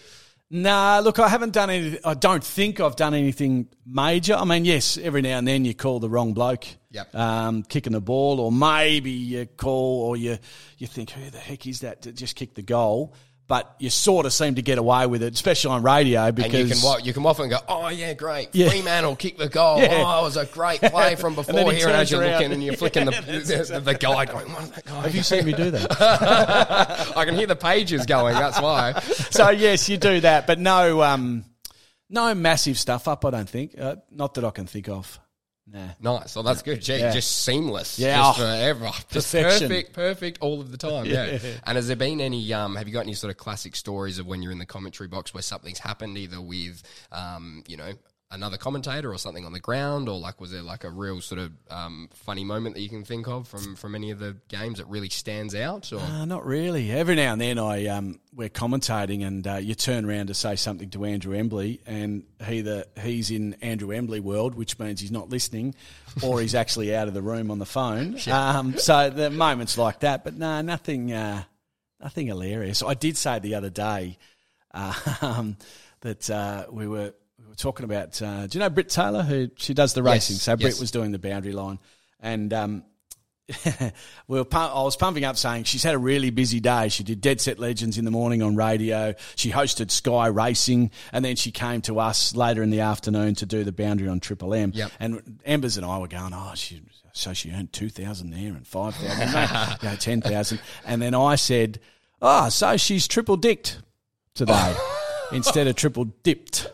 Nah, 0.48 1.00
look, 1.00 1.18
I 1.18 1.28
haven't 1.28 1.52
done 1.52 1.70
any. 1.70 1.98
I 2.04 2.14
don't 2.14 2.42
think 2.44 2.78
I've 2.78 2.94
done 2.94 3.14
anything 3.14 3.66
major. 3.84 4.34
I 4.34 4.44
mean, 4.44 4.64
yes, 4.64 4.96
every 4.96 5.20
now 5.20 5.38
and 5.38 5.48
then 5.48 5.64
you 5.64 5.74
call 5.74 5.98
the 5.98 6.08
wrong 6.08 6.34
bloke, 6.34 6.66
Yep. 6.92 7.14
um, 7.16 7.62
kicking 7.64 7.92
the 7.94 8.00
ball, 8.00 8.38
or 8.38 8.52
maybe 8.52 9.10
you 9.10 9.46
call 9.46 10.02
or 10.02 10.16
you 10.16 10.38
you 10.78 10.86
think, 10.86 11.10
who 11.10 11.28
the 11.30 11.38
heck 11.38 11.66
is 11.66 11.80
that 11.80 12.02
to 12.02 12.12
just 12.12 12.36
kick 12.36 12.54
the 12.54 12.62
goal? 12.62 13.12
But 13.48 13.76
you 13.78 13.90
sort 13.90 14.26
of 14.26 14.32
seem 14.32 14.56
to 14.56 14.62
get 14.62 14.76
away 14.76 15.06
with 15.06 15.22
it, 15.22 15.32
especially 15.32 15.70
on 15.70 15.84
radio, 15.84 16.32
because 16.32 16.52
And 16.52 16.68
you 16.68 16.74
can 16.74 17.04
you 17.04 17.12
can 17.12 17.24
often 17.24 17.48
go, 17.48 17.58
oh 17.68 17.88
yeah, 17.88 18.12
great. 18.14 18.48
Yeah. 18.52 18.70
Fremantle 18.70 19.14
kick 19.14 19.38
the 19.38 19.48
goal. 19.48 19.78
Yeah. 19.80 20.02
Oh, 20.04 20.20
it 20.20 20.24
was 20.24 20.36
a 20.36 20.46
great 20.46 20.80
play 20.82 21.14
from 21.14 21.28
And 21.38 21.46
before 21.46 21.70
he 21.70 21.78
here. 21.78 21.86
And 21.86 21.96
as 21.96 22.10
you're 22.10 22.22
around. 22.22 22.32
looking 22.32 22.52
and 22.52 22.64
you're 22.64 22.74
flicking 22.74 23.04
the, 23.04 23.12
Yeah, 23.46 23.78
the, 23.78 23.80
the 23.80 23.94
guide 23.94 24.32
going, 24.32 24.52
what 24.52 24.64
is 24.64 24.70
that 24.70 24.84
guy? 24.84 25.00
have 25.02 25.14
you 25.14 25.22
seen 25.22 25.44
me 25.44 25.52
do 25.52 25.70
that? 25.70 25.92
I 27.16 27.24
can 27.24 27.36
hear 27.36 27.46
the 27.46 27.54
pages 27.54 28.04
going. 28.04 28.34
That's 28.34 28.60
why. 28.60 28.98
so 29.00 29.50
yes, 29.50 29.88
you 29.88 29.96
do 29.96 30.20
that, 30.20 30.48
but 30.48 30.58
no, 30.58 31.02
um, 31.02 31.44
no 32.10 32.34
massive 32.34 32.78
stuff 32.78 33.06
up. 33.06 33.24
I 33.24 33.30
don't 33.30 33.48
think. 33.48 33.78
Uh, 33.78 33.96
not 34.10 34.34
that 34.34 34.44
I 34.44 34.50
can 34.50 34.66
think 34.66 34.88
of. 34.88 35.20
Nah. 35.72 35.88
Nice. 36.00 36.36
Well, 36.36 36.44
that's 36.44 36.62
good. 36.62 36.80
Gee, 36.80 36.98
Yeah. 36.98 37.12
Just 37.12 37.42
seamless. 37.44 37.98
Yeah. 37.98 38.18
Just 38.18 38.38
Oh, 38.38 38.42
forever. 38.42 38.90
Just 39.10 39.32
perfection. 39.32 39.68
perfect, 39.68 39.92
perfect 39.94 40.38
all 40.40 40.60
of 40.60 40.70
the 40.70 40.76
time. 40.78 41.06
Yeah. 41.16 41.38
And 41.64 41.76
has 41.76 41.88
there 41.88 41.96
been 41.96 42.20
any, 42.20 42.52
um, 42.52 42.76
have 42.76 42.86
you 42.86 42.92
got 42.94 43.00
any 43.00 43.14
sort 43.14 43.30
of 43.32 43.36
classic 43.36 43.74
stories 43.74 44.18
of 44.20 44.26
when 44.26 44.42
you're 44.42 44.52
in 44.52 44.58
the 44.58 44.66
commentary 44.66 45.08
box 45.08 45.34
where 45.34 45.42
something's 45.42 45.80
happened 45.80 46.16
either 46.18 46.40
with, 46.40 46.82
um, 47.10 47.64
you 47.66 47.76
know, 47.76 47.92
another 48.30 48.56
commentator 48.56 49.12
or 49.12 49.18
something 49.18 49.44
on 49.44 49.52
the 49.52 49.60
ground, 49.60 50.08
or 50.08 50.18
like 50.18 50.40
was 50.40 50.50
there 50.50 50.62
like 50.62 50.84
a 50.84 50.90
real 50.90 51.20
sort 51.20 51.40
of 51.40 51.52
um, 51.70 52.08
funny 52.12 52.44
moment 52.44 52.74
that 52.74 52.80
you 52.80 52.88
can 52.88 53.04
think 53.04 53.28
of 53.28 53.46
from 53.46 53.76
from 53.76 53.94
any 53.94 54.10
of 54.10 54.18
the 54.18 54.36
games 54.48 54.78
that 54.78 54.86
really 54.86 55.08
stands 55.08 55.54
out? 55.54 55.92
Or 55.92 56.00
Uh, 56.00 56.24
not 56.24 56.44
really. 56.44 56.90
Every 56.90 57.14
now 57.14 57.32
and 57.32 57.40
then, 57.40 57.58
I 57.58 57.86
um, 57.86 58.20
we're 58.34 58.48
commentating, 58.48 59.26
and 59.26 59.46
uh, 59.46 59.54
you 59.56 59.74
turn 59.74 60.04
around 60.04 60.26
to 60.26 60.34
say 60.34 60.56
something 60.56 60.90
to 60.90 61.04
Andrew 61.04 61.36
Embley, 61.36 61.80
and 61.86 62.24
he 62.44 62.60
the 62.62 62.86
he's 63.00 63.30
in 63.30 63.54
Andrew 63.62 63.92
Embley 63.92 64.20
world, 64.20 64.54
which 64.54 64.78
means 64.78 65.00
he's 65.00 65.12
not 65.12 65.30
listening, 65.30 65.74
or 66.22 66.40
he's 66.40 66.54
actually 66.54 66.94
out 66.94 67.08
of 67.08 67.14
the 67.14 67.22
room 67.22 67.50
on 67.50 67.58
the 67.58 67.66
phone. 67.66 68.18
Um, 68.36 68.76
so 68.76 69.08
the 69.08 69.30
moments 69.30 69.78
like 69.78 70.00
that, 70.00 70.22
but 70.22 70.34
no, 70.34 70.60
nothing, 70.60 71.12
uh, 71.12 71.44
nothing 72.00 72.26
hilarious. 72.26 72.82
I 72.82 72.94
did 72.94 73.16
say 73.16 73.38
the 73.38 73.54
other 73.54 73.70
day 73.70 74.18
uh, 74.74 74.92
um, 75.22 75.56
that 76.00 76.28
uh, 76.28 76.66
we 76.70 76.86
were 76.86 77.14
talking 77.56 77.84
about. 77.84 78.20
Uh, 78.20 78.46
do 78.46 78.58
you 78.58 78.60
know 78.60 78.70
Britt 78.70 78.88
Taylor, 78.88 79.22
who 79.22 79.50
she 79.56 79.74
does 79.74 79.94
the 79.94 80.02
racing? 80.02 80.36
So 80.36 80.56
Britt 80.56 80.74
yes. 80.74 80.80
was 80.80 80.90
doing 80.90 81.12
the 81.12 81.18
boundary 81.18 81.52
line, 81.52 81.78
and. 82.20 82.52
Um, 82.52 82.84
we 84.26 84.38
were 84.38 84.44
pump, 84.44 84.74
I 84.74 84.82
was 84.82 84.96
pumping 84.96 85.24
up 85.24 85.36
saying 85.36 85.64
she's 85.64 85.84
had 85.84 85.94
a 85.94 85.98
really 85.98 86.30
busy 86.30 86.58
day. 86.58 86.88
She 86.88 87.04
did 87.04 87.20
Dead 87.20 87.40
Set 87.40 87.58
Legends 87.58 87.96
in 87.96 88.04
the 88.04 88.10
morning 88.10 88.42
on 88.42 88.56
radio. 88.56 89.14
She 89.36 89.52
hosted 89.52 89.90
Sky 89.92 90.26
Racing, 90.26 90.90
and 91.12 91.24
then 91.24 91.36
she 91.36 91.52
came 91.52 91.80
to 91.82 92.00
us 92.00 92.34
later 92.34 92.62
in 92.62 92.70
the 92.70 92.80
afternoon 92.80 93.36
to 93.36 93.46
do 93.46 93.62
the 93.62 93.70
boundary 93.70 94.08
on 94.08 94.18
Triple 94.18 94.52
M. 94.52 94.72
Yep. 94.74 94.90
And 94.98 95.40
Embers 95.44 95.76
and 95.76 95.86
I 95.86 95.98
were 95.98 96.08
going, 96.08 96.32
oh, 96.34 96.52
she, 96.56 96.82
so 97.12 97.32
she 97.32 97.52
earned 97.52 97.72
two 97.72 97.88
thousand 97.88 98.30
there 98.30 98.52
and 98.52 98.66
five 98.66 98.94
thousand, 98.96 99.78
you 99.82 99.88
know, 99.88 99.96
ten 99.96 100.20
thousand. 100.20 100.60
And 100.84 101.00
then 101.00 101.14
I 101.14 101.36
said, 101.36 101.78
oh, 102.20 102.48
so 102.48 102.76
she's 102.76 103.06
triple 103.06 103.36
dicked 103.36 103.80
today 104.34 104.74
instead 105.32 105.68
of 105.68 105.76
triple 105.76 106.06
dipped. 106.22 106.68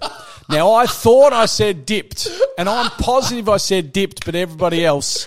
Now 0.48 0.72
I 0.72 0.86
thought 0.86 1.32
I 1.32 1.46
said 1.46 1.86
dipped, 1.86 2.28
and 2.58 2.68
I'm 2.68 2.90
positive 2.90 3.48
I 3.48 3.56
said 3.56 3.92
dipped, 3.92 4.24
but 4.24 4.34
everybody 4.34 4.84
else 4.84 5.26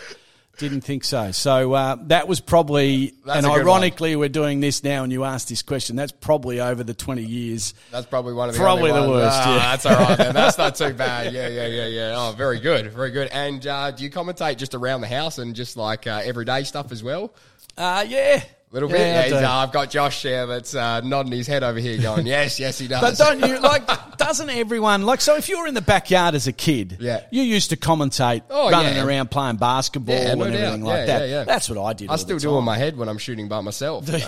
didn't 0.57 0.81
think 0.81 1.03
so. 1.03 1.31
So 1.31 1.73
uh, 1.73 1.97
that 2.03 2.27
was 2.27 2.39
probably, 2.39 3.13
That's 3.25 3.39
and 3.39 3.45
ironically, 3.45 4.15
we're 4.15 4.29
doing 4.29 4.61
this 4.61 4.83
now, 4.83 5.03
and 5.03 5.11
you 5.11 5.23
asked 5.23 5.49
this 5.49 5.61
question. 5.61 5.95
That's 5.95 6.11
probably 6.13 6.61
over 6.61 6.83
the 6.83 6.93
twenty 6.93 7.23
years. 7.23 7.73
That's 7.91 8.05
probably 8.05 8.33
one 8.33 8.49
of 8.49 8.55
the 8.55 8.61
Probably 8.61 8.91
the 8.91 9.01
worst, 9.09 9.37
Ah, 9.37 9.55
yeah. 9.55 9.59
That's 9.71 9.85
all 9.85 9.95
right. 9.95 10.33
That's 10.33 10.57
not 10.57 10.75
too 10.75 10.93
bad. 10.93 11.33
Yeah, 11.33 11.47
yeah, 11.47 11.67
yeah, 11.67 11.87
yeah. 11.87 12.13
Oh, 12.15 12.33
very 12.37 12.59
good, 12.59 12.91
very 12.91 13.11
good. 13.11 13.29
And 13.31 13.65
uh, 13.65 13.91
do 13.91 14.03
you 14.03 14.09
commentate 14.09 14.57
just 14.57 14.75
around 14.75 15.01
the 15.01 15.07
house 15.07 15.37
and 15.39 15.55
just 15.55 15.75
like 15.75 16.07
uh, 16.07 16.21
everyday 16.23 16.63
stuff 16.63 16.91
as 16.91 17.03
well? 17.03 17.33
Uh, 17.77 18.05
yeah, 18.07 18.41
little 18.75 18.89
bit. 18.89 18.99
Yeah, 18.99 19.25
Yeah, 19.41 19.49
uh, 19.51 19.55
I've 19.63 19.71
got 19.71 19.89
Josh 19.89 20.21
here 20.21 20.45
that's 20.45 20.75
uh, 20.75 21.01
nodding 21.01 21.31
his 21.31 21.47
head 21.47 21.63
over 21.63 21.79
here, 21.79 21.97
going, 21.97 22.25
"Yes, 22.27 22.59
yes, 22.59 22.77
he 22.77 22.87
does." 22.87 23.01
But 23.01 23.17
don't 23.17 23.39
you 23.49 23.59
like? 23.59 23.83
Doesn't 24.17 24.49
everyone 24.49 25.03
like? 25.03 25.19
So 25.21 25.35
if 25.35 25.49
you're 25.49 25.67
in 25.67 25.73
the 25.73 25.81
backyard 25.81 26.35
as 26.35 26.47
a 26.47 26.53
kid, 26.53 26.97
Yeah. 27.01 27.21
you 27.31 27.43
used 27.43 27.69
to 27.71 27.75
commentate, 27.77 28.43
Oh, 28.49 28.71
running 28.71 28.95
yeah. 28.95 29.05
around 29.05 29.29
playing 29.29 29.57
basketball 29.57 30.15
Yeah, 30.15 30.31
and 30.31 30.39
no 30.39 30.45
doubt. 30.45 30.53
everything 30.55 30.83
like 30.83 30.97
Yeah, 30.99 31.05
that. 31.05 31.19
yeah, 31.29 31.35
yeah. 31.39 31.43
That's 31.43 31.69
what 31.69 31.77
I 31.83 31.93
did. 31.93 32.09
I 32.09 32.11
all 32.13 32.17
still 32.17 32.37
the 32.37 32.41
do 32.41 32.49
in 32.51 32.55
time. 32.55 32.63
my 32.65 32.77
head 32.77 32.97
when 32.97 33.09
I'm 33.09 33.17
shooting 33.17 33.47
by 33.49 33.59
myself. 33.61 34.07
you? 34.07 34.19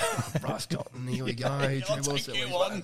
Bryce 0.42 0.66
Cotton, 0.66 1.08
here 1.08 1.24
we 1.24 1.34
go. 1.34 1.48
I'll 1.52 1.60
Jimmy 1.68 1.82
take 1.82 2.06
Wilson, 2.08 2.36
you 2.36 2.46
he's 2.48 2.54
on. 2.56 2.72
right 2.72 2.84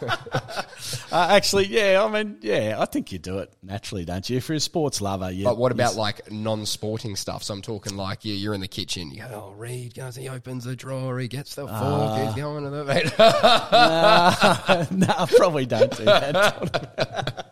there. 0.00 0.18
Uh, 1.10 1.26
actually, 1.30 1.66
yeah, 1.66 2.02
I 2.02 2.10
mean, 2.10 2.38
yeah, 2.40 2.76
I 2.78 2.86
think 2.86 3.12
you 3.12 3.18
do 3.18 3.38
it 3.38 3.52
naturally, 3.62 4.04
don't 4.06 4.28
you? 4.30 4.38
If 4.38 4.48
you're 4.48 4.56
a 4.56 4.60
sports 4.60 5.00
lover, 5.02 5.30
you. 5.30 5.44
But 5.44 5.58
what 5.58 5.70
about 5.72 5.94
like 5.94 6.30
non-sporting 6.30 7.16
stuff? 7.16 7.42
So 7.42 7.52
I'm 7.52 7.60
talking 7.62 7.96
like 7.96 8.24
you, 8.24 8.32
you're 8.34 8.54
in 8.54 8.62
the 8.62 8.68
kitchen. 8.68 9.10
You 9.10 9.20
go, 9.22 9.50
oh, 9.50 9.54
Reid 9.58 9.94
goes, 9.94 10.16
he 10.16 10.28
opens 10.30 10.66
the 10.72 10.76
drawer, 10.76 11.18
he 11.18 11.28
gets 11.28 11.54
the 11.54 11.66
fork, 11.68 12.24
he's 12.24 12.34
going 12.34 12.64
to 12.64 12.70
the. 12.70 12.82
Uh, 13.22 14.86
no, 14.90 15.06
I 15.06 15.26
probably 15.36 15.66
don't 15.66 15.94
do 15.96 16.04
that. 16.04 17.46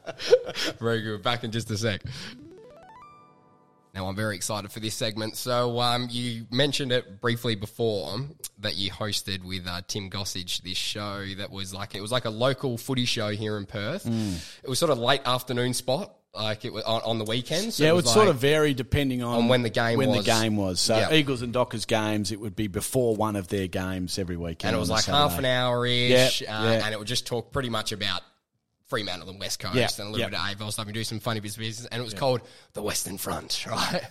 Very 0.79 1.03
good. 1.03 1.23
Back 1.23 1.45
in 1.45 1.51
just 1.51 1.71
a 1.71 1.77
sec. 1.77 2.03
Now 3.95 4.07
I'm 4.07 4.17
very 4.17 4.37
excited 4.37 4.71
for 4.71 4.81
this 4.81 4.95
segment. 4.95 5.37
So 5.37 5.81
um, 5.81 6.09
you 6.11 6.47
mentioned 6.51 6.93
it 6.93 7.21
briefly 7.21 7.57
before 7.57 8.21
that 8.61 8.77
you 8.77 8.91
hosted 8.91 9.45
with 9.45 9.67
uh, 9.67 9.83
Tim 9.87 10.09
Gossage 10.09 10.63
this 10.63 10.79
show 10.79 11.27
that 11.37 11.51
was 11.51 11.75
like 11.75 11.95
it 11.95 12.01
was 12.01 12.13
like 12.13 12.25
a 12.25 12.31
local 12.31 12.79
footy 12.79 13.05
show 13.05 13.31
here 13.31 13.57
in 13.59 13.67
Perth. 13.67 14.05
Mm. 14.05 14.63
It 14.63 14.69
was 14.69 14.79
sort 14.79 14.91
of 14.93 14.99
late 14.99 15.23
afternoon 15.27 15.75
spot, 15.75 16.15
like 16.35 16.65
it 16.65 16.73
was 16.73 16.85
on, 16.85 17.01
on 17.03 17.19
the 17.19 17.25
weekends. 17.25 17.77
So 17.77 17.85
yeah, 17.85 17.91
it 17.91 17.95
would 17.95 18.07
sort 18.07 18.29
of 18.29 18.37
vary 18.37 18.73
depending 18.75 19.23
on, 19.23 19.43
on 19.43 19.49
when 19.49 19.63
the 19.63 19.71
game 19.71 19.99
when 19.99 20.11
was. 20.11 20.19
the 20.19 20.31
game 20.31 20.57
was. 20.57 20.81
So 20.81 20.97
Yeah. 20.97 21.13
Eagles 21.13 21.43
and 21.43 21.53
Dockers 21.53 21.85
games, 21.87 22.31
it 22.33 22.41
would 22.41 22.55
be 22.55 22.69
before 22.69 23.17
one 23.17 23.37
of 23.37 23.49
their 23.49 23.67
games 23.67 24.19
every 24.19 24.37
weekend, 24.37 24.69
and 24.69 24.77
it 24.77 24.81
was 24.81 24.91
like 24.91 25.05
half 25.05 25.39
an 25.39 25.45
hour 25.45 25.87
ish, 25.87 26.43
Yep, 26.43 26.51
uh, 26.51 26.63
yeah. 26.65 26.85
and 26.85 26.95
it 26.95 26.99
would 26.99 27.09
just 27.09 27.27
talk 27.27 27.53
pretty 27.53 27.71
much 27.71 27.93
about 27.93 28.23
Fremantle 28.91 29.31
and 29.31 29.39
West 29.41 29.61
Coast 29.61 29.75
Yeah, 29.77 29.89
and 29.99 30.09
a 30.09 30.11
little 30.11 30.29
bit 30.31 30.39
of 30.39 30.59
AFL 30.59 30.73
stuff 30.73 30.85
and 30.87 30.95
do 30.95 31.05
some 31.05 31.21
funny 31.21 31.41
bits 31.41 31.55
of 31.55 31.61
business. 31.61 31.87
And 31.91 32.01
it 32.01 32.05
was 32.05 32.13
called 32.13 32.43
the 32.75 32.83
Western 32.83 33.17
Front, 33.17 33.65
right? 33.71 34.03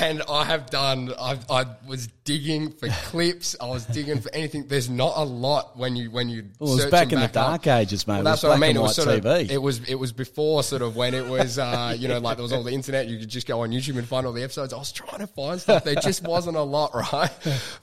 And 0.00 0.22
I 0.28 0.44
have 0.44 0.70
done, 0.70 1.12
I, 1.18 1.38
I 1.50 1.64
was 1.88 2.06
digging 2.24 2.70
for 2.70 2.88
clips, 3.04 3.56
I 3.60 3.66
was 3.66 3.84
digging 3.86 4.20
for 4.20 4.30
anything. 4.32 4.68
There's 4.68 4.88
not 4.90 5.14
a 5.16 5.24
lot 5.24 5.76
when 5.76 5.96
you, 5.96 6.10
when 6.12 6.28
you, 6.28 6.44
Well, 6.60 6.72
it 6.72 6.76
was 6.76 6.86
back 6.86 7.12
in 7.12 7.18
the 7.18 7.26
back 7.26 7.36
up. 7.36 7.64
dark 7.64 7.66
ages, 7.66 8.06
mate. 8.06 8.16
Well, 8.16 8.24
that's 8.24 8.42
was 8.42 8.50
what 8.50 8.56
I 8.56 8.60
mean. 8.60 8.76
It 8.76 8.80
was 8.82 8.94
sort 8.94 9.08
TV. 9.08 9.42
of, 9.44 9.50
it 9.50 9.60
was, 9.60 9.80
it 9.88 9.96
was 9.96 10.12
before 10.12 10.62
sort 10.62 10.82
of 10.82 10.94
when 10.96 11.14
it 11.14 11.26
was, 11.26 11.58
uh, 11.58 11.94
you 11.98 12.06
know, 12.06 12.18
like 12.18 12.36
there 12.36 12.42
was 12.42 12.52
all 12.52 12.62
the 12.62 12.72
internet. 12.72 13.08
You 13.08 13.18
could 13.18 13.28
just 13.30 13.46
go 13.48 13.62
on 13.62 13.70
YouTube 13.70 13.96
and 13.98 14.06
find 14.06 14.26
all 14.26 14.32
the 14.32 14.44
episodes. 14.44 14.72
I 14.72 14.76
was 14.78 14.92
trying 14.92 15.20
to 15.20 15.26
find 15.26 15.60
stuff. 15.60 15.82
There 15.82 15.94
just 15.96 16.22
wasn't 16.22 16.56
a 16.56 16.62
lot, 16.62 16.94
right? 16.94 17.30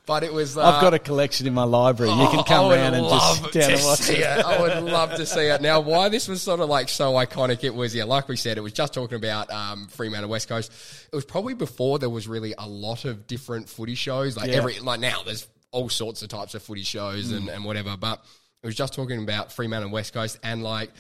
But 0.06 0.23
it 0.23 0.32
was. 0.32 0.56
Uh, 0.58 0.63
I've 0.63 0.82
got 0.82 0.93
a 0.93 1.00
collection 1.00 1.47
in 1.47 1.54
my 1.54 1.63
library. 1.63 2.12
You 2.12 2.28
can 2.28 2.39
Oh, 2.39 2.43
come 2.43 2.71
around 2.71 2.93
and 2.93 3.08
just 3.10 3.52
down 3.54 3.71
and 3.71 3.84
watch 3.84 4.10
it. 4.10 4.23
I 4.26 4.62
would 4.62 4.84
love 4.84 5.15
to 5.15 5.26
see 5.26 5.47
it. 5.47 5.62
Now, 5.62 5.80
why 5.80 6.08
this 6.10 6.27
was 6.28 6.42
sort 6.42 6.60
of 6.60 6.70
like 6.70 6.90
so 6.90 7.13
iconic? 7.13 7.63
It 7.63 7.74
was 7.74 7.94
yeah, 7.96 8.04
like 8.06 8.28
we 8.28 8.36
said, 8.36 8.58
it 8.58 8.62
was 8.62 8.74
just 8.74 8.94
talking 8.94 9.16
about 9.16 9.52
um, 9.52 9.88
Fremantle 9.88 10.30
West 10.30 10.48
Coast. 10.50 10.72
It 11.12 11.16
was 11.16 11.26
probably 11.26 11.54
before 11.54 12.00
there 12.00 12.10
was 12.10 12.28
really 12.28 12.54
a 12.58 12.68
lot 12.68 13.06
of 13.06 13.28
different 13.28 13.70
footy 13.70 13.96
shows. 13.96 14.38
Like 14.38 14.50
Yeah. 14.52 14.58
every 14.58 14.80
like 14.80 15.00
now, 15.00 15.24
there's 15.24 15.48
all 15.72 15.90
sorts 15.90 16.22
of 16.22 16.30
types 16.30 16.56
of 16.56 16.63
footy 16.63 16.84
shows 16.84 17.32
Mm. 17.32 17.38
and, 17.38 17.50
and 17.50 17.66
whatever. 17.66 17.96
But 17.98 18.24
it 18.63 18.66
was 18.68 18.76
just 18.76 18.94
talking 18.94 19.22
about 19.22 19.52
Fremantle 19.52 19.92
West 19.92 20.13
Coast 20.13 20.40
and 20.44 20.63
like. 20.63 20.92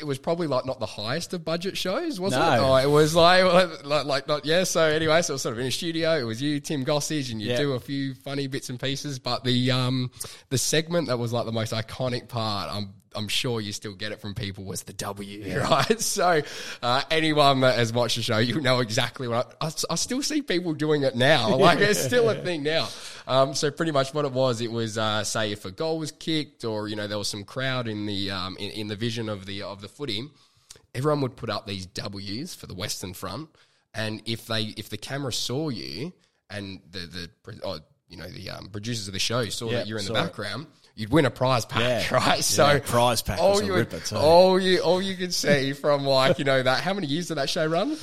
It 0.00 0.04
was 0.06 0.16
probably 0.18 0.46
like 0.46 0.64
not 0.64 0.80
the 0.80 0.86
highest 0.86 1.34
of 1.34 1.44
budget 1.44 1.76
shows, 1.76 2.18
was 2.18 2.32
No. 2.32 2.40
it? 2.40 2.56
Oh, 2.60 2.76
it 2.76 2.86
was 2.90 3.14
like, 3.26 3.44
like, 3.84 4.06
like 4.06 4.26
not 4.26 4.46
yeah. 4.46 4.64
So 4.64 4.80
anyway, 4.82 5.20
so 5.20 5.32
it 5.32 5.34
was 5.34 5.42
sort 5.42 5.52
of 5.52 5.58
in 5.58 5.66
a 5.66 5.70
studio. 5.70 6.18
It 6.18 6.22
was 6.22 6.40
you, 6.40 6.60
Tim 6.60 6.82
Gossage, 6.82 7.30
and 7.30 7.42
you 7.42 7.50
Yeah. 7.50 7.58
do 7.58 7.72
a 7.74 7.78
few 7.78 8.14
funny 8.14 8.46
bits 8.46 8.70
and 8.70 8.80
pieces. 8.80 9.18
But 9.18 9.44
the 9.44 9.70
um 9.70 10.10
the 10.48 10.56
segment 10.56 11.08
that 11.08 11.18
was 11.18 11.34
like 11.34 11.44
the 11.44 11.52
most 11.52 11.74
iconic 11.74 12.28
part, 12.28 12.74
I'm 12.74 12.94
I'm 13.14 13.28
sure 13.28 13.60
you 13.60 13.72
still 13.72 13.94
get 13.94 14.12
it 14.12 14.20
from 14.20 14.34
people 14.34 14.64
was 14.64 14.82
the 14.82 14.92
W, 14.92 15.58
right? 15.70 16.00
So 16.00 16.42
uh, 16.82 17.02
anyone 17.10 17.60
that 17.60 17.76
has 17.76 17.92
watched 17.92 18.16
the 18.16 18.22
show, 18.22 18.38
you 18.38 18.60
know 18.60 18.80
exactly 18.80 19.28
what 19.28 19.56
I, 19.60 19.66
I, 19.66 19.70
I 19.90 19.94
still 19.96 20.22
see 20.22 20.42
people 20.42 20.74
doing 20.74 21.02
it 21.02 21.14
now. 21.16 21.56
Like 21.62 21.78
it's 21.78 22.02
still 22.02 22.28
a 22.30 22.34
thing 22.34 22.62
now. 22.62 22.88
Um, 23.26 23.54
so 23.54 23.70
pretty 23.70 23.92
much 23.92 24.12
what 24.12 24.24
it 24.24 24.32
was, 24.32 24.60
it 24.60 24.70
was 24.72 24.98
uh, 24.98 25.22
say 25.22 25.52
if 25.52 25.64
a 25.64 25.70
goal 25.70 25.98
was 25.98 26.10
kicked 26.12 26.64
or 26.64 26.88
you 26.88 26.96
know 26.96 27.06
there 27.06 27.18
was 27.18 27.28
some 27.28 27.44
crowd 27.44 27.86
in 27.88 28.06
the 28.06 28.30
um, 28.30 28.56
in, 28.58 28.70
in 28.70 28.88
the 28.88 28.96
vision 28.96 29.28
of 29.28 29.46
the 29.46 29.62
of 29.62 29.80
the 29.80 29.88
footy, 29.88 30.28
everyone 30.94 31.20
would 31.20 31.36
put 31.36 31.50
up 31.50 31.66
these 31.66 31.86
W's 31.86 32.54
for 32.54 32.66
the 32.66 32.74
Western 32.74 33.14
Front, 33.14 33.48
and 33.94 34.22
if 34.26 34.46
they 34.46 34.74
if 34.76 34.88
the 34.88 34.96
camera 34.96 35.32
saw 35.32 35.68
you 35.68 36.12
and 36.50 36.80
the 36.90 37.28
the 37.44 37.60
oh, 37.64 37.78
you 38.08 38.16
know 38.16 38.28
the 38.28 38.50
um, 38.50 38.66
producers 38.68 39.06
of 39.06 39.14
the 39.14 39.20
show 39.20 39.44
saw 39.46 39.70
Yeah, 39.70 39.78
that 39.78 39.86
you're 39.86 39.98
in 39.98 40.04
the 40.06 40.12
background. 40.12 40.66
it. 40.66 40.81
You'd 40.94 41.10
win 41.10 41.24
a 41.26 41.30
prize 41.30 41.64
pack, 41.64 41.80
Yeah. 42.10 42.14
right? 42.28 42.44
So 42.44 42.66
Yeah, 42.66 42.78
prize 42.80 43.22
pack 43.22 43.38
all 43.38 43.62
you 43.62 43.74
ripper 43.74 44.00
too. 44.00 44.16
all 44.16 44.60
you 44.60 44.80
all 44.80 45.00
you 45.00 45.16
could 45.16 45.32
see 45.34 45.72
from 45.72 46.04
like 46.04 46.38
you 46.38 46.44
know 46.44 46.62
that 46.62 46.82
how 46.82 46.94
many 46.94 47.06
years 47.06 47.28
did 47.28 47.36
that 47.36 47.48
show 47.50 47.66
run? 47.66 47.96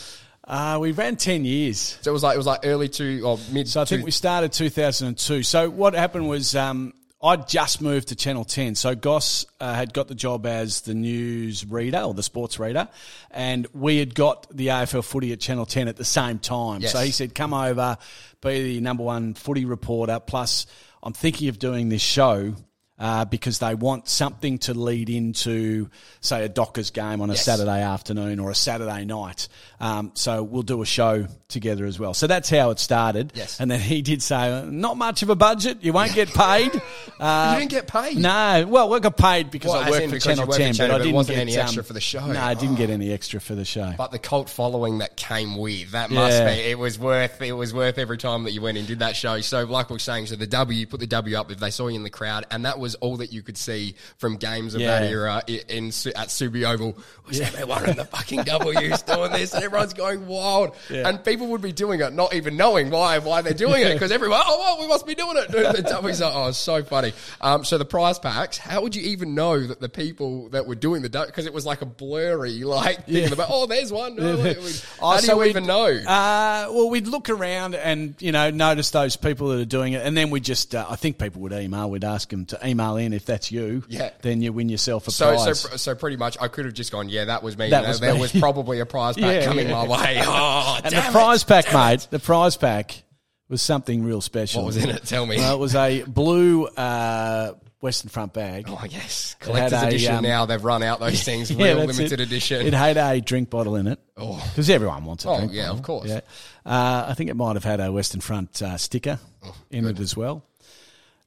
Uh, 0.45 0.80
we 0.82 0.91
ran 0.93 1.15
10 1.15 1.45
years. 1.45 1.99
So 2.02 2.10
it 2.10 2.13
was 2.13 2.23
like 2.23 2.34
it 2.34 2.38
was 2.38 2.47
like 2.47 2.62
early 2.63 2.89
to 2.89 3.21
or 3.21 3.39
mid. 3.52 3.67
So 3.67 3.82
I 3.82 3.86
think 3.86 4.02
to, 4.02 4.06
we 4.06 4.12
started 4.12 4.52
2002. 4.52 5.43
So 5.43 5.69
what 5.69 5.93
happened 5.93 6.28
was 6.28 6.56
um, 6.56 6.91
I 7.21 7.36
just 7.36 7.82
moved 7.82 8.08
to 8.08 8.15
Channel 8.15 8.45
10. 8.45 8.73
So 8.73 8.95
Goss 8.95 9.45
uh, 9.60 9.75
had 9.75 9.93
got 9.93 10.08
the 10.08 10.15
job 10.15 10.47
as 10.47 10.82
the 10.82 10.95
news 10.95 11.65
reader 11.67 11.99
or 11.99 12.15
the 12.15 12.23
sports 12.23 12.58
reader, 12.58 12.88
and 13.30 13.67
we 13.73 13.97
had 13.97 14.15
got 14.15 14.47
the 14.49 14.67
AFL 14.67 15.04
footy 15.04 15.34
at 15.34 15.39
Channel 15.39 15.67
10 15.67 15.88
at 15.88 15.97
the 15.97 16.06
same 16.06 16.39
time. 16.39 16.82
Yes. 16.82 16.93
So 16.93 16.99
he 17.02 17.12
said, 17.12 17.36
"Come 17.36 17.54
over, 17.54 17.97
be 18.41 18.75
the 18.75 18.82
number 18.82 19.04
one 19.04 19.36
footy 19.36 19.65
reporter." 19.65 20.19
Plus, 20.19 20.65
I'm 21.04 21.13
thinking 21.13 21.49
of 21.49 21.60
doing 21.60 21.89
this 21.89 22.02
show. 22.02 22.56
Uh, 22.99 23.23
because 23.23 23.59
they 23.59 23.75
want 23.75 24.09
something 24.09 24.57
to 24.57 24.73
lead 24.73 25.09
into, 25.09 25.89
say, 26.19 26.43
a 26.43 26.49
Dockers 26.49 26.91
game 26.91 27.21
on 27.21 27.29
a 27.29 27.33
Yes. 27.33 27.45
Saturday 27.45 27.81
afternoon 27.81 28.39
or 28.39 28.51
a 28.51 28.55
Saturday 28.55 29.05
night. 29.05 29.47
Um, 29.79 30.12
so 30.15 30.43
we'll 30.43 30.63
do 30.63 30.81
a 30.81 30.85
show 30.85 31.25
together 31.47 31.85
as 31.85 31.97
well. 31.97 32.13
So 32.13 32.27
that's 32.27 32.49
how 32.49 32.71
it 32.71 32.79
started. 32.79 33.31
Yes. 33.35 33.59
And 33.62 33.71
then 33.71 33.79
he 33.79 34.01
did 34.01 34.21
say, 34.21 34.65
not 34.69 34.97
much 34.97 35.23
of 35.23 35.29
a 35.29 35.35
budget. 35.35 35.77
You 35.81 35.93
won't 35.93 36.13
get 36.13 36.27
paid. 36.33 36.71
Uh, 37.19 37.51
you 37.55 37.59
didn't 37.59 37.71
get 37.71 37.85
paid. 37.85 38.17
no, 38.17 38.65
well, 38.69 38.89
we 38.89 38.97
got 39.01 39.17
paid 39.17 39.51
because 39.51 39.71
Well, 39.73 39.81
I 39.83 39.89
worked 39.89 40.09
for 40.09 40.19
Channel 40.19 40.43
you 40.45 40.47
worked 40.47 40.53
for 40.53 40.57
10, 40.59 40.73
Channel, 40.73 40.93
but 40.95 41.01
I 41.01 41.03
didn't 41.03 41.15
wasn't 41.15 41.35
get 41.35 41.41
any 41.41 41.57
um, 41.57 41.63
extra 41.65 41.83
for 41.83 41.91
the 41.91 41.99
show. 41.99 42.25
No, 42.25 42.39
I 42.41 42.53
didn't 42.53 42.75
get 42.75 42.89
any 42.89 43.12
extra 43.12 43.41
for 43.41 43.55
the 43.55 43.65
show. 43.65 43.93
But 43.97 44.12
the 44.12 44.19
cult 44.19 44.49
following 44.49 44.99
that 44.99 45.17
came 45.17 45.57
with 45.57 45.91
that 45.91 46.12
must 46.12 46.38
Yeah. 46.38 46.45
be 46.55 46.62
it 46.62 46.79
was 46.79 46.97
worth 46.97 47.41
it 47.41 47.51
was 47.51 47.73
worth 47.73 47.97
every 47.97 48.17
time 48.17 48.45
that 48.45 48.51
you 48.53 48.62
went 48.62 48.77
and 48.77 48.88
did 48.88 48.99
that 48.99 49.17
show. 49.17 49.41
So 49.41 49.65
like 49.65 49.89
we 49.89 49.95
were 49.95 49.99
saying, 49.99 50.27
so 50.27 50.38
the 50.38 50.47
W 50.47 50.79
you 50.79 50.88
put 50.88 51.01
the 51.01 51.07
W 51.07 51.35
up 51.38 51.51
if 51.51 51.59
they 51.59 51.71
saw 51.71 51.88
you 51.89 51.97
in 51.97 52.03
the 52.03 52.09
crowd, 52.09 52.45
and 52.51 52.63
that 52.63 52.79
was 52.79 52.88
was 52.89 52.95
all 52.95 53.17
that 53.17 53.32
you 53.32 53.41
could 53.43 53.58
see 53.58 53.93
from 54.17 54.38
games 54.38 54.73
of 54.73 54.82
Yeah. 54.82 54.99
that 55.02 55.12
era 55.12 55.43
i- 55.47 55.62
in, 55.69 55.88
at 55.88 56.30
Subi 56.30 56.67
Oval. 56.67 56.97
Was 57.28 57.39
yeah. 57.39 57.45
everyone 57.47 57.88
in 57.89 57.95
the 57.97 58.06
fucking 58.06 58.43
W's 58.43 59.02
doing 59.04 59.32
this, 59.32 59.54
and 59.54 59.63
everyone's 59.63 59.93
going 59.93 60.25
wild, 60.25 60.75
and 60.89 61.23
people 61.23 61.47
would 61.47 61.62
be 61.62 61.71
doing 61.71 61.99
it, 62.02 62.12
not 62.13 62.34
even 62.34 62.58
knowing 62.58 62.89
why 62.89 63.19
why 63.19 63.41
they're 63.43 63.54
doing 63.54 63.84
it, 63.84 63.93
because 63.93 64.12
everyone, 64.12 64.41
oh 64.43 64.60
well, 64.60 64.80
we 64.82 64.88
must 64.88 65.06
be 65.06 65.13
doing 65.13 65.38
it. 65.38 65.52
The 65.52 65.84
W's 65.84 66.21
are, 66.21 66.32
oh, 66.34 66.47
it's 66.49 66.58
so 66.58 66.84
funny. 66.84 67.13
Um, 67.41 67.63
so 67.63 67.78
the 67.78 67.86
prize 67.86 68.17
packs, 68.17 68.58
how 68.58 68.81
would 68.81 68.96
you 68.96 69.04
even 69.12 69.35
know 69.35 69.60
that 69.67 69.79
the 69.79 69.90
people 69.90 70.50
that 70.50 70.65
were 70.65 70.75
doing 70.75 71.04
the 71.04 71.10
because 71.10 71.46
it 71.46 71.54
was 71.54 71.65
like 71.65 71.81
a 71.81 71.85
blurry 71.85 72.63
like 72.63 73.06
thing 73.06 73.25
in 73.25 73.29
the 73.29 73.35
back. 73.35 73.48
Oh, 73.52 73.67
there's 73.67 73.92
one. 73.92 74.17
Oh. 74.19 74.56
Oh, 75.02 75.10
How 75.12 75.19
do 75.19 75.25
so 75.25 75.42
you 75.44 75.50
even 75.50 75.65
know? 75.65 75.85
Uh, 75.85 76.67
well, 76.71 76.90
we'd 76.90 77.08
look 77.08 77.29
around 77.29 77.75
and 77.75 78.15
you 78.19 78.31
know 78.31 78.50
notice 78.50 78.90
those 78.92 79.15
people 79.15 79.50
that 79.50 79.60
are 79.60 79.65
doing 79.65 79.94
it, 79.94 80.06
and 80.06 80.15
then 80.17 80.29
we 80.29 80.40
just 80.40 80.73
uh, 80.73 80.85
I 80.90 80.96
think 80.96 81.17
people 81.17 81.42
would 81.42 81.52
email. 81.54 81.90
We'd 81.90 82.04
ask 82.04 82.29
them 82.29 82.46
to 82.48 82.60
email 82.65 82.79
in 82.80 83.13
if 83.13 83.25
that's 83.25 83.52
you. 83.52 83.84
Yeah. 83.88 84.10
Then 84.21 84.42
you 84.42 84.52
win 84.54 84.69
yourself 84.69 85.08
a 85.08 85.12
So, 85.12 85.36
prize. 85.36 85.60
so, 85.60 85.77
so 85.77 85.96
pretty 85.96 86.17
much, 86.17 86.38
I 86.40 86.48
could 86.48 86.65
have 86.65 86.73
just 86.73 86.92
gone, 86.92 87.10
yeah, 87.10 87.25
that 87.25 87.44
was 87.44 87.58
me. 87.58 87.69
That 87.69 87.82
There- 87.82 87.90
was 87.90 88.00
there 88.00 88.13
me. 88.15 88.19
was 88.21 88.32
probably 88.32 88.80
a 88.80 88.86
prize 88.86 89.15
pack 89.17 89.42
Yeah, 89.42 89.46
coming 89.46 89.67
yeah. 89.69 89.86
my 89.86 89.88
way. 89.88 90.21
Oh, 90.25 90.80
and 90.84 90.94
the 90.94 90.98
it. 91.00 91.12
prize 91.12 91.44
pack, 91.44 91.73
mate, 91.73 92.08
the 92.10 92.19
prize 92.19 92.58
pack 92.58 93.04
was 93.50 93.62
something 93.62 94.04
real 94.04 94.21
special. 94.21 94.62
What 94.63 94.67
was 94.67 94.77
in 94.77 94.90
it? 94.90 95.04
Tell 95.06 95.25
me. 95.25 95.38
Well, 95.38 95.56
it 95.56 95.60
was 95.60 95.73
a 95.75 96.04
blue 96.04 96.65
uh, 96.67 97.54
Western 97.82 98.10
front 98.10 98.34
bag. 98.34 98.65
oh, 98.67 98.84
yes. 98.90 99.36
Collector's 99.40 99.82
a, 99.82 99.88
edition 99.88 100.15
um, 100.17 100.23
now. 100.23 100.46
They've 100.46 100.63
run 100.63 100.84
out 100.84 101.00
those 101.00 101.23
things. 101.25 101.50
Yeah, 101.50 101.65
Real 101.67 101.77
limited 101.77 102.12
it. 102.13 102.19
edition. 102.19 102.65
It 102.67 102.73
had 102.73 102.98
a 102.98 103.19
drink 103.21 103.50
bottle 103.50 103.75
in 103.77 103.88
it 103.88 104.00
Oh, 104.17 104.36
because 104.52 104.69
everyone 104.69 105.06
wants 105.06 105.25
a 105.25 105.30
Oh, 105.30 105.38
drink 105.38 105.54
yeah, 105.54 105.63
bottle. 105.63 105.77
of 105.77 105.84
course. 105.84 106.10
Yeah, 106.10 106.19
uh, 106.65 107.06
I 107.08 107.13
think 107.15 107.30
it 107.30 107.36
might 107.36 107.56
have 107.56 107.63
had 107.63 107.80
a 107.80 107.92
Western 107.92 108.21
Front 108.21 108.62
uh, 108.62 108.77
sticker 108.77 109.17
Oh, 109.44 109.56
in 109.71 109.86
it 109.88 110.00
as 110.00 110.15
well, 110.17 110.44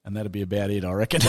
and 0.05 0.17
that'd 0.17 0.33
be 0.33 0.43
about 0.43 0.71
it, 0.71 0.85
I 0.85 0.93
reckon. 0.93 1.21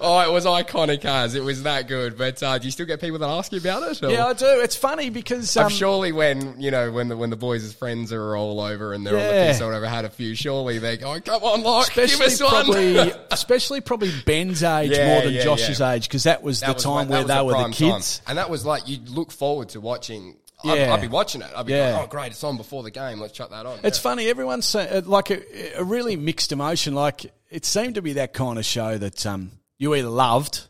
oh, 0.00 0.22
it 0.26 0.32
was 0.32 0.44
iconic 0.46 1.04
as. 1.04 1.34
It 1.34 1.42
was 1.42 1.64
that 1.64 1.88
good. 1.88 2.16
But 2.16 2.42
uh, 2.42 2.58
do 2.58 2.64
you 2.66 2.70
still 2.70 2.86
get 2.86 3.00
people 3.00 3.18
that 3.18 3.28
ask 3.28 3.52
you 3.52 3.58
about 3.58 3.82
it? 3.90 4.02
or- 4.02 4.10
yeah, 4.10 4.26
I 4.26 4.32
do. 4.32 4.46
It's 4.62 4.76
funny 4.76 5.10
because 5.10 5.54
um, 5.56 5.68
surely 5.70 6.12
when 6.12 6.60
you 6.60 6.70
know 6.70 6.90
when 6.90 7.08
the 7.08 7.16
when 7.16 7.30
the 7.30 7.36
boys' 7.36 7.72
friends 7.74 8.12
are 8.12 8.36
all 8.36 8.60
over 8.60 8.92
and 8.92 9.06
they're 9.06 9.14
on 9.16 9.20
the 9.20 9.26
Yeah. 9.26 9.52
piss 9.52 9.60
or 9.60 9.66
whatever, 9.66 9.86
had 9.86 10.04
a 10.04 10.10
few. 10.10 10.34
Surely 10.34 10.78
they 10.78 10.96
go, 10.96 11.20
"Come 11.20 11.42
on, 11.42 11.62
Locke, 11.62 11.92
give 11.94 12.04
Especially 12.04 12.46
us 12.46 12.52
one." 12.52 12.64
probably, 12.64 13.12
especially 13.30 13.80
probably 13.80 14.10
Ben's 14.24 14.62
age 14.62 14.90
Yeah, 14.92 15.08
more 15.14 15.22
than 15.22 15.34
yeah, 15.34 15.44
Josh's 15.44 15.80
yeah. 15.80 15.92
age 15.92 16.08
because 16.08 16.24
that 16.24 16.42
was 16.42 16.60
That 16.60 16.68
the 16.68 16.74
was 16.74 16.82
time 16.82 16.94
when- 16.94 17.08
where 17.08 17.24
they 17.24 17.34
the 17.34 17.44
were 17.44 17.52
the 17.52 17.56
prime 17.58 17.72
time. 17.72 17.92
kids. 17.92 18.22
and 18.26 18.38
that 18.38 18.50
was 18.50 18.64
like 18.64 18.88
you'd 18.88 19.08
look 19.08 19.30
forward 19.32 19.68
to 19.70 19.80
watching. 19.80 20.36
I'd, 20.64 20.78
Yeah. 20.78 20.94
I'd 20.94 21.00
be 21.00 21.08
watching 21.08 21.42
it. 21.42 21.50
I'd 21.54 21.66
be 21.66 21.72
Yeah. 21.72 21.96
like, 21.98 22.04
"Oh, 22.04 22.06
great! 22.08 22.32
It's 22.32 22.42
on 22.44 22.56
before 22.56 22.82
the 22.82 22.90
game. 22.90 23.20
Let's 23.20 23.32
chuck 23.32 23.50
that 23.50 23.66
on." 23.66 23.78
It's 23.84 23.98
Yeah. 23.98 24.02
funny. 24.02 24.26
Everyone's 24.28 24.74
uh, 24.74 25.02
like 25.04 25.30
a, 25.30 25.78
a 25.78 25.84
really 25.84 26.16
mixed 26.16 26.52
emotion. 26.52 26.94
Like 26.94 27.32
it 27.50 27.64
seemed 27.64 27.94
to 27.96 28.02
be 28.02 28.14
that 28.14 28.32
kind 28.32 28.58
of 28.58 28.64
show 28.64 28.98
that 28.98 29.24
um, 29.26 29.52
you 29.78 29.94
either 29.94 30.08
loved 30.08 30.66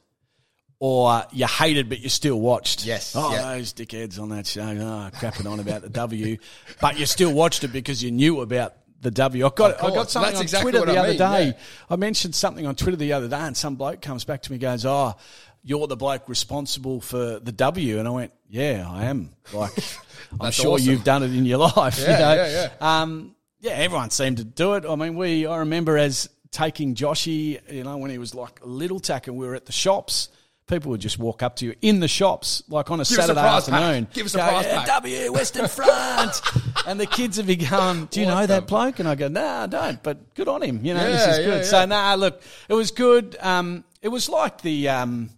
or 0.81 1.25
you 1.33 1.47
hated, 1.47 1.89
but 1.89 2.01
you 2.01 2.09
still 2.09 2.39
watched. 2.41 2.85
Yes, 2.85 3.15
Oh, 3.17 3.33
yeah. 3.33 3.55
those 3.55 3.73
dickheads 3.73 4.21
on 4.21 4.31
that 4.31 4.47
show, 4.47 4.63
oh, 4.63 5.11
crapping 5.17 5.51
on 5.51 5.61
about 5.61 5.83
the 5.83 5.89
W, 5.89 6.37
but 6.81 6.99
you 6.99 7.07
still 7.07 7.33
watched 7.33 7.65
it 7.65 7.69
because 7.69 8.03
you 8.03 8.11
knew 8.11 8.41
about 8.41 8.75
the 9.01 9.11
W. 9.11 9.47
I 9.47 9.51
got 9.55 9.83
I 9.83 9.91
got 9.91 10.11
something 10.11 10.29
That's 10.31 10.39
on 10.39 10.43
exactly 10.43 10.73
Twitter 10.73 10.87
the 10.87 10.97
I 10.97 11.01
other 11.01 11.09
mean, 11.11 11.19
day. 11.19 11.45
yeah. 11.47 11.53
I 11.89 11.97
mentioned 11.97 12.35
something 12.35 12.67
on 12.67 12.75
Twitter 12.75 12.97
the 12.97 13.13
other 13.13 13.29
day, 13.29 13.37
and 13.39 13.57
some 13.57 13.77
bloke 13.77 14.01
comes 14.03 14.25
back 14.25 14.43
to 14.43 14.51
me, 14.51 14.57
and 14.57 14.63
goes, 14.63 14.85
"Oh, 14.85 15.15
you're 15.63 15.87
the 15.87 15.97
bloke 15.97 16.29
responsible 16.29 17.01
for 17.01 17.39
the 17.39 17.53
W," 17.53 17.99
and 17.99 18.09
I 18.09 18.11
went, 18.11 18.33
"Yeah, 18.55 18.87
I 18.89 19.05
am." 19.07 19.31
Like, 19.53 19.73
I'm 20.41 20.53
sure 20.53 20.75
awesome. 20.75 20.89
you've 20.91 21.05
done 21.05 21.23
it 21.25 21.35
in 21.35 21.45
your 21.45 21.59
life. 21.59 21.99
you 21.99 22.07
know? 22.07 22.35
yeah, 22.35 22.69
yeah. 22.81 23.03
Um, 23.03 23.35
yeah, 23.61 23.73
everyone 23.73 24.11
seemed 24.11 24.37
to 24.37 24.45
do 24.45 24.75
it. 24.75 24.85
I 24.89 24.95
mean, 24.95 25.17
we 25.17 25.47
I 25.47 25.59
remember 25.59 25.99
as 25.99 26.29
taking 26.51 26.95
Joshy, 26.95 27.61
you 27.73 27.83
know, 27.83 27.97
when 27.97 28.11
he 28.11 28.19
was 28.19 28.35
like 28.35 28.61
a 28.63 28.67
little 28.67 29.01
tack 29.01 29.27
and 29.27 29.37
we 29.37 29.47
were 29.47 29.55
at 29.55 29.67
the 29.67 29.73
shops. 29.73 30.29
People 30.67 30.93
would 30.93 31.01
just 31.01 31.19
walk 31.19 31.43
up 31.43 31.57
to 31.57 31.67
you 31.67 31.75
in 31.83 32.01
the 32.01 32.09
shops, 32.09 32.63
like 32.71 32.91
on 32.91 32.99
a 32.99 33.03
a 33.03 33.05
Saturday 33.05 33.39
pack. 33.39 33.69
afternoon. 33.69 34.09
Give 34.15 34.25
us 34.25 34.35
a 34.35 34.39
Go, 34.39 34.49
prize 34.49 34.65
"Yeah, 34.65 34.79
pack." 34.79 34.87
W 34.87 35.33
Western 35.33 35.69
Front, 35.69 36.41
and 36.87 36.99
the 36.99 37.05
kids 37.05 37.37
would 37.37 37.47
be 37.47 37.57
going, 37.57 38.07
"Do 38.07 38.21
you 38.21 38.25
know 38.25 38.47
that 38.47 38.67
bloke?" 38.67 38.99
And 38.99 39.07
I 39.07 39.15
go, 39.15 39.29
"Nah, 39.29 39.65
I 39.65 39.67
don't." 39.67 40.03
But 40.03 40.35
good 40.35 40.49
on 40.49 40.63
him. 40.63 40.81
You 40.83 40.95
know, 40.95 41.05
this 41.13 41.21
is 41.21 41.39
yeah, 41.39 41.45
good. 41.45 41.57
yeah. 41.59 41.63
So 41.65 41.85
nah, 41.85 42.15
look, 42.15 42.41
it 42.67 42.73
was 42.73 42.93
good. 42.93 43.37
Um, 43.41 43.85
it 44.01 44.09
was 44.09 44.31
like 44.31 44.63
the. 44.63 44.89
Um, 44.89 45.29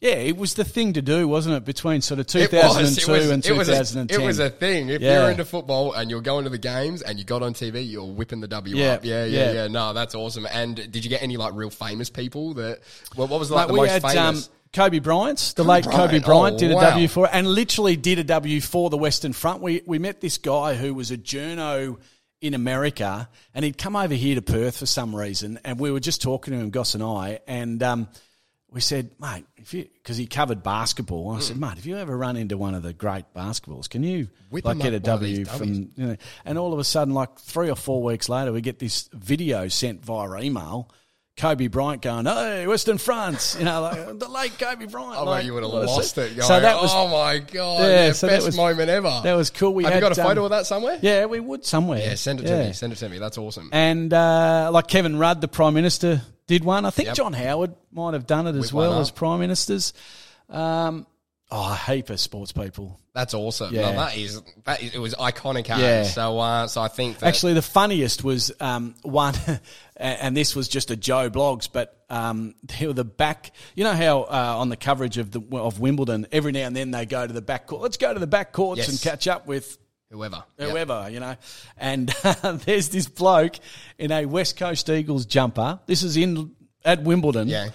yeah, 0.00 0.10
it 0.12 0.36
was 0.36 0.54
the 0.54 0.64
thing 0.64 0.92
to 0.94 1.02
do, 1.02 1.26
wasn't 1.26 1.56
it? 1.56 1.64
Between 1.64 2.00
sort 2.00 2.20
of 2.20 2.26
It 2.26 2.50
2002 2.50 3.10
was, 3.10 3.20
was, 3.20 3.30
and 3.30 3.44
it 3.46 3.52
was 3.56 3.66
2010. 3.68 4.20
A, 4.20 4.22
it 4.22 4.26
was 4.26 4.38
a 4.38 4.48
thing. 4.50 4.88
If 4.90 5.00
Yeah. 5.02 5.20
you're 5.22 5.30
into 5.30 5.44
football 5.44 5.92
and 5.92 6.10
you're 6.10 6.20
going 6.20 6.44
to 6.44 6.50
the 6.50 6.58
games 6.58 7.02
and 7.02 7.18
you 7.18 7.24
got 7.24 7.42
on 7.42 7.52
TV, 7.54 7.82
you're 7.88 8.04
whipping 8.04 8.40
the 8.40 8.48
W 8.48 8.76
Yeah, 8.76 8.92
up. 8.94 9.04
Yeah, 9.04 9.24
yeah, 9.24 9.38
yeah. 9.46 9.52
yeah, 9.52 9.66
No, 9.68 9.92
that's 9.92 10.14
awesome. 10.14 10.46
And 10.52 10.76
did 10.76 11.04
you 11.04 11.08
get 11.10 11.22
any 11.22 11.36
like 11.36 11.54
real 11.54 11.70
famous 11.70 12.10
people 12.10 12.54
that? 12.54 12.80
Well, 13.16 13.26
what 13.28 13.40
was 13.40 13.50
like 13.50 13.66
Mate, 13.66 13.66
the 13.68 13.72
we 13.74 13.80
most 13.80 13.90
had 13.90 14.02
famous? 14.02 14.46
um, 14.48 14.52
Kobe 14.72 14.98
Bryant, 14.98 15.54
the 15.56 15.64
late 15.64 15.84
Bryant. 15.84 16.10
Kobe 16.12 16.18
Bryant, 16.24 16.54
Oh, 16.56 16.58
did 16.58 16.70
a 16.70 16.74
wow. 16.74 16.90
W 16.90 17.08
for 17.08 17.24
it, 17.26 17.30
and 17.32 17.46
literally 17.46 17.96
did 17.96 18.18
a 18.18 18.24
W 18.24 18.60
for 18.60 18.90
the 18.90 18.98
Western 18.98 19.32
Front. 19.32 19.62
We 19.62 19.82
we 19.86 19.98
met 19.98 20.20
this 20.20 20.36
guy 20.38 20.74
who 20.74 20.92
was 20.94 21.10
a 21.10 21.16
journo 21.16 21.96
in 22.42 22.52
America, 22.54 23.28
and 23.54 23.64
he'd 23.64 23.78
come 23.78 23.96
over 23.96 24.14
here 24.14 24.34
to 24.34 24.42
Perth 24.42 24.76
for 24.76 24.86
some 24.86 25.16
reason, 25.16 25.58
and 25.64 25.80
we 25.80 25.90
were 25.90 26.00
just 26.00 26.20
talking 26.22 26.52
to 26.52 26.60
him, 26.60 26.70
Goss 26.70 26.94
and 26.94 27.02
I, 27.02 27.40
and 27.48 27.82
um, 27.82 28.08
we 28.70 28.80
said, 28.80 29.10
mate, 29.18 29.44
if 29.56 29.72
you 29.72 29.86
because 30.02 30.16
he 30.16 30.26
covered 30.26 30.62
basketball, 30.62 31.30
I 31.30 31.40
said, 31.40 31.56
Mm. 31.56 31.60
mate, 31.60 31.78
if 31.78 31.86
you 31.86 31.96
ever 31.96 32.16
run 32.16 32.36
into 32.36 32.56
one 32.58 32.74
of 32.74 32.82
the 32.82 32.92
great 32.92 33.24
basketballs, 33.34 33.88
can 33.88 34.02
you 34.02 34.28
Whip 34.50 34.64
like 34.64 34.78
get 34.78 34.92
a 34.92 34.96
up 34.96 35.02
one 35.06 35.14
of 35.14 35.20
W 35.20 35.44
from? 35.46 35.68
You 35.72 35.90
know, 35.96 36.16
and 36.44 36.58
all 36.58 36.72
of 36.72 36.78
a 36.78 36.84
sudden, 36.84 37.14
like 37.14 37.38
three 37.38 37.70
or 37.70 37.76
four 37.76 38.02
weeks 38.02 38.28
later, 38.28 38.52
we 38.52 38.60
get 38.60 38.78
this 38.78 39.08
video 39.12 39.68
sent 39.68 40.04
via 40.04 40.40
email. 40.42 40.90
Kobe 41.38 41.68
Bryant 41.68 42.02
going, 42.02 42.26
hey, 42.26 42.66
Western 42.66 42.98
France, 42.98 43.54
you 43.56 43.64
know, 43.64 43.80
like 43.80 44.18
the 44.18 44.26
late 44.28 44.58
Kobe 44.58 44.86
Bryant. 44.86 45.14
I 45.14 45.22
like, 45.22 45.44
you 45.44 45.54
would 45.54 45.62
have 45.62 45.70
lost 45.72 46.18
it. 46.18 46.34
Going, 46.36 46.42
so 46.48 46.58
that 46.58 46.82
was, 46.82 46.90
oh 46.92 47.06
my 47.06 47.38
god, 47.38 47.80
Yeah, 47.80 48.06
yeah, 48.06 48.12
so 48.12 48.26
best 48.26 48.44
was- 48.46 48.56
moment 48.56 48.90
ever. 48.90 49.20
that 49.22 49.34
was 49.34 49.48
cool. 49.50 49.72
We 49.72 49.84
Have 49.84 49.92
had, 49.92 50.02
you 50.02 50.08
got 50.08 50.18
a 50.18 50.20
photo 50.20 50.40
um, 50.40 50.44
of 50.46 50.50
that 50.50 50.66
somewhere? 50.66 50.98
Yeah, 51.00 51.26
we 51.26 51.38
would 51.38 51.64
somewhere. 51.64 52.00
Yeah, 52.00 52.16
send 52.16 52.40
it 52.40 52.48
to 52.48 52.58
me. 52.66 52.72
Send 52.72 52.92
it 52.92 52.96
to 52.96 53.08
me. 53.08 53.20
That's 53.20 53.38
awesome. 53.38 53.70
And 53.72 54.12
uh, 54.12 54.70
like 54.72 54.88
Kevin 54.88 55.16
Rudd, 55.16 55.40
the 55.40 55.46
Prime 55.46 55.74
Minister, 55.74 56.22
did 56.48 56.64
one. 56.64 56.84
I 56.84 56.90
think 56.90 57.06
Yep. 57.06 57.16
John 57.16 57.32
Howard 57.34 57.74
might 57.92 58.14
have 58.14 58.26
done 58.26 58.48
it 58.48 58.56
as 58.56 58.72
one 58.72 58.88
well 58.88 59.00
as 59.00 59.12
Prime 59.12 59.38
Ministers. 59.38 59.92
Um, 60.48 61.06
oh, 61.50 61.72
a 61.72 61.76
heap 61.92 62.10
of 62.10 62.18
sports 62.18 62.50
people. 62.52 62.98
That's 63.14 63.34
awesome. 63.34 63.74
Yeah. 63.74 63.90
No, 63.90 63.96
that 63.98 64.16
is 64.16 64.40
that 64.64 64.82
is, 64.82 64.94
it 64.94 64.98
was 64.98 65.14
iconic. 65.14 65.68
Yeah. 65.68 66.04
So 66.04 66.38
uh, 66.38 66.66
so 66.68 66.80
I 66.80 66.88
think 66.88 67.18
that, 67.18 67.26
Actually, 67.26 67.54
the 67.54 67.62
funniest 67.62 68.22
was 68.24 68.52
um, 68.60 68.94
one, 69.02 69.34
and 69.96 70.36
this 70.36 70.54
was 70.56 70.68
just 70.68 70.90
a 70.90 70.96
Joe 70.96 71.28
Bloggs, 71.30 71.68
but 71.72 71.96
um, 72.10 72.54
the 72.80 73.04
back. 73.04 73.52
You 73.74 73.84
know 73.84 73.92
how 73.92 74.22
uh, 74.22 74.54
on 74.58 74.68
the 74.68 74.76
coverage 74.76 75.18
of 75.18 75.30
the 75.32 75.40
of 75.52 75.80
Wimbledon, 75.80 76.26
every 76.32 76.52
now 76.52 76.66
and 76.66 76.76
then 76.76 76.90
they 76.92 77.06
go 77.06 77.26
to 77.26 77.32
the 77.32 77.42
back 77.42 77.66
court. 77.66 77.82
Let's 77.82 77.96
go 77.96 78.12
to 78.14 78.20
the 78.20 78.26
back 78.28 78.52
courts 78.52 78.78
Yes. 78.78 78.88
and 78.88 79.00
catch 79.00 79.26
up 79.28 79.46
with 79.46 79.76
whoever, 80.10 80.44
Yep. 80.58 80.70
whoever, 80.70 81.08
you 81.10 81.20
know. 81.20 81.36
And 81.76 82.14
uh, 82.24 82.52
there's 82.64 82.88
this 82.88 83.08
bloke 83.08 83.56
in 83.98 84.10
a 84.12 84.26
West 84.26 84.56
Coast 84.56 84.88
Eagles 84.88 85.26
jumper. 85.26 85.80
This 85.86 86.02
is 86.02 86.16
in 86.16 86.54
at 86.84 87.02
Wimbledon 87.02 87.48
Yeah. 87.48 87.70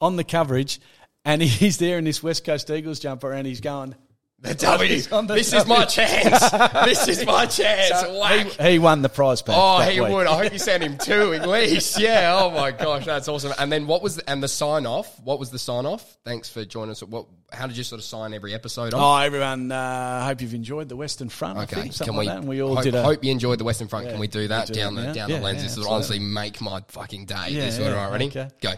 on 0.00 0.16
the 0.16 0.24
coverage, 0.24 0.80
and 1.24 1.40
he's 1.60 1.78
there 1.78 1.98
in 1.98 2.04
this 2.04 2.22
West 2.22 2.44
Coast 2.44 2.70
Eagles 2.70 3.00
jumper, 3.00 3.32
and 3.32 3.46
he's 3.46 3.60
going. 3.60 3.94
The 4.40 4.54
W. 4.54 5.02
On 5.10 5.26
the 5.26 5.34
This 5.34 5.52
is 5.52 5.66
my 5.66 5.84
chance. 5.84 6.50
this 6.84 7.08
is 7.08 7.26
my 7.26 7.46
chance. 7.46 7.90
Whack. 8.08 8.46
He, 8.46 8.70
he 8.72 8.78
won 8.78 9.02
the 9.02 9.08
prize 9.08 9.42
pack. 9.42 9.56
Oh, 9.58 9.80
he 9.80 10.00
week. 10.00 10.10
would. 10.12 10.28
I 10.28 10.44
hope 10.44 10.52
you 10.52 10.60
sent 10.60 10.80
him 10.80 10.96
two 10.96 11.32
at 11.34 11.48
least. 11.48 11.98
Yeah. 11.98 12.38
Oh 12.40 12.50
my 12.52 12.70
gosh, 12.70 13.04
that's 13.04 13.26
awesome. 13.26 13.52
And 13.58 13.72
then 13.72 13.88
what 13.88 14.00
was 14.00 14.14
the, 14.14 14.30
and 14.30 14.40
the 14.40 14.46
sign 14.46 14.86
off? 14.86 15.18
What 15.24 15.40
was 15.40 15.50
the 15.50 15.58
sign 15.58 15.86
off? 15.86 16.16
Thanks 16.24 16.48
for 16.48 16.64
joining 16.64 16.92
us. 16.92 17.02
What? 17.02 17.26
How 17.52 17.66
did 17.66 17.76
you 17.76 17.82
sort 17.82 17.98
of 17.98 18.04
sign 18.04 18.32
every 18.32 18.54
episode 18.54 18.94
off? 18.94 19.00
Oh, 19.02 19.24
everyone! 19.24 19.72
Uh, 19.72 20.24
hope 20.26 20.40
you've 20.40 20.54
enjoyed 20.54 20.88
the 20.88 20.96
Western 20.96 21.30
Front. 21.30 21.58
I 21.58 21.62
Okay, 21.64 21.80
think, 21.80 21.92
something 21.94 22.14
can 22.14 22.20
we? 22.20 22.26
like 22.26 22.42
we 22.44 22.62
all 22.62 22.76
hope, 22.76 22.84
did 22.84 22.94
a. 22.94 23.02
hope 23.02 23.24
you 23.24 23.32
enjoyed 23.32 23.58
the 23.58 23.64
Western 23.64 23.88
Front. 23.88 24.04
Yeah, 24.06 24.12
can 24.12 24.20
we 24.20 24.28
do 24.28 24.46
that 24.48 24.68
we 24.68 24.74
do 24.74 24.80
down 24.80 24.92
it 24.92 25.00
the 25.00 25.06
now. 25.08 25.12
down 25.14 25.30
Yeah, 25.30 25.36
the 25.38 25.42
lens? 25.42 25.56
yeah, 25.62 25.62
this 25.68 25.76
will 25.78 25.88
honestly 25.88 26.20
make 26.20 26.60
my 26.60 26.82
fucking 26.88 27.24
day. 27.24 27.46
Yeah, 27.48 27.64
this 27.64 27.78
yeah, 27.80 27.88
all 27.88 27.94
right. 27.96 28.12
Ready? 28.12 28.26
okay. 28.26 28.48
Go. 28.60 28.72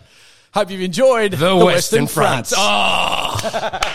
Hope 0.52 0.70
you've 0.70 0.80
enjoyed 0.80 1.32
the, 1.32 1.56
Western, 1.56 2.06
Front. 2.06 2.52
Oh, 2.56 3.36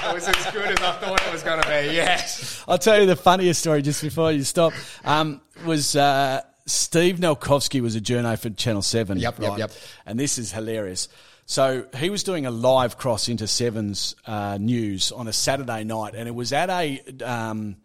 it 0.09 0.13
was 0.13 0.27
as 0.27 0.51
good 0.51 0.65
as 0.65 0.79
I 0.79 0.91
thought 0.93 1.21
it 1.25 1.31
was 1.31 1.43
going 1.43 1.61
to 1.61 1.67
be. 1.67 1.95
Yes. 1.95 2.63
I'll 2.67 2.77
tell 2.77 2.99
you 2.99 3.05
the 3.05 3.15
funniest 3.15 3.59
story 3.61 3.81
just 3.81 4.01
before 4.01 4.31
you 4.31 4.43
stop. 4.43 4.73
Um, 5.03 5.41
was 5.65 5.95
uh, 5.95 6.41
Steve 6.65 7.17
Nolkovsky 7.17 7.81
was 7.81 7.95
a 7.95 8.01
journo 8.01 8.37
for 8.37 8.49
Channel 8.49 8.81
Seven. 8.81 9.19
Yep, 9.19 9.39
yep, 9.39 9.57
yep. 9.57 9.71
And 10.05 10.19
this 10.19 10.37
is 10.37 10.51
hilarious. 10.51 11.07
So 11.45 11.85
he 11.95 12.09
was 12.09 12.23
doing 12.23 12.45
a 12.47 12.51
live 12.51 12.97
cross 12.97 13.29
into 13.29 13.47
Seven's 13.47 14.15
uh, 14.25 14.57
news 14.59 15.11
on 15.11 15.27
a 15.27 15.33
Saturday 15.33 15.83
night, 15.83 16.15
and 16.15 16.27
it 16.27 16.33
was 16.33 16.51
at 16.51 16.71
a 16.71 16.99
um, 17.23 17.77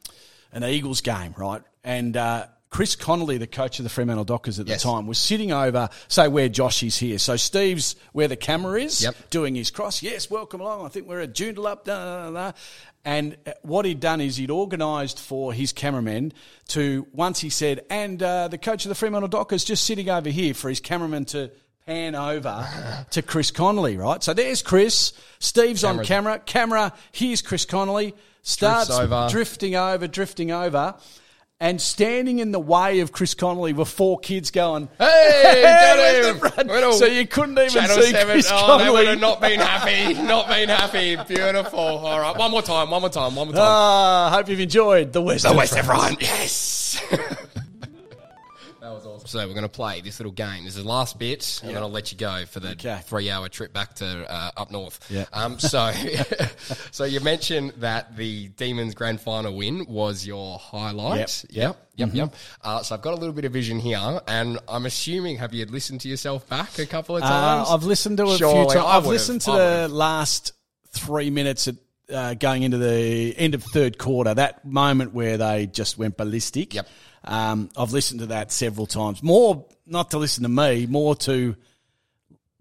an 0.52 0.64
Eagles 0.64 1.02
game, 1.02 1.34
right? 1.36 1.62
And 1.84 2.16
uh, 2.16 2.46
Chris 2.70 2.94
Connolly, 2.94 3.36
the 3.36 3.48
coach 3.48 3.78
of 3.80 3.82
the 3.82 3.88
Fremantle 3.88 4.24
Dockers 4.24 4.60
at 4.60 4.66
Yes. 4.68 4.82
the 4.84 4.88
time, 4.90 5.06
was 5.08 5.18
sitting 5.18 5.50
over, 5.52 5.88
say, 6.06 6.28
where 6.28 6.48
Josh 6.48 6.82
is 6.84 6.96
here. 6.96 7.18
So 7.18 7.36
Steve's 7.36 7.96
where 8.12 8.28
the 8.28 8.36
camera 8.36 8.80
is, 8.80 9.02
Yep. 9.02 9.30
doing 9.30 9.54
his 9.56 9.70
cross. 9.72 10.02
Yes, 10.02 10.30
welcome 10.30 10.60
along. 10.60 10.86
I 10.86 10.88
think 10.88 11.08
we're 11.08 11.20
at 11.20 11.34
Joondalup. 11.34 11.84
Da, 11.84 12.04
da, 12.04 12.30
da, 12.30 12.30
da. 12.30 12.52
And 13.04 13.36
uh, 13.46 13.52
what 13.62 13.86
he'd 13.86 13.98
done 13.98 14.20
is 14.20 14.36
he'd 14.36 14.50
organised 14.52 15.18
for 15.18 15.52
his 15.52 15.72
cameramen 15.72 16.32
to, 16.68 17.06
once 17.12 17.40
he 17.40 17.50
said, 17.50 17.84
and 17.90 18.22
uh, 18.22 18.46
the 18.48 18.58
coach 18.58 18.84
of 18.84 18.88
the 18.90 18.94
Fremantle 18.94 19.28
Dockers 19.28 19.64
just 19.64 19.84
sitting 19.84 20.08
over 20.08 20.28
here 20.28 20.54
for 20.54 20.68
his 20.68 20.78
cameraman 20.80 21.24
to 21.26 21.50
pan 21.86 22.14
over 22.14 22.68
to 23.10 23.22
Chris 23.22 23.50
Connolly, 23.50 23.96
right? 23.96 24.22
So 24.22 24.32
there's 24.32 24.62
Chris. 24.62 25.12
Steve's 25.40 25.82
on 25.82 26.04
camera. 26.04 26.38
Camera, 26.38 26.92
here's 27.10 27.42
Chris 27.42 27.64
Connolly. 27.64 28.14
Starts 28.42 28.90
over. 28.90 29.26
drifting 29.30 29.74
over, 29.74 30.06
drifting 30.06 30.52
over. 30.52 30.94
And 31.62 31.78
standing 31.78 32.38
in 32.38 32.52
the 32.52 32.58
way 32.58 33.00
of 33.00 33.12
Chris 33.12 33.34
Connolly 33.34 33.74
were 33.74 33.84
four 33.84 34.18
kids 34.18 34.50
going, 34.50 34.88
Hey, 34.98 35.60
where's 35.62 36.26
got 36.40 36.56
him. 36.56 36.66
front?" 36.66 36.94
So 36.94 37.04
you 37.04 37.26
couldn't 37.26 37.58
even 37.58 37.68
Channel 37.68 37.96
see 38.02 38.12
7. 38.12 38.26
Chris 38.32 38.48
Oh, 38.50 38.78
They 38.78 38.88
would 38.88 39.06
have 39.06 39.20
not 39.20 39.42
been 39.42 39.60
happy. 39.60 40.14
Not 40.14 40.48
been 40.48 40.70
happy. 40.70 41.16
Beautiful. 41.28 41.78
All 41.78 42.18
right, 42.18 42.34
one 42.34 42.50
more 42.50 42.62
time. 42.62 42.88
One 42.90 43.02
more 43.02 43.10
time. 43.10 43.36
One 43.36 43.48
more 43.48 43.54
time. 43.56 43.62
Ah, 43.62 44.30
hope 44.32 44.48
you've 44.48 44.60
enjoyed 44.60 45.12
the 45.12 45.20
West. 45.20 45.44
The 45.44 45.52
West 45.52 45.78
Front. 45.80 46.22
Yes. 46.22 47.02
that 48.90 48.96
was 48.96 49.06
awesome. 49.06 49.28
So 49.28 49.38
we're 49.46 49.54
going 49.54 49.62
to 49.62 49.68
play 49.68 50.00
this 50.00 50.18
little 50.18 50.32
game. 50.32 50.64
This 50.64 50.76
is 50.76 50.82
the 50.82 50.88
last 50.88 51.18
bit, 51.18 51.60
and 51.62 51.74
then 51.74 51.82
I'll 51.82 51.90
let 51.90 52.10
you 52.12 52.18
go 52.18 52.44
for 52.46 52.60
the 52.60 52.70
Okay. 52.72 53.00
three-hour 53.04 53.48
trip 53.48 53.72
back 53.72 53.94
to 53.96 54.30
uh, 54.32 54.50
up 54.56 54.70
north. 54.70 54.98
Yeah. 55.10 55.26
Um. 55.32 55.58
So, 55.58 55.92
so 56.90 57.04
you 57.04 57.20
mentioned 57.20 57.74
that 57.78 58.16
the 58.16 58.48
Demons 58.48 58.94
grand 58.94 59.20
final 59.20 59.56
win 59.56 59.86
was 59.88 60.26
your 60.26 60.58
highlight. 60.58 61.44
Yep. 61.50 61.76
Yep. 61.96 62.08
Yep. 62.08 62.14
Yep. 62.14 62.34
Uh, 62.62 62.82
so 62.82 62.94
I've 62.94 63.02
got 63.02 63.12
a 63.12 63.16
little 63.16 63.34
bit 63.34 63.44
of 63.44 63.52
vision 63.52 63.78
here, 63.78 64.20
and 64.26 64.58
I'm 64.68 64.86
assuming 64.86 65.36
have 65.38 65.52
you 65.54 65.66
listened 65.66 66.00
to 66.02 66.08
yourself 66.08 66.48
back 66.48 66.78
a 66.78 66.86
couple 66.86 67.16
of 67.16 67.22
Uh, 67.22 67.28
times? 67.28 67.68
I've 67.70 67.84
listened 67.84 68.16
to 68.18 68.24
a 68.24 68.36
Surely, 68.38 68.64
few 68.66 68.74
times. 68.74 68.86
I've 68.86 69.06
listened 69.06 69.40
to 69.42 69.52
the 69.52 69.88
last 69.90 70.52
three 70.92 71.30
minutes 71.30 71.68
at, 71.68 71.74
uh, 72.12 72.34
going 72.34 72.62
into 72.64 72.78
the 72.78 73.34
end 73.36 73.54
of 73.54 73.62
third 73.62 73.98
quarter. 73.98 74.34
That 74.34 74.64
moment 74.64 75.12
where 75.14 75.36
they 75.36 75.66
just 75.66 75.98
went 75.98 76.16
ballistic. 76.16 76.74
Yep. 76.74 76.88
Um, 77.24 77.70
I've 77.76 77.92
listened 77.92 78.20
to 78.20 78.26
that 78.26 78.50
several 78.52 78.86
times. 78.86 79.22
More 79.22 79.66
not 79.86 80.10
to 80.12 80.18
listen 80.18 80.42
to 80.44 80.48
me, 80.48 80.86
more 80.86 81.14
to 81.16 81.56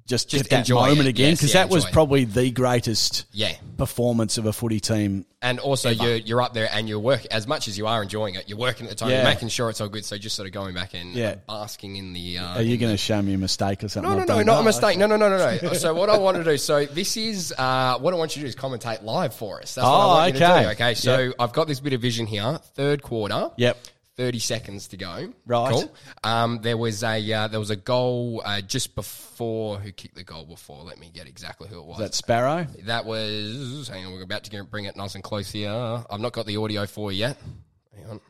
just, 0.08 0.28
Just 0.28 0.46
get 0.46 0.50
that 0.50 0.60
enjoy 0.62 0.88
moment 0.88 1.02
it. 1.02 1.10
again 1.10 1.30
Yes, 1.30 1.38
because 1.38 1.54
yeah, 1.54 1.64
that 1.66 1.70
was 1.72 1.86
it. 1.86 1.92
probably 1.94 2.24
the 2.26 2.50
greatest 2.50 3.26
Yeah. 3.32 3.54
performance 3.78 4.40
of 4.40 4.48
a 4.48 4.52
footy 4.54 4.80
team. 4.80 5.28
And 5.40 5.60
also, 5.60 5.92
you're, 5.92 6.16
you're 6.16 6.42
up 6.42 6.56
there 6.56 6.68
and 6.74 6.90
you're 6.90 6.98
working, 7.00 7.32
as 7.32 7.46
much 7.46 7.68
as 7.68 7.78
you 7.78 7.86
are 7.86 8.02
enjoying 8.02 8.34
it, 8.34 8.50
you're 8.50 8.58
working 8.58 8.88
at 8.88 8.90
the 8.90 8.96
time, 8.96 9.12
Yeah. 9.12 9.18
you're 9.18 9.26
making 9.26 9.50
sure 9.50 9.70
it's 9.70 9.80
all 9.82 9.88
good. 9.88 10.04
So 10.04 10.18
just 10.18 10.36
sort 10.36 10.48
of 10.48 10.54
going 10.54 10.74
back 10.74 10.96
and 10.96 11.14
Yeah. 11.14 11.36
basking 11.48 11.96
in 11.96 12.14
the. 12.14 12.40
Uh, 12.40 12.56
Are 12.56 12.62
you 12.64 12.78
going 12.78 12.92
to 12.92 12.98
show 12.98 13.22
me 13.22 13.36
a 13.36 13.38
mistake 13.38 13.84
or 13.84 13.88
something? 13.88 14.12
no, 14.12 14.18
no, 14.24 14.38
no, 14.38 14.42
not 14.42 14.62
a 14.62 14.64
mistake. 14.64 14.98
No, 14.98 15.06
no, 15.06 15.16
no, 15.16 15.30
no, 15.30 15.58
no. 15.62 15.74
so 15.74 15.94
what 15.94 16.10
I 16.10 16.18
want 16.18 16.38
to 16.38 16.44
do, 16.44 16.58
so 16.58 16.86
this 16.88 17.16
is, 17.16 17.54
uh, 17.56 18.00
what 18.00 18.12
I 18.12 18.18
want 18.18 18.36
you 18.36 18.40
to 18.42 18.46
do 18.46 18.50
is 18.50 18.56
commentate 18.56 19.04
live 19.04 19.36
for 19.36 19.62
us. 19.62 19.76
That's 19.76 19.86
what 19.86 19.92
I 19.94 20.04
Oh, 20.04 20.08
want 20.08 20.34
you 20.34 20.40
to 20.40 20.52
okay. 20.54 20.64
do. 20.64 20.70
Okay, 20.70 20.94
so 20.96 21.18
Yep. 21.20 21.34
I've 21.38 21.54
got 21.54 21.68
this 21.68 21.80
bit 21.82 21.94
of 21.94 22.02
vision 22.02 22.26
here, 22.26 22.60
third 22.74 23.04
quarter. 23.04 23.52
Yep. 23.58 23.78
30 24.20 24.40
seconds 24.40 24.90
to 24.90 24.98
go. 24.98 25.32
Right. 25.46 25.72
Cool. 25.72 25.96
Um, 26.26 26.60
there 26.62 26.76
was 26.76 27.04
a 27.06 27.32
uh, 27.32 27.48
there 27.48 27.60
was 27.60 27.70
a 27.70 27.78
goal 27.78 28.42
uh, 28.44 28.60
just 28.60 28.94
before 28.94 29.78
who 29.80 29.94
kicked 29.94 30.16
the 30.16 30.26
goal 30.26 30.44
before. 30.44 30.84
Let 30.84 31.00
me 31.00 31.10
get 31.14 31.26
exactly 31.26 31.70
who 31.70 31.80
it 31.80 31.86
was. 31.86 32.00
That 32.00 32.14
Sparrow. 32.14 32.68
That 32.84 33.06
was. 33.06 33.88
Hang 33.88 34.06
on, 34.06 34.12
we're 34.12 34.22
about 34.24 34.44
to 34.44 34.50
get, 34.52 34.70
bring 34.70 34.84
it 34.84 34.98
nice 34.98 35.16
and 35.16 35.24
close 35.24 35.50
here. 35.50 35.72
I've 35.72 36.20
not 36.20 36.34
got 36.34 36.46
the 36.46 36.58
audio 36.58 36.86
for 36.86 37.14
you 37.14 37.20
yet. 37.20 37.38
Hang 37.96 38.10
on. 38.10 38.22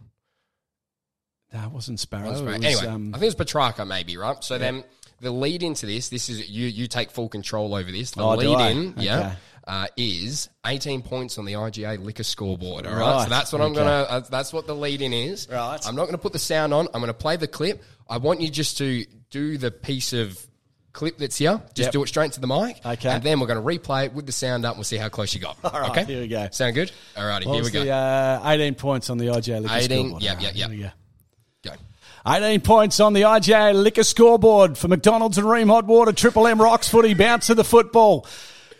It 1.51 1.71
wasn't 1.71 1.99
Sparrow. 1.99 2.29
It 2.29 2.45
right. 2.45 2.59
was, 2.59 2.65
anyway, 2.65 2.85
um, 2.85 3.15
I 3.15 3.17
think 3.17 3.33
it's 3.33 3.41
Petracca, 3.51 3.87
maybe 3.87 4.15
right. 4.15 4.43
So 4.43 4.59
then 4.59 4.83
the 5.21 5.31
lead 5.31 5.63
into 5.63 5.87
this, 5.87 6.09
this 6.09 6.29
is 6.29 6.47
you. 6.51 6.67
You 6.67 6.85
take 6.85 7.09
full 7.09 7.29
control 7.29 7.73
over 7.73 7.91
this. 7.91 8.11
The 8.11 8.21
Oh, 8.21 8.35
lead 8.35 8.71
in, 8.71 8.89
Okay. 8.91 9.05
yeah, 9.05 9.35
uh, 9.69 9.85
is 9.95 10.49
eighteen 10.65 11.03
points 11.03 11.37
on 11.37 11.45
the 11.45 11.53
IGA 11.53 12.03
liquor 12.03 12.23
scoreboard. 12.23 12.87
All 12.87 12.93
right. 12.93 12.99
Right. 12.99 13.23
So 13.25 13.29
that's 13.29 13.53
what 13.53 13.61
I'm 13.61 13.73
gonna. 13.73 13.89
Uh, 13.89 14.19
that's 14.21 14.51
what 14.51 14.65
the 14.65 14.75
lead 14.75 15.01
in 15.03 15.13
is. 15.13 15.47
Right. 15.49 15.79
I'm 15.85 15.95
not 15.95 16.05
gonna 16.05 16.17
put 16.17 16.33
the 16.33 16.39
sound 16.39 16.73
on. 16.73 16.87
I'm 16.91 17.01
gonna 17.01 17.13
play 17.13 17.37
the 17.37 17.47
clip. 17.47 17.83
I 18.09 18.17
want 18.17 18.41
you 18.41 18.49
just 18.49 18.79
to 18.79 19.05
do 19.29 19.57
the 19.57 19.71
piece 19.71 20.11
of. 20.13 20.45
Clip 20.91 21.19
that's 21.19 21.37
here, 21.37 21.61
just 21.75 21.87
Yep. 21.87 21.91
do 21.93 22.03
it 22.03 22.07
straight 22.07 22.31
to 22.31 22.41
the 22.41 22.47
mic. 22.47 22.83
Okay. 22.83 23.09
And 23.09 23.21
then 23.21 23.39
we're 23.39 23.45
going 23.45 23.63
to 23.63 23.79
replay 23.79 24.05
it 24.05 24.13
with 24.13 24.25
the 24.25 24.31
sound 24.31 24.65
up 24.65 24.75
we'll 24.75 24.83
see 24.83 24.97
how 24.97 25.07
close 25.07 25.35
you 25.35 25.39
got. 25.39 25.55
All 25.63 25.79
right, 25.79 25.91
okay. 25.91 26.03
here 26.03 26.21
we 26.21 26.27
go. 26.27 26.49
Sound 26.51 26.73
good? 26.73 26.91
Alrighty, 27.15 27.45
what 27.45 27.53
here 27.53 27.63
we 27.63 27.69
go. 27.69 27.83
the, 27.83 27.91
uh, 27.91 28.41
18 28.43 28.73
points 28.73 29.11
on 29.11 29.19
the 29.19 29.27
IGA 29.27 29.61
Liquor 29.61 29.75
18, 29.75 29.85
scoreboard. 29.85 30.13
All 30.13 30.41
yep, 30.41 30.55
here 30.55 30.67
we 30.67 30.77
go. 30.77 30.89
go. 31.63 31.71
18 32.25 32.61
points 32.61 32.99
on 32.99 33.13
the 33.13 33.21
IGA 33.21 33.75
Liquor 33.75 34.03
scoreboard 34.03 34.79
for 34.79 34.87
McDonald's 34.87 35.37
and 35.37 35.45
Rheem 35.45 35.67
Hot 35.67 35.85
Water. 35.85 36.11
Triple 36.11 36.47
M 36.47 36.59
Rocks 36.59 36.89
footy 36.89 37.13
bounce 37.13 37.47
to 37.47 37.53
the 37.53 37.63
football. 37.63 38.25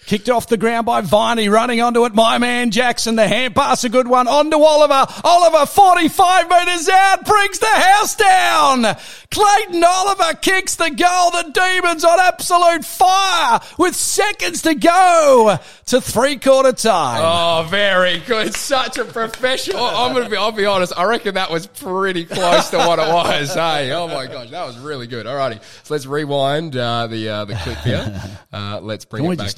Kicked 0.10 0.28
off 0.28 0.48
the 0.48 0.58
ground 0.58 0.88
by 0.88 1.02
Viney, 1.02 1.50
running 1.50 1.82
onto 1.82 2.04
it. 2.06 2.16
My 2.16 2.40
man 2.40 2.72
Jackson, 2.72 3.16
the 3.16 3.28
hand 3.28 3.54
pass, 3.54 3.84
a 3.84 3.90
good 3.90 4.08
one. 4.08 4.28
Onto 4.28 4.58
Oliver. 4.58 5.06
Oliver, 5.24 5.68
45 5.68 6.50
metres 6.50 6.90
out, 6.90 7.26
brings 7.28 7.60
the 7.60 7.68
house 7.68 8.16
down. 8.16 8.98
Clayton 9.30 9.84
Oliver 9.84 10.34
kicks 10.42 10.78
the 10.78 10.90
goal. 10.90 11.30
The 11.30 11.52
Demons 11.54 12.04
on 12.04 12.20
absolute 12.20 12.84
fire 12.84 13.60
with 13.78 13.94
seconds 13.94 14.64
to 14.64 14.74
go 14.74 15.60
to 15.86 16.02
three 16.02 16.38
quarter 16.38 16.72
time. 16.72 17.22
Oh, 17.24 17.68
very 17.70 18.18
good. 18.22 18.56
Such 18.56 18.98
a 18.98 19.06
professional. 19.06 19.84
I'm 19.84 20.16
gonna 20.16 20.28
be. 20.28 20.38
I'll 20.38 20.52
be 20.52 20.66
honest. 20.66 20.92
I 20.98 21.04
reckon 21.04 21.36
that 21.36 21.52
was 21.52 21.68
pretty 21.68 22.26
close 22.26 22.72
to 22.72 22.78
what 22.78 22.98
it 22.98 23.14
was. 23.14 23.56
Hey, 23.70 23.92
oh 23.92 24.08
my 24.08 24.26
gosh, 24.26 24.50
that 24.50 24.66
was 24.66 24.78
really 24.80 25.06
good. 25.06 25.26
Alrighty, 25.26 25.62
so 25.84 25.94
let's 25.94 26.06
rewind 26.06 26.76
uh, 26.76 27.08
the 27.08 27.30
uh, 27.30 27.46
the 27.46 27.56
clip 27.56 27.78
here. 27.80 28.22
Uh, 28.52 28.80
let's 28.82 29.06
bring 29.06 29.22
Can 29.22 29.28
it 29.28 29.30
we 29.30 29.36
back 29.36 29.50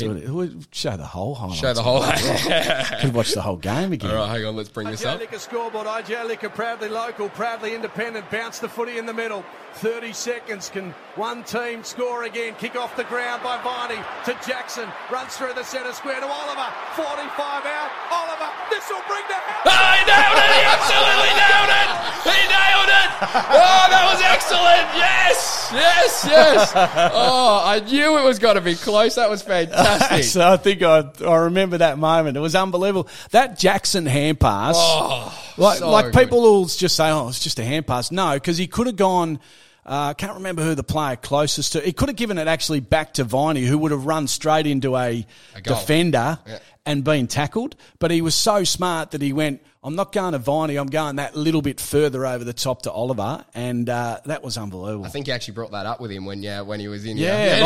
just 0.42 0.44
do 0.44 0.50
in. 0.50 0.52
it? 0.52 0.54
We'll 0.56 0.66
Show 0.72 0.98
the 0.98 1.06
whole 1.06 1.36
highlights. 1.36 1.60
Show 1.60 1.74
the 1.74 1.82
whole. 1.82 2.02
Could 3.02 3.14
watch 3.14 3.34
the 3.34 3.42
whole 3.42 3.58
game 3.58 3.94
again. 3.94 4.12
All 4.12 4.18
right, 4.18 4.38
hang 4.38 4.46
on. 4.46 4.56
Let's 4.56 4.70
bring 4.70 4.88
this 4.89 5.06
up. 5.06 5.20
Liquor 5.20 5.39
scoreboard. 5.39 5.88
IGA 5.88 6.26
Liquor 6.28 6.50
proudly 6.50 6.89
local, 6.89 7.30
proudly 7.30 7.76
independent. 7.76 8.30
Bounce 8.30 8.60
the 8.60 8.70
footy 8.70 8.98
in 8.98 9.06
the 9.06 9.14
middle. 9.14 9.44
30 9.76 10.12
seconds. 10.14 10.70
Can 10.70 10.92
one 11.16 11.44
team 11.44 11.84
score 11.84 12.24
again? 12.24 12.56
Kick 12.60 12.76
off 12.76 12.96
the 12.98 13.06
ground 13.06 13.42
by 13.44 13.62
Viney 13.64 14.02
to 14.26 14.34
Jackson. 14.48 14.89
Runs 15.12 15.36
through 15.38 15.54
the 15.54 15.64
centre 15.64 15.94
square 15.94 16.20
to 16.20 16.28
Oliver. 16.28 16.68
45 16.96 17.66
out. 17.66 17.92
Oliver. 18.12 18.50
This 18.70 18.84
will 18.89 19.04
bring 19.08 19.24
the 19.30 19.36
house. 19.36 19.68
Oh, 19.68 19.92
he 19.96 20.04
nailed 20.04 20.39
it! 20.42 20.52
He 20.52 20.62
absolutely 20.68 21.34
nailed 21.39 21.72
it! 21.72 21.89
He 22.28 22.39
nailed 22.52 22.89
it! 22.92 23.10
Oh, 23.54 23.84
that 23.89 24.04
was 24.12 24.22
excellent! 24.22 24.86
Yes! 24.98 25.70
Yes, 25.74 26.26
yes! 26.28 26.72
Oh, 26.76 27.62
I 27.64 27.80
knew 27.80 28.18
it 28.18 28.24
was 28.24 28.39
going 28.39 28.56
to 28.56 28.62
be 28.62 28.76
close. 28.76 29.16
That 29.16 29.30
was 29.30 29.42
fantastic. 29.42 30.24
So 30.34 30.41
I 30.53 30.57
think 30.57 30.82
I, 30.82 31.09
I 31.25 31.36
remember 31.36 31.77
that 31.79 31.97
moment. 31.97 32.38
It 32.38 32.41
was 32.41 32.55
unbelievable. 32.55 33.07
That 33.32 33.57
Jackson 33.59 34.05
hand 34.05 34.39
pass, 34.39 34.75
oh, 34.77 35.53
like, 35.57 35.77
Oh, 35.77 35.79
so 35.79 35.89
like 35.91 36.05
good. 36.05 36.13
people 36.15 36.41
will 36.41 36.65
just 36.65 36.95
say, 36.95 37.09
"Oh, 37.09 37.29
it's 37.29 37.39
just 37.39 37.59
a 37.59 37.63
hand 37.63 37.88
pass." 37.88 38.11
No, 38.11 38.34
because 38.34 38.57
he 38.57 38.67
could 38.67 38.88
have 38.88 38.95
gone. 38.95 39.39
Uh, 39.86 40.09
I 40.09 40.13
can't 40.13 40.36
remember 40.36 40.61
who 40.63 40.75
the 40.75 40.84
player 40.84 41.15
closest 41.15 41.73
to. 41.73 41.82
He 41.82 41.93
could 41.93 42.09
have 42.09 42.15
given 42.15 42.38
it 42.38 42.47
actually 42.47 42.79
back 42.82 43.13
to 43.15 43.23
Viney, 43.23 43.61
who 43.63 43.77
would 43.79 43.91
have 43.91 44.05
run 44.05 44.27
straight 44.27 44.67
into 44.67 44.95
a, 44.95 45.25
A 45.55 45.61
defender 45.61 46.38
Yeah. 46.47 46.59
and 46.86 47.03
been 47.03 47.27
tackled. 47.27 47.75
But 47.99 48.11
he 48.11 48.21
was 48.21 48.36
so 48.36 48.63
smart 48.63 49.11
that 49.11 49.21
he 49.21 49.34
went. 49.34 49.61
I'm 49.84 49.95
not 49.95 50.11
going 50.11 50.34
to 50.34 50.38
Viney. 50.38 50.75
I'm 50.75 50.86
going 50.91 51.15
that 51.15 51.36
little 51.36 51.63
bit 51.63 51.79
further 51.79 52.23
over 52.27 52.43
the 52.43 52.53
top 52.53 52.84
to 52.84 52.91
Oliver, 52.91 53.43
and 53.55 53.89
uh, 53.89 54.19
that 54.25 54.43
was 54.43 54.55
unbelievable. 54.55 55.05
I 55.05 55.09
think 55.09 55.25
you 55.25 55.34
actually 55.34 55.55
brought 55.55 55.71
that 55.71 55.88
up 55.88 55.99
with 55.99 56.11
him 56.11 56.25
when 56.25 56.43
yeah 56.43 56.61
when 56.61 56.79
he 56.79 56.88
was 56.88 57.03
in. 57.03 57.17
Yeah, 57.17 57.55
here. 57.55 57.63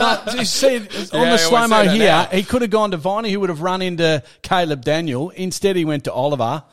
like, 0.00 0.26
no, 0.26 0.32
you 0.40 0.44
see, 0.44 0.78
on 0.78 0.82
Yeah, 1.12 1.30
the 1.30 1.38
slow 1.38 1.68
mo 1.68 1.84
here, 1.88 2.06
now. 2.08 2.24
he 2.24 2.42
could 2.42 2.62
have 2.62 2.72
gone 2.72 2.90
to 2.90 2.96
Viney, 2.96 3.30
who 3.30 3.38
would 3.38 3.50
have 3.50 3.60
run 3.62 3.82
into 3.82 4.24
Caleb 4.42 4.84
Daniel. 4.84 5.30
Instead, 5.30 5.76
he 5.76 5.84
went 5.84 6.02
to 6.04 6.12
Oliver. 6.12 6.64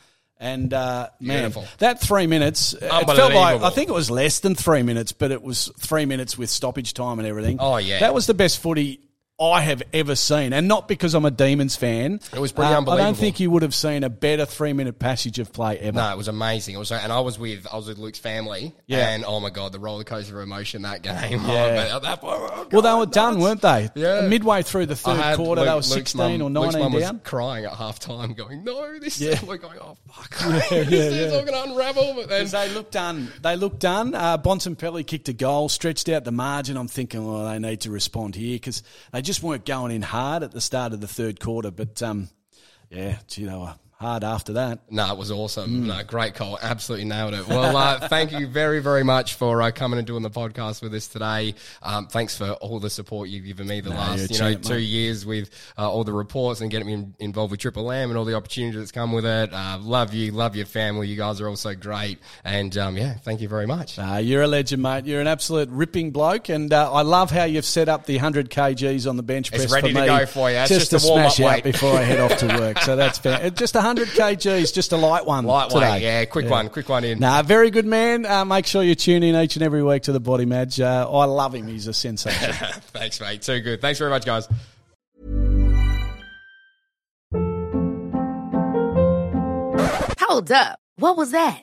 And 0.42 0.74
uh, 0.74 1.08
man, 1.20 1.38
Beautiful. 1.38 1.66
that 1.78 2.00
three 2.00 2.26
minutes, 2.26 2.72
it 2.72 2.80
felt 2.80 3.32
like. 3.32 3.62
I 3.62 3.70
think 3.70 3.88
it 3.88 3.92
was 3.92 4.10
less 4.10 4.40
than 4.40 4.56
three 4.56 4.82
minutes, 4.82 5.12
but 5.12 5.30
it 5.30 5.40
was 5.40 5.70
three 5.78 6.04
minutes 6.04 6.36
with 6.36 6.50
stoppage 6.50 6.94
time 6.94 7.20
and 7.20 7.28
everything. 7.28 7.58
Oh, 7.60 7.76
yeah. 7.76 8.00
that 8.00 8.12
was 8.12 8.26
the 8.26 8.34
best 8.34 8.58
footy 8.58 8.98
I 9.42 9.60
have 9.62 9.82
ever 9.92 10.14
seen, 10.14 10.52
and 10.52 10.68
not 10.68 10.86
because 10.88 11.14
I'm 11.14 11.24
a 11.24 11.30
Demons 11.30 11.74
fan. 11.76 12.20
It 12.32 12.38
was 12.38 12.52
pretty 12.52 12.72
Uh, 12.72 12.80
I 12.90 12.96
don't 12.96 13.16
think 13.16 13.40
you 13.40 13.50
would 13.50 13.62
have 13.62 13.74
seen 13.74 14.04
a 14.04 14.10
better 14.10 14.44
three 14.46 14.72
minute 14.72 14.98
passage 14.98 15.38
of 15.38 15.52
play 15.52 15.78
ever. 15.78 15.96
No, 15.96 16.12
it 16.12 16.16
was 16.16 16.28
amazing. 16.28 16.74
It 16.74 16.78
was, 16.78 16.92
and 16.92 17.12
I 17.12 17.20
was 17.20 17.38
with 17.38 17.66
I 17.72 17.76
was 17.76 17.88
with 17.88 17.98
Luke's 17.98 18.18
family. 18.18 18.74
Yeah. 18.86 19.08
And 19.10 19.24
oh 19.26 19.40
my 19.40 19.50
god, 19.50 19.72
the 19.72 19.78
roller 19.80 20.04
coaster 20.04 20.36
of 20.40 20.42
emotion 20.46 20.82
that 20.82 21.02
game. 21.02 21.40
Yeah. 21.52 21.90
Oh, 21.94 21.98
that 22.00 22.20
oh, 22.22 22.66
Well, 22.72 22.82
they 22.82 22.94
were 22.94 23.06
done, 23.06 23.40
weren't 23.40 23.60
they? 23.62 23.90
Yeah. 23.94 24.22
Midway 24.22 24.62
through 24.62 24.86
the 24.86 24.96
third 24.96 25.36
quarter, 25.36 25.60
Luke- 25.62 25.66
they 25.66 25.70
were 25.70 25.74
Luke's 25.76 25.88
16 25.88 26.18
mum- 26.40 26.42
or 26.56 26.60
Luke's 26.62 26.74
19 26.74 26.92
mum 26.92 27.00
down. 27.00 27.14
was 27.14 27.22
crying 27.24 27.64
at 27.64 27.72
half 27.72 27.98
time, 27.98 28.34
going, 28.34 28.64
"No, 28.64 28.98
this 28.98 29.20
Yeah. 29.20 29.30
is." 29.32 29.42
We're 29.42 29.56
going, 29.56 29.78
"Oh 29.80 29.96
fuck, 30.10 30.30
this 30.70 30.70
yeah, 30.70 30.98
is 30.98 31.32
yeah. 31.32 31.38
all 31.38 31.44
going 31.44 31.52
to 31.66 31.70
unravel." 31.72 32.14
But 32.14 32.28
then 32.28 32.46
they 32.46 32.68
looked 32.74 32.92
done. 32.92 33.32
They 33.42 33.56
looked 33.56 33.80
done. 33.80 34.14
Uh, 34.14 34.38
Bontempelli 34.38 35.06
kicked 35.06 35.28
a 35.28 35.32
goal, 35.32 35.68
stretched 35.68 36.08
out 36.08 36.24
the 36.24 36.32
margin. 36.32 36.76
I'm 36.76 36.88
thinking, 36.88 37.26
well, 37.26 37.46
they 37.48 37.58
need 37.58 37.80
to 37.82 37.90
respond 37.90 38.34
here 38.34 38.54
because 38.56 38.82
they 39.12 39.22
just 39.22 39.31
weren't 39.40 39.64
going 39.64 39.92
in 39.92 40.02
hard 40.02 40.42
at 40.42 40.50
the 40.50 40.60
start 40.60 40.92
of 40.92 41.00
the 41.00 41.06
third 41.06 41.38
quarter. 41.38 41.70
But 41.70 42.02
um, 42.02 42.28
yeah, 42.90 43.18
gee, 43.28 43.44
they 43.44 43.54
were 43.54 43.76
hard 44.02 44.24
after 44.24 44.54
that. 44.54 44.80
No, 44.90 45.10
it 45.12 45.16
was 45.16 45.30
awesome. 45.30 45.86
No, 45.86 46.02
great 46.02 46.34
call. 46.34 46.58
Absolutely 46.60 47.06
nailed 47.06 47.32
it. 47.34 47.48
Well, 47.48 47.76
uh, 47.76 48.08
thank 48.08 48.32
you 48.32 48.46
very, 48.46 48.80
very 48.80 49.02
much 49.04 49.34
for 49.34 49.62
uh, 49.62 49.70
coming 49.70 49.98
and 49.98 50.06
doing 50.06 50.22
the 50.22 50.30
podcast 50.30 50.82
with 50.82 50.92
us 50.94 51.06
today. 51.06 51.54
Um, 51.82 52.06
thanks 52.08 52.36
for 52.36 52.50
all 52.54 52.80
the 52.80 52.90
support 52.90 53.28
you've 53.28 53.46
given 53.46 53.66
me 53.66 53.80
the 53.80 53.90
last, 53.90 54.30
you 54.30 54.38
know, 54.38 54.52
champ, 54.52 54.62
two 54.64 54.74
mate. 54.74 54.80
years 54.80 55.24
with 55.24 55.50
uh, 55.78 55.90
all 55.90 56.04
the 56.04 56.12
reports 56.12 56.60
and 56.60 56.70
getting 56.70 56.86
me 56.86 56.92
in- 56.94 57.14
involved 57.18 57.50
with 57.52 57.60
Triple 57.60 57.90
M 57.90 58.10
and 58.10 58.18
all 58.18 58.24
the 58.24 58.34
opportunities 58.34 58.78
that's 58.80 58.92
come 58.92 59.12
with 59.12 59.24
it. 59.24 59.52
Uh, 59.52 59.78
love 59.80 60.12
you, 60.12 60.32
love 60.32 60.56
your 60.56 60.66
family. 60.66 61.08
You 61.08 61.16
guys 61.16 61.40
are 61.40 61.48
all 61.48 61.56
so 61.56 61.74
great. 61.74 62.18
And 62.44 62.76
um, 62.76 62.96
yeah, 62.96 63.14
thank 63.14 63.40
you 63.40 63.48
very 63.48 63.66
much. 63.66 63.98
Uh, 63.98 64.18
you're 64.22 64.42
a 64.42 64.48
legend, 64.48 64.82
mate. 64.82 65.06
You're 65.06 65.20
an 65.20 65.26
absolute 65.26 65.68
ripping 65.70 66.10
bloke, 66.10 66.48
and 66.48 66.72
uh, 66.72 66.92
I 66.92 67.02
love 67.02 67.30
how 67.30 67.44
you've 67.44 67.64
set 67.64 67.88
up 67.88 68.06
the 68.06 68.16
100 68.16 68.50
kgs 68.50 69.08
on 69.08 69.16
the 69.16 69.22
bench 69.22 69.48
It's 69.52 69.64
press 69.66 69.72
ready 69.72 69.92
for 69.92 69.94
to 69.94 70.00
me, 70.00 70.06
go 70.06 70.26
for 70.26 70.50
you. 70.50 70.56
It's 70.56 70.68
just, 70.68 70.90
just 70.90 71.04
to 71.04 71.08
a 71.08 71.12
warm-up 71.12 71.32
smash 71.32 71.58
out 71.58 71.64
before 71.64 71.94
I 71.94 72.02
head 72.02 72.20
off 72.20 72.36
to 72.38 72.46
work. 72.58 72.78
So 72.80 72.96
that's 72.96 73.18
fair. 73.18 73.50
Just 73.50 73.74
100 73.74 73.91
kgs, 73.96 74.72
just 74.74 74.92
a 74.92 74.96
light 74.96 75.26
one 75.26 75.44
Lightweight, 75.44 75.72
today. 75.82 76.02
yeah, 76.02 76.24
quick 76.24 76.48
one, 76.48 76.68
quick 76.68 76.88
one 76.88 77.04
in. 77.04 77.18
Nah, 77.18 77.42
very 77.42 77.70
good 77.70 77.86
man. 77.86 78.26
Uh, 78.26 78.44
make 78.44 78.66
sure 78.66 78.82
you 78.82 78.94
tune 78.94 79.22
in 79.22 79.34
each 79.36 79.56
and 79.56 79.62
every 79.62 79.82
week 79.82 80.02
to 80.04 80.12
the 80.12 80.20
Body 80.20 80.44
Madge. 80.44 80.80
Uh, 80.80 81.08
I 81.10 81.24
love 81.24 81.54
him. 81.54 81.66
He's 81.66 81.86
a 81.86 81.92
sensation. 81.94 82.52
Thanks, 82.92 83.20
mate. 83.20 83.42
Too 83.42 83.60
good. 83.60 83.80
Thanks 83.80 83.98
very 83.98 84.10
much, 84.10 84.24
guys. 84.24 84.48
Hold 90.20 90.50
up. 90.52 90.78
What 90.96 91.16
was 91.16 91.32
that? 91.32 91.62